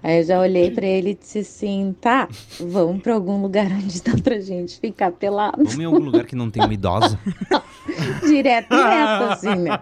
Aí 0.00 0.18
eu 0.20 0.22
já 0.24 0.38
olhei 0.40 0.70
pra 0.70 0.86
ele 0.86 1.10
e 1.10 1.14
disse 1.16 1.40
assim, 1.40 1.92
tá, 2.00 2.28
vamos 2.60 3.02
pra 3.02 3.14
algum 3.14 3.42
lugar 3.42 3.66
onde 3.74 4.00
dá 4.00 4.12
pra 4.22 4.38
gente 4.38 4.78
ficar 4.78 5.10
pelado. 5.10 5.56
Vamos 5.56 5.76
em 5.80 5.84
algum 5.86 5.98
lugar 6.04 6.24
que 6.24 6.36
não 6.36 6.52
tem 6.52 6.62
uma 6.62 6.70
idosa. 6.74 7.18
direto, 8.24 8.68
direto, 8.68 9.22
assim, 9.32 9.56
né? 9.56 9.80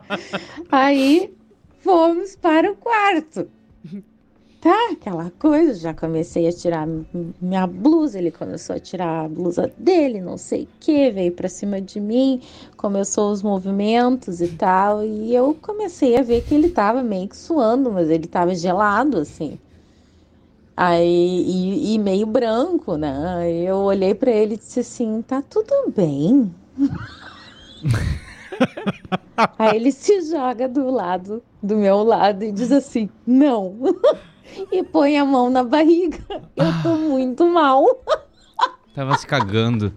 Aí 0.70 1.34
fomos 1.80 2.34
para 2.34 2.72
o 2.72 2.76
quarto. 2.76 3.46
Tá, 4.62 4.90
aquela 4.92 5.28
coisa, 5.40 5.74
já 5.74 5.92
comecei 5.92 6.46
a 6.46 6.52
tirar 6.52 6.86
minha 7.40 7.66
blusa, 7.66 8.16
ele 8.16 8.30
começou 8.30 8.76
a 8.76 8.78
tirar 8.78 9.24
a 9.24 9.28
blusa 9.28 9.72
dele, 9.76 10.20
não 10.20 10.38
sei 10.38 10.62
o 10.62 10.68
que, 10.78 11.10
veio 11.10 11.32
pra 11.32 11.48
cima 11.48 11.80
de 11.80 11.98
mim, 11.98 12.40
começou 12.76 13.32
os 13.32 13.42
movimentos 13.42 14.40
e 14.40 14.46
tal, 14.46 15.04
e 15.04 15.34
eu 15.34 15.52
comecei 15.60 16.16
a 16.16 16.22
ver 16.22 16.44
que 16.44 16.54
ele 16.54 16.68
tava 16.68 17.02
meio 17.02 17.28
que 17.28 17.36
suando, 17.36 17.90
mas 17.90 18.08
ele 18.08 18.28
tava 18.28 18.54
gelado, 18.54 19.18
assim. 19.18 19.58
Aí, 20.76 21.42
e, 21.44 21.94
e 21.94 21.98
meio 21.98 22.26
branco, 22.26 22.96
né? 22.96 23.52
Eu 23.52 23.78
olhei 23.78 24.14
pra 24.14 24.30
ele 24.30 24.54
e 24.54 24.58
disse 24.58 24.78
assim: 24.78 25.22
tá 25.22 25.42
tudo 25.42 25.90
bem? 25.94 26.54
Aí 29.58 29.76
ele 29.76 29.90
se 29.90 30.20
joga 30.22 30.68
do 30.68 30.88
lado, 30.88 31.42
do 31.60 31.76
meu 31.76 32.04
lado, 32.04 32.44
e 32.44 32.52
diz 32.52 32.70
assim: 32.70 33.10
não. 33.26 33.74
e 34.70 34.82
põe 34.82 35.18
a 35.18 35.24
mão 35.24 35.50
na 35.50 35.62
barriga. 35.64 36.18
Eu 36.56 36.66
tô 36.82 36.96
muito 36.96 37.46
mal. 37.46 37.84
Tava 38.94 39.16
se 39.16 39.26
cagando. 39.26 39.92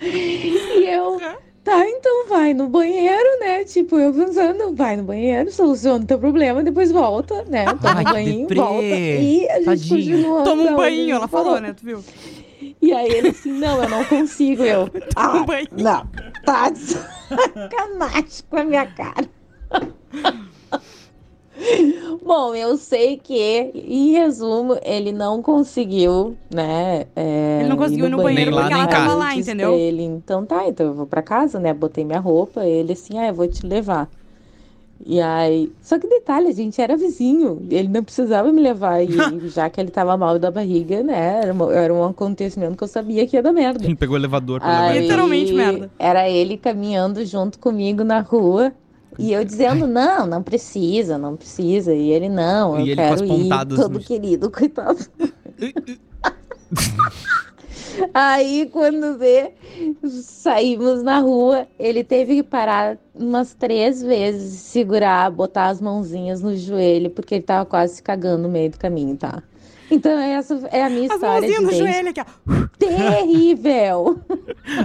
E 0.00 0.84
eu, 0.86 1.20
tá, 1.62 1.88
então 1.88 2.28
vai 2.28 2.52
no 2.52 2.68
banheiro, 2.68 3.38
né? 3.40 3.64
Tipo, 3.64 3.98
eu 3.98 4.12
pensando, 4.12 4.74
vai 4.74 4.96
no 4.96 5.04
banheiro, 5.04 5.50
soluciona 5.52 6.02
o 6.04 6.06
teu 6.06 6.18
problema, 6.18 6.62
depois 6.62 6.90
volta, 6.90 7.44
né? 7.44 7.64
Toma 7.80 7.94
Ai, 7.98 8.04
um 8.04 8.12
banho, 8.12 8.40
deprê. 8.40 8.54
volta. 8.60 8.82
E 8.82 9.48
a 9.48 9.54
gente 9.56 9.64
Tadinha. 9.64 9.96
continua. 10.16 10.42
Toma 10.44 10.62
um 10.62 10.76
banho, 10.76 11.14
ela 11.14 11.28
falou, 11.28 11.60
né? 11.60 11.72
Tu 11.72 11.84
viu? 11.84 12.04
E 12.80 12.92
aí 12.92 13.08
ele 13.12 13.28
assim, 13.28 13.52
não, 13.52 13.82
eu 13.82 13.88
não 13.88 14.04
consigo. 14.04 14.62
Eu, 14.64 14.88
ah, 15.14 15.36
um 15.36 15.44
banho. 15.44 15.68
não, 15.72 16.06
tá 16.44 16.68
de 16.70 16.80
sacanagem 17.30 18.44
com 18.50 18.56
a 18.56 18.64
minha 18.64 18.86
cara. 18.86 19.28
Bom, 22.24 22.54
eu 22.54 22.76
sei 22.76 23.16
que, 23.16 23.70
em 23.74 24.12
resumo, 24.12 24.78
ele 24.84 25.12
não 25.12 25.42
conseguiu, 25.42 26.36
né? 26.54 27.06
é, 27.16 27.58
Ele 27.60 27.68
não 27.68 27.76
conseguiu 27.76 28.06
ir 28.06 28.10
no 28.10 28.16
banheiro 28.18 28.54
lá, 28.54 28.62
porque 28.62 28.74
ela 28.74 28.86
tava 28.86 29.14
lá, 29.14 29.32
Eu 29.32 29.36
disse 29.38 29.50
entendeu? 29.50 29.70
pra 29.70 29.78
Ele, 29.78 30.02
então 30.02 30.46
tá, 30.46 30.68
então 30.68 30.86
eu 30.86 30.94
vou 30.94 31.06
pra 31.06 31.22
casa, 31.22 31.58
né? 31.58 31.72
Botei 31.74 32.04
minha 32.04 32.20
roupa, 32.20 32.64
ele 32.64 32.92
assim, 32.92 33.18
ah, 33.18 33.28
eu 33.28 33.34
vou 33.34 33.46
te 33.48 33.66
levar. 33.66 34.08
E 35.04 35.20
aí, 35.20 35.72
só 35.82 35.98
que 35.98 36.06
detalhe, 36.06 36.46
a 36.46 36.52
gente 36.52 36.80
era 36.80 36.96
vizinho, 36.96 37.60
ele 37.70 37.88
não 37.88 38.04
precisava 38.04 38.52
me 38.52 38.60
levar, 38.60 39.02
e 39.02 39.08
já 39.50 39.68
que 39.68 39.80
ele 39.80 39.90
tava 39.90 40.16
mal 40.16 40.38
da 40.38 40.48
barriga, 40.50 41.02
né? 41.02 41.40
Era, 41.42 41.52
uma- 41.52 41.74
era 41.74 41.92
um 41.92 42.04
acontecimento 42.04 42.76
que 42.76 42.84
eu 42.84 42.88
sabia 42.88 43.26
que 43.26 43.36
ia 43.36 43.42
dar 43.42 43.52
merda. 43.52 43.84
Ele 43.84 43.96
pegou 43.96 44.14
o 44.14 44.18
elevador 44.18 44.60
pra 44.60 44.68
levar 44.68 44.82
Aí, 44.90 44.96
ele. 44.98 45.02
Literalmente 45.02 45.52
merda. 45.54 45.90
Era 45.98 46.28
ele 46.30 46.56
caminhando 46.56 47.24
junto 47.26 47.58
comigo 47.58 48.04
na 48.04 48.20
rua. 48.20 48.72
E 49.18 49.32
eu 49.32 49.44
dizendo, 49.44 49.86
não, 49.86 50.26
não 50.26 50.42
precisa, 50.42 51.18
não 51.18 51.36
precisa. 51.36 51.94
E 51.94 52.10
ele, 52.10 52.28
não, 52.28 52.74
eu 52.78 52.86
E 52.86 52.90
ele 52.90 52.96
com 52.96 53.02
as 53.12 53.20
quero 53.20 53.24
ir, 53.32 53.48
todo 53.76 53.92
no- 53.94 54.00
querido, 54.00 54.50
coitado. 54.52 54.98
Aí, 58.14 58.68
quando 58.72 59.18
vê, 59.18 59.52
saímos 60.20 61.02
na 61.02 61.18
rua, 61.18 61.66
ele 61.78 62.02
teve 62.02 62.36
que 62.36 62.42
parar 62.42 62.98
umas 63.14 63.54
três 63.54 64.02
vezes, 64.02 64.60
segurar, 64.60 65.30
botar 65.30 65.66
as 65.66 65.80
mãozinhas 65.80 66.40
no 66.42 66.56
joelho, 66.56 67.10
porque 67.10 67.34
ele 67.36 67.44
tava 67.44 67.66
quase 67.66 67.96
se 67.96 68.02
cagando 68.02 68.42
no 68.44 68.48
meio 68.48 68.70
do 68.70 68.78
caminho, 68.78 69.16
tá? 69.16 69.42
Então, 69.92 70.18
essa 70.18 70.54
é 70.72 70.82
a 70.84 70.88
minha 70.90 71.06
As 71.06 71.12
história 71.14 71.40
mãozinhas 71.48 71.58
de 71.58 71.64
no 71.64 71.72
joelho 71.86 72.08
aqui, 72.08 72.20
ó. 72.20 72.66
Terrível! 72.78 74.20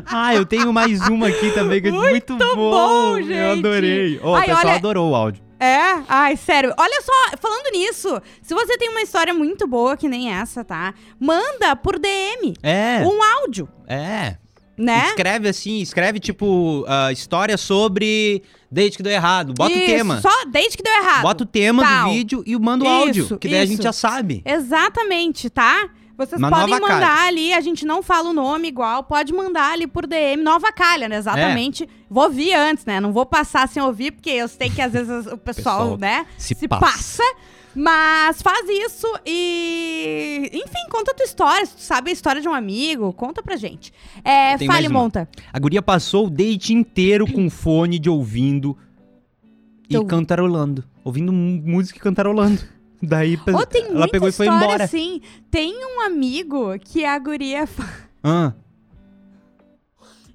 Ah, 0.05 0.33
eu 0.33 0.45
tenho 0.45 0.73
mais 0.73 0.99
uma 1.07 1.27
aqui 1.27 1.51
também, 1.51 1.81
que 1.81 1.87
é 1.89 1.91
muito, 1.91 2.35
bom, 2.35 2.55
bom. 2.55 3.21
gente. 3.21 3.31
Eu 3.33 3.51
adorei. 3.51 4.19
Ó, 4.23 4.35
Ai, 4.35 4.41
o 4.41 4.45
pessoal 4.45 4.65
olha- 4.65 4.75
adorou 4.75 5.11
o 5.11 5.15
áudio. 5.15 5.43
É? 5.59 6.01
Ai, 6.07 6.35
sério. 6.35 6.73
Olha 6.77 7.01
só, 7.01 7.37
falando 7.39 7.71
nisso, 7.71 8.19
se 8.41 8.53
você 8.53 8.77
tem 8.77 8.89
uma 8.89 9.01
história 9.01 9.33
muito 9.33 9.67
boa 9.67 9.95
que 9.95 10.07
nem 10.09 10.31
essa, 10.33 10.63
tá? 10.63 10.93
Manda 11.19 11.75
por 11.75 11.99
DM 11.99 12.53
É, 12.63 13.03
um 13.05 13.21
áudio, 13.41 13.69
é. 13.87 14.37
né? 14.77 15.07
Escreve 15.09 15.47
assim, 15.49 15.79
escreve 15.79 16.19
tipo, 16.19 16.83
ah, 16.87 17.11
história 17.11 17.57
sobre 17.57 18.41
date 18.71 18.97
que 18.97 19.03
deu 19.03 19.11
errado. 19.11 19.53
Bota 19.53 19.73
Isso, 19.73 19.83
o 19.83 19.85
tema. 19.95 20.21
Só 20.21 20.45
desde 20.51 20.77
que 20.77 20.83
deu 20.83 20.93
errado. 20.93 21.21
Bota 21.23 21.43
o 21.43 21.47
tema 21.47 21.83
Tal. 21.83 22.07
do 22.09 22.13
vídeo 22.13 22.43
e 22.45 22.57
manda 22.57 22.83
o 22.83 22.87
Isso, 22.87 22.95
áudio. 23.05 23.37
Que 23.39 23.47
daí 23.47 23.59
a 23.59 23.63
isso. 23.63 23.73
gente 23.73 23.83
já 23.83 23.93
sabe. 23.93 24.41
Exatamente, 24.45 25.49
tá? 25.49 25.89
Vocês 26.17 26.39
Uma 26.39 26.49
podem 26.49 26.79
mandar 26.79 26.99
calha. 26.99 27.27
ali, 27.27 27.53
a 27.53 27.61
gente 27.61 27.85
não 27.85 28.01
fala 28.01 28.29
o 28.31 28.33
nome 28.33 28.67
igual, 28.67 29.03
pode 29.03 29.31
mandar 29.31 29.73
ali 29.73 29.85
por 29.85 30.07
DM, 30.07 30.41
nova 30.41 30.71
calha, 30.71 31.07
né? 31.07 31.15
É. 31.15 31.19
Exatamente. 31.19 31.87
Vou 32.09 32.23
ouvir 32.23 32.55
antes, 32.55 32.83
né? 32.85 32.99
Não 32.99 33.13
vou 33.13 33.23
passar 33.23 33.67
sem 33.67 33.83
ouvir, 33.83 34.11
porque 34.11 34.31
eu 34.31 34.47
sei 34.47 34.67
que 34.67 34.81
às 34.81 34.91
vezes 34.93 35.27
o 35.27 35.37
pessoal, 35.37 35.77
Pessoal 35.91 35.97
né, 35.99 36.25
se 36.35 36.55
passa. 36.67 36.79
passa. 36.85 37.23
Mas 37.79 38.41
faz 38.41 38.67
isso 38.67 39.05
e. 39.23 40.49
Enfim, 40.51 40.89
conta 40.89 41.11
a 41.11 41.13
tua 41.13 41.25
história. 41.25 41.63
Se 41.65 41.75
tu 41.75 41.81
sabe 41.81 42.09
a 42.09 42.13
história 42.13 42.41
de 42.41 42.47
um 42.49 42.53
amigo, 42.53 43.13
conta 43.13 43.43
pra 43.43 43.55
gente. 43.55 43.93
É, 44.23 44.57
fale, 44.65 44.89
monta. 44.89 45.29
A 45.53 45.59
guria 45.59 45.81
passou 45.81 46.25
o 46.25 46.29
date 46.29 46.73
inteiro 46.73 47.31
com 47.31 47.47
fone 47.51 47.99
de 47.99 48.09
ouvindo 48.09 48.75
e 49.87 49.93
Eu- 49.93 50.05
cantarolando. 50.05 50.83
Ouvindo 51.03 51.31
música 51.31 51.99
e 51.99 52.01
cantarolando. 52.01 52.59
Daí 52.99 53.35
Ô, 53.53 53.63
tem 53.65 53.85
ela 53.85 54.07
pegou 54.09 54.27
e 54.27 54.31
foi 54.31 54.47
história 54.47 54.65
embora. 54.65 54.83
assim. 54.85 55.21
Tem 55.51 55.71
um 55.85 56.01
amigo 56.01 56.77
que 56.79 57.05
a 57.05 57.19
guria. 57.19 57.69
Ah, 58.23 58.53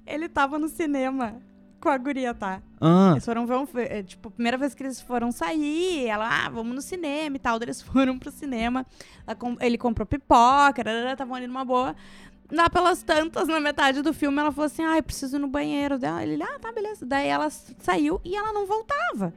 Ele 0.07 0.29
tava 0.29 0.57
no 0.57 0.69
cinema 0.69 1.35
com 1.83 1.89
a 1.89 1.97
guria, 1.97 2.33
tá? 2.33 2.61
ah. 2.79 3.11
Eles 3.11 3.25
foram 3.25 3.45
ver 3.45 3.91
é, 3.91 4.01
Tipo, 4.01 4.31
primeira 4.31 4.57
vez 4.57 4.73
que 4.73 4.81
eles 4.81 5.01
foram 5.01 5.33
sair, 5.33 6.07
ela, 6.07 6.45
ah, 6.45 6.49
vamos 6.49 6.73
no 6.73 6.81
cinema 6.81 7.35
e 7.35 7.39
tal. 7.39 7.59
Daí 7.59 7.65
eles 7.65 7.81
foram 7.83 8.17
pro 8.17 8.31
cinema. 8.31 8.85
Ele 9.59 9.77
comprou 9.77 10.05
pipoca, 10.05 10.81
estavam 11.11 11.35
ali 11.35 11.45
numa 11.45 11.65
boa. 11.65 11.93
Lá 12.49 12.69
pelas 12.69 13.03
tantas, 13.03 13.47
na 13.49 13.59
metade 13.59 14.01
do 14.01 14.13
filme, 14.13 14.39
ela 14.39 14.51
falou 14.51 14.67
assim: 14.67 14.85
ah, 14.85 14.97
eu 14.97 15.03
preciso 15.03 15.35
ir 15.35 15.39
no 15.39 15.47
banheiro 15.47 15.99
dela. 15.99 16.23
Ele, 16.23 16.41
ah, 16.41 16.59
tá, 16.59 16.71
beleza. 16.71 17.05
Daí 17.05 17.27
ela 17.27 17.49
saiu 17.49 18.21
e 18.23 18.35
ela 18.35 18.53
não 18.53 18.65
voltava. 18.65 19.33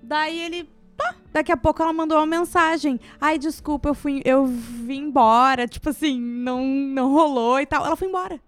Daí 0.00 0.38
ele. 0.38 0.70
Tá. 0.96 1.14
Daqui 1.32 1.52
a 1.52 1.56
pouco 1.56 1.82
ela 1.82 1.92
mandou 1.92 2.18
uma 2.18 2.26
mensagem. 2.26 3.00
Ai, 3.20 3.38
desculpa, 3.38 3.88
eu 3.88 3.94
fui, 3.94 4.20
eu 4.24 4.46
vim 4.46 5.04
embora. 5.04 5.66
Tipo 5.66 5.90
assim, 5.90 6.20
não, 6.20 6.64
não 6.64 7.12
rolou 7.12 7.60
e 7.60 7.66
tal. 7.66 7.84
Ela 7.84 7.96
foi 7.96 8.08
embora. 8.08 8.40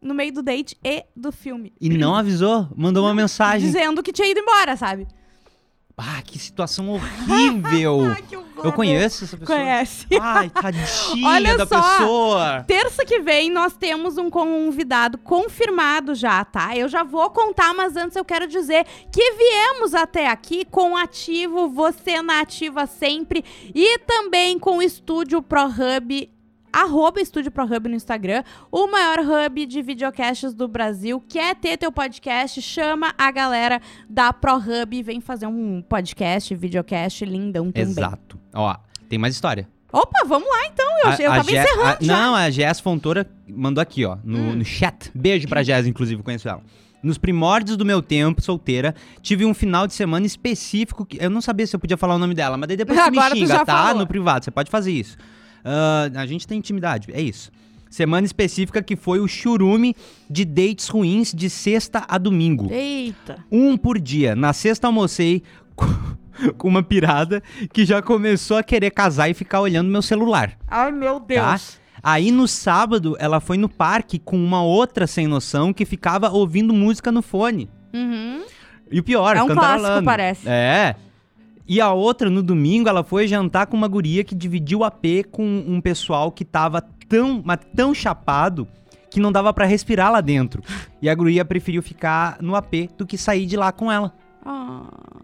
No 0.00 0.14
meio 0.14 0.32
do 0.32 0.42
date 0.42 0.76
e 0.84 1.04
do 1.14 1.32
filme. 1.32 1.72
E 1.80 1.88
não 1.88 2.14
avisou? 2.14 2.68
Mandou 2.76 3.04
uma 3.04 3.14
mensagem. 3.14 3.66
Dizendo 3.66 4.02
que 4.02 4.12
tinha 4.12 4.28
ido 4.28 4.40
embora, 4.40 4.76
sabe? 4.76 5.06
Ah, 6.00 6.22
que 6.24 6.38
situação 6.38 6.88
horrível. 6.90 8.14
Que 8.28 8.36
horror. 8.36 8.66
Eu 8.66 8.72
conheço 8.72 9.24
essa 9.24 9.36
pessoa. 9.36 9.58
Conhece. 9.58 10.06
Ai, 10.20 10.50
tadinha 10.54 11.28
Olha 11.28 11.56
da 11.56 11.66
só. 11.66 11.80
pessoa. 11.80 12.64
Terça 12.66 13.04
que 13.04 13.20
vem 13.20 13.50
nós 13.50 13.76
temos 13.76 14.18
um 14.18 14.28
convidado 14.30 15.18
confirmado 15.18 16.14
já, 16.14 16.44
tá? 16.44 16.76
Eu 16.76 16.88
já 16.88 17.02
vou 17.02 17.30
contar, 17.30 17.72
mas 17.74 17.96
antes 17.96 18.16
eu 18.16 18.24
quero 18.24 18.46
dizer 18.46 18.84
que 19.12 19.32
viemos 19.32 19.94
até 19.94 20.28
aqui 20.28 20.64
com 20.64 20.96
ativo 20.96 21.68
Você 21.68 22.20
na 22.22 22.40
Ativa 22.40 22.86
Sempre 22.86 23.44
e 23.74 23.98
também 24.00 24.58
com 24.58 24.78
o 24.78 24.82
Estúdio 24.82 25.40
ProHub. 25.42 26.30
Arroba 26.82 27.20
Estúdio 27.20 27.50
ProHub 27.50 27.88
no 27.88 27.96
Instagram, 27.96 28.44
o 28.70 28.86
maior 28.86 29.18
hub 29.18 29.66
de 29.66 29.82
videocasts 29.82 30.54
do 30.54 30.68
Brasil. 30.68 31.20
Quer 31.28 31.56
ter 31.56 31.76
teu 31.76 31.90
podcast? 31.90 32.62
Chama 32.62 33.12
a 33.18 33.32
galera 33.32 33.80
da 34.08 34.32
ProHub 34.32 34.96
e 34.96 35.02
vem 35.02 35.20
fazer 35.20 35.48
um 35.48 35.82
podcast, 35.82 36.54
videocast 36.54 37.24
lindão 37.24 37.72
também. 37.72 37.82
Exato. 37.90 38.38
Ó, 38.54 38.76
tem 39.08 39.18
mais 39.18 39.34
história. 39.34 39.68
Opa, 39.92 40.20
vamos 40.24 40.48
lá 40.48 40.66
então. 40.66 40.86
Eu, 41.04 41.10
eu 41.10 41.30
tava 41.30 41.50
encerrando 41.50 41.82
a-. 41.82 41.98
Não, 42.00 42.34
a 42.36 42.48
Jess 42.48 42.78
Fontoura 42.78 43.28
mandou 43.48 43.82
aqui, 43.82 44.04
ó, 44.04 44.16
no, 44.22 44.38
Hum. 44.38 44.54
no 44.56 44.64
chat. 44.64 45.10
Beijo 45.12 45.48
pra 45.48 45.64
Jess, 45.64 45.84
inclusive, 45.84 46.22
conheço 46.22 46.48
ela. 46.48 46.62
Nos 47.02 47.18
primórdios 47.18 47.76
do 47.76 47.84
meu 47.84 48.00
tempo, 48.00 48.40
solteira, 48.40 48.94
tive 49.20 49.44
um 49.44 49.52
final 49.54 49.84
de 49.86 49.94
semana 49.94 50.26
específico 50.26 51.04
que 51.04 51.16
eu 51.20 51.28
não 51.30 51.40
sabia 51.40 51.66
se 51.66 51.74
eu 51.74 51.80
podia 51.80 51.96
falar 51.96 52.14
o 52.14 52.18
nome 52.18 52.34
dela, 52.34 52.56
mas 52.56 52.68
daí 52.68 52.76
depois 52.76 52.98
você 53.00 53.10
me 53.10 53.20
xinga, 53.46 53.64
tá? 53.64 53.84
falou. 53.84 53.98
No 54.00 54.06
privado, 54.06 54.44
você 54.44 54.50
pode 54.52 54.70
fazer 54.70 54.92
isso. 54.92 55.16
Ah, 55.70 56.10
a 56.20 56.26
gente 56.26 56.46
tem 56.46 56.58
intimidade, 56.58 57.08
é 57.12 57.20
isso. 57.20 57.50
Semana 57.90 58.26
específica 58.26 58.82
que 58.82 58.96
foi 58.96 59.18
o 59.20 59.26
churume 59.28 59.94
de 60.28 60.44
dates 60.44 60.88
ruins 60.88 61.32
de 61.34 61.48
sexta 61.48 62.04
a 62.06 62.18
domingo. 62.18 62.68
Eita. 62.72 63.38
Um 63.50 63.76
por 63.76 63.98
dia. 63.98 64.34
Na 64.36 64.52
sexta 64.52 64.86
almocei 64.86 65.42
com- 65.74 65.86
uma 66.68 66.82
pirada 66.82 67.42
que 67.72 67.84
já 67.84 68.00
começou 68.02 68.56
a 68.58 68.62
querer 68.62 68.90
casar 68.90 69.28
e 69.30 69.34
ficar 69.34 69.60
olhando 69.60 69.90
meu 69.90 70.02
celular. 70.02 70.56
Ai, 70.68 70.92
meu 70.92 71.18
Deus. 71.18 71.40
Tá? 71.40 71.60
Aí 72.02 72.30
no 72.30 72.46
sábado 72.46 73.16
ela 73.18 73.40
foi 73.40 73.56
no 73.56 73.68
parque 73.68 74.18
com 74.18 74.36
uma 74.36 74.62
outra 74.62 75.06
sem 75.06 75.26
noção 75.26 75.72
que 75.72 75.84
ficava 75.84 76.30
ouvindo 76.30 76.72
música 76.72 77.10
no 77.10 77.22
fone. 77.22 77.68
Uhum. 77.92 78.42
E 78.90 79.00
o 79.00 79.02
pior, 79.02 79.36
É 79.36 79.42
um 79.42 79.48
clássico, 79.48 80.04
parece. 80.04 80.48
É. 80.48 80.94
E 81.68 81.80
a 81.80 81.92
outra, 81.92 82.30
no 82.30 82.42
domingo, 82.42 82.88
ela 82.88 83.04
foi 83.04 83.28
jantar 83.28 83.66
com 83.66 83.76
uma 83.76 83.88
guria 83.88 84.24
que 84.24 84.34
dividiu 84.34 84.78
o 84.78 84.84
AP 84.84 85.26
com 85.30 85.44
um 85.44 85.80
pessoal 85.80 86.32
que 86.32 86.44
tava 86.44 86.80
tão, 87.08 87.42
mas 87.44 87.58
tão 87.76 87.92
chapado 87.92 88.66
que 89.10 89.20
não 89.20 89.30
dava 89.30 89.52
pra 89.52 89.66
respirar 89.66 90.10
lá 90.10 90.22
dentro. 90.22 90.62
E 91.02 91.10
a 91.10 91.14
guria 91.14 91.44
preferiu 91.44 91.82
ficar 91.82 92.38
no 92.40 92.54
AP 92.54 92.88
do 92.96 93.06
que 93.06 93.18
sair 93.18 93.44
de 93.44 93.56
lá 93.56 93.70
com 93.70 93.92
ela. 93.92 94.14
Ah. 94.44 95.17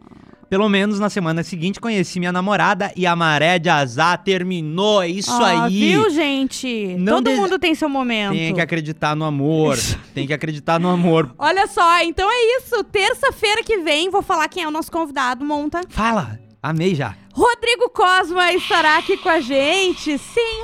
Pelo 0.55 0.69
menos 0.69 1.01
na 1.01 1.11
semana 1.11 1.43
seguinte 1.43 1.81
conheci 1.81 2.21
minha 2.21 2.31
namorada 2.31 2.93
e 2.95 3.09
a 3.09 3.17
maré 3.17 3.59
de 3.59 3.69
azar 3.69 4.23
terminou. 4.23 5.03
É 5.03 5.09
isso 5.09 5.33
Ah, 5.33 5.65
aí. 5.65 5.81
Viu, 5.91 6.09
gente? 6.11 6.95
Não 6.97 7.15
Todo 7.15 7.31
de- 7.31 7.37
mundo 7.37 7.59
tem 7.59 7.75
seu 7.75 7.89
momento. 7.89 8.35
Tem 8.37 8.55
que 8.55 8.61
acreditar 8.61 9.17
no 9.17 9.25
amor. 9.25 9.77
Tem 10.15 10.29
que 10.29 10.33
acreditar 10.33 10.79
no 10.79 10.89
amor. 10.89 11.35
Olha 11.39 11.67
só, 11.67 12.01
então 12.05 12.31
é 12.31 12.59
isso. 12.59 12.85
Terça-feira 12.85 13.65
que 13.65 13.79
vem, 13.79 14.09
vou 14.11 14.23
falar 14.23 14.47
quem 14.47 14.63
é 14.63 14.69
o 14.69 14.71
nosso 14.71 14.93
convidado, 14.93 15.45
monta. 15.45 15.81
Fala. 15.89 16.39
Amei 16.63 16.95
já. 16.95 17.17
Rodrigo 17.33 17.91
Cosma 17.91 18.53
estará 18.53 18.99
aqui 18.99 19.17
com 19.17 19.31
a 19.31 19.41
gente. 19.41 20.17
Sim. 20.19 20.63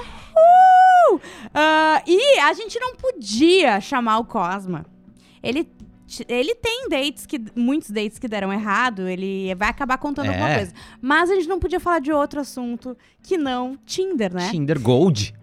Uh! 1.13 1.21
Ah, 1.53 2.01
e 2.07 2.39
a 2.39 2.53
gente 2.53 2.79
não 2.79 2.95
podia 2.95 3.81
chamar 3.81 4.19
o 4.19 4.25
Cosma. 4.25 4.87
Ele 5.43 5.67
ele 6.29 6.55
tem 6.55 6.89
dates 6.89 7.27
que. 7.27 7.41
Muitos 7.55 7.91
dates 7.91 8.19
que 8.19 8.27
deram 8.29 8.53
errado, 8.53 9.09
ele 9.09 9.55
vai 9.55 9.69
acabar 9.69 9.99
contando 9.99 10.27
É. 10.27 10.29
alguma 10.31 10.55
coisa. 10.55 10.73
Mas 11.01 11.31
a 11.31 11.35
gente 11.35 11.49
não 11.49 11.59
podia 11.59 11.79
falar 11.81 12.01
de 12.01 12.13
outro 12.13 12.41
assunto 12.41 12.97
que 13.23 13.37
não 13.37 13.77
Tinder, 13.87 14.33
né? 14.35 14.51
Tinder 14.51 14.81
Gold. 14.81 15.35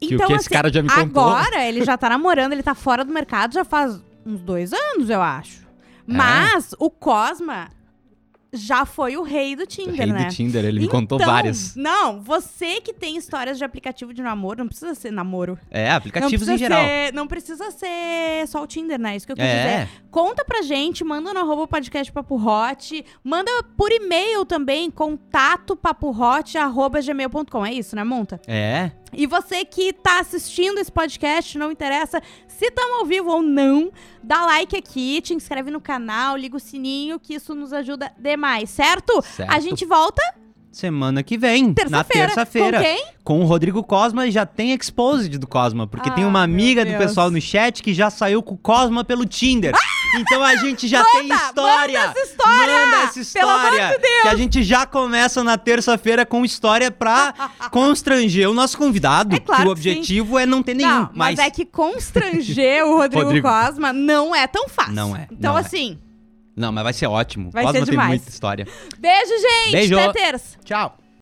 Que 0.00 0.14
o 0.14 0.16
Então, 0.16 0.26
que 0.26 0.32
esse 0.34 0.46
assim, 0.46 0.54
cara 0.54 0.72
já 0.72 0.82
me 0.82 0.88
contou. 0.88 1.22
Agora 1.24 1.64
ele 1.66 1.84
já 1.84 1.96
tá 1.96 2.08
namorando, 2.08 2.52
ele 2.52 2.62
tá 2.62 2.74
fora 2.74 3.04
do 3.04 3.12
mercado 3.12 3.54
já 3.54 3.64
faz 3.64 4.00
uns 4.24 4.40
dois 4.40 4.72
anos, 4.72 5.08
eu 5.10 5.20
acho. 5.22 5.62
É. 5.62 6.12
Mas 6.12 6.74
o 6.78 6.90
Cosma 6.90 7.70
já 8.54 8.86
foi 8.86 9.16
o 9.16 9.22
rei 9.22 9.54
do 9.56 9.66
Tinder, 9.66 9.94
Rei 9.94 10.06
né? 10.12 10.24
do 10.26 10.34
Tinder, 10.34 10.64
ele 10.64 10.80
me 10.80 10.88
contou 10.88 11.16
Então, 11.18 11.30
várias. 11.30 11.74
Não, 11.76 12.20
você 12.22 12.80
que 12.80 12.92
tem 12.92 13.16
histórias 13.16 13.58
de 13.58 13.64
aplicativo 13.64 14.14
de 14.14 14.22
namoro, 14.22 14.60
não 14.60 14.68
precisa 14.68 14.94
ser 14.94 15.10
namoro. 15.10 15.58
É, 15.70 15.90
aplicativos 15.90 16.48
em 16.48 16.56
geral. 16.56 16.80
ser- 16.82 17.12
não 17.12 17.26
precisa 17.26 17.70
ser 17.70 18.46
só 18.46 18.62
o 18.62 18.66
Tinder, 18.66 18.98
né? 18.98 19.16
Isso 19.16 19.26
que 19.26 19.32
eu 19.32 19.36
quis 19.36 19.44
É. 19.44 19.84
dizer. 19.84 19.88
Conta 20.10 20.44
pra 20.44 20.62
gente, 20.62 21.02
manda 21.04 21.34
no 21.34 21.40
arroba 21.40 21.66
podcast 21.66 22.12
Papo 22.12 22.36
Hot, 22.36 23.04
manda 23.22 23.50
por 23.76 23.90
e-mail 23.90 24.44
também, 24.44 24.90
contato 24.90 25.76
papohot, 25.76 26.56
arroba 26.56 27.00
gmail.com. 27.00 27.66
É 27.66 27.72
isso, 27.72 27.96
né, 27.96 28.04
Monta? 28.04 28.40
É. 28.46 28.90
E 29.16 29.26
você 29.26 29.64
que 29.64 29.92
tá 29.92 30.18
assistindo 30.20 30.78
esse 30.78 30.90
podcast, 30.90 31.56
não 31.56 31.70
interessa 31.70 32.20
se 32.54 32.66
estamos 32.66 33.00
ao 33.00 33.04
vivo 33.04 33.30
ou 33.30 33.42
não, 33.42 33.90
dá 34.22 34.44
like 34.46 34.76
aqui, 34.76 35.20
te 35.20 35.34
inscreve 35.34 35.70
no 35.70 35.80
canal, 35.80 36.36
liga 36.36 36.56
o 36.56 36.60
sininho, 36.60 37.18
que 37.18 37.34
isso 37.34 37.54
nos 37.54 37.72
ajuda 37.72 38.12
demais, 38.18 38.70
certo? 38.70 39.20
Certo. 39.22 39.50
A 39.50 39.58
gente 39.58 39.84
volta 39.84 40.22
Semana 40.74 41.22
que 41.22 41.38
vem, 41.38 41.72
na 41.88 42.02
terça-feira. 42.02 42.78
Com 42.78 42.82
quem? 42.84 43.04
Com 43.22 43.40
o 43.40 43.44
Rodrigo 43.44 43.82
Cosma 43.82 44.26
e 44.26 44.30
já 44.30 44.44
tem 44.44 44.72
Exposed 44.72 45.38
do 45.38 45.46
Cosma. 45.46 45.86
Porque 45.86 46.10
tem 46.10 46.24
Ah, 46.24 46.26
uma 46.26 46.42
amiga 46.42 46.84
meu 46.84 46.92
do 46.92 46.98
Deus. 46.98 47.08
pessoal 47.10 47.30
no 47.30 47.40
chat 47.40 47.82
que 47.82 47.94
já 47.94 48.10
saiu 48.10 48.42
com 48.42 48.54
o 48.54 48.58
Cosma 48.58 49.04
pelo 49.04 49.24
Tinder. 49.24 49.72
Então 50.18 50.42
a 50.44 50.56
gente 50.56 50.86
já 50.86 51.02
tem 51.04 51.28
Manda, 51.28 51.34
história. 51.42 52.00
manda 52.06 52.10
essa 52.20 52.28
história! 52.28 52.86
Manda 52.86 52.96
essa 53.20 53.38
Pelo 53.38 53.50
amor 53.50 53.72
história. 53.72 53.98
Que 54.22 54.28
a 54.28 54.36
gente 54.36 54.62
já 54.62 54.84
começa 54.84 55.42
na 55.44 55.56
terça-feira 55.56 56.26
com 56.26 56.44
história 56.44 56.90
pra 56.90 57.32
constranger 57.70 58.50
o 58.50 58.54
nosso 58.54 58.76
convidado. 58.76 59.34
É 59.36 59.38
claro 59.40 59.62
que 59.62 59.68
o 59.70 59.74
que 59.76 59.82
sim. 59.82 59.88
objetivo 59.90 60.38
é 60.38 60.44
não 60.44 60.62
ter 60.62 60.74
nenhum. 60.74 60.90
Não, 60.90 61.10
mas 61.14 61.38
é 61.38 61.48
que 61.50 61.64
constranger 61.64 62.84
o 62.84 62.96
Rodrigo, 62.98 63.24
Rodrigo. 63.24 63.48
Cosma 63.48 63.92
não 63.92 64.34
é 64.34 64.46
tão 64.46 64.68
fácil. 64.68 64.92
Não 64.94 65.16
é, 65.16 65.28
Então, 65.30 65.52
não 65.52 65.58
é. 65.58 65.62
Não, 66.56 66.70
mas 66.72 66.84
vai 66.84 66.92
ser 66.92 67.06
ótimo. 67.06 67.50
Vai 67.50 67.64
Cosma 67.64 67.80
ser 67.80 67.84
tem 67.84 67.90
demais. 67.92 68.08
muita 68.10 68.28
história. 68.28 68.66
beijo, 68.98 69.32
gente! 69.40 69.72
Beijo. 69.72 69.98
Até 69.98 70.12
terça! 70.12 70.58
Tchau. 70.64 70.96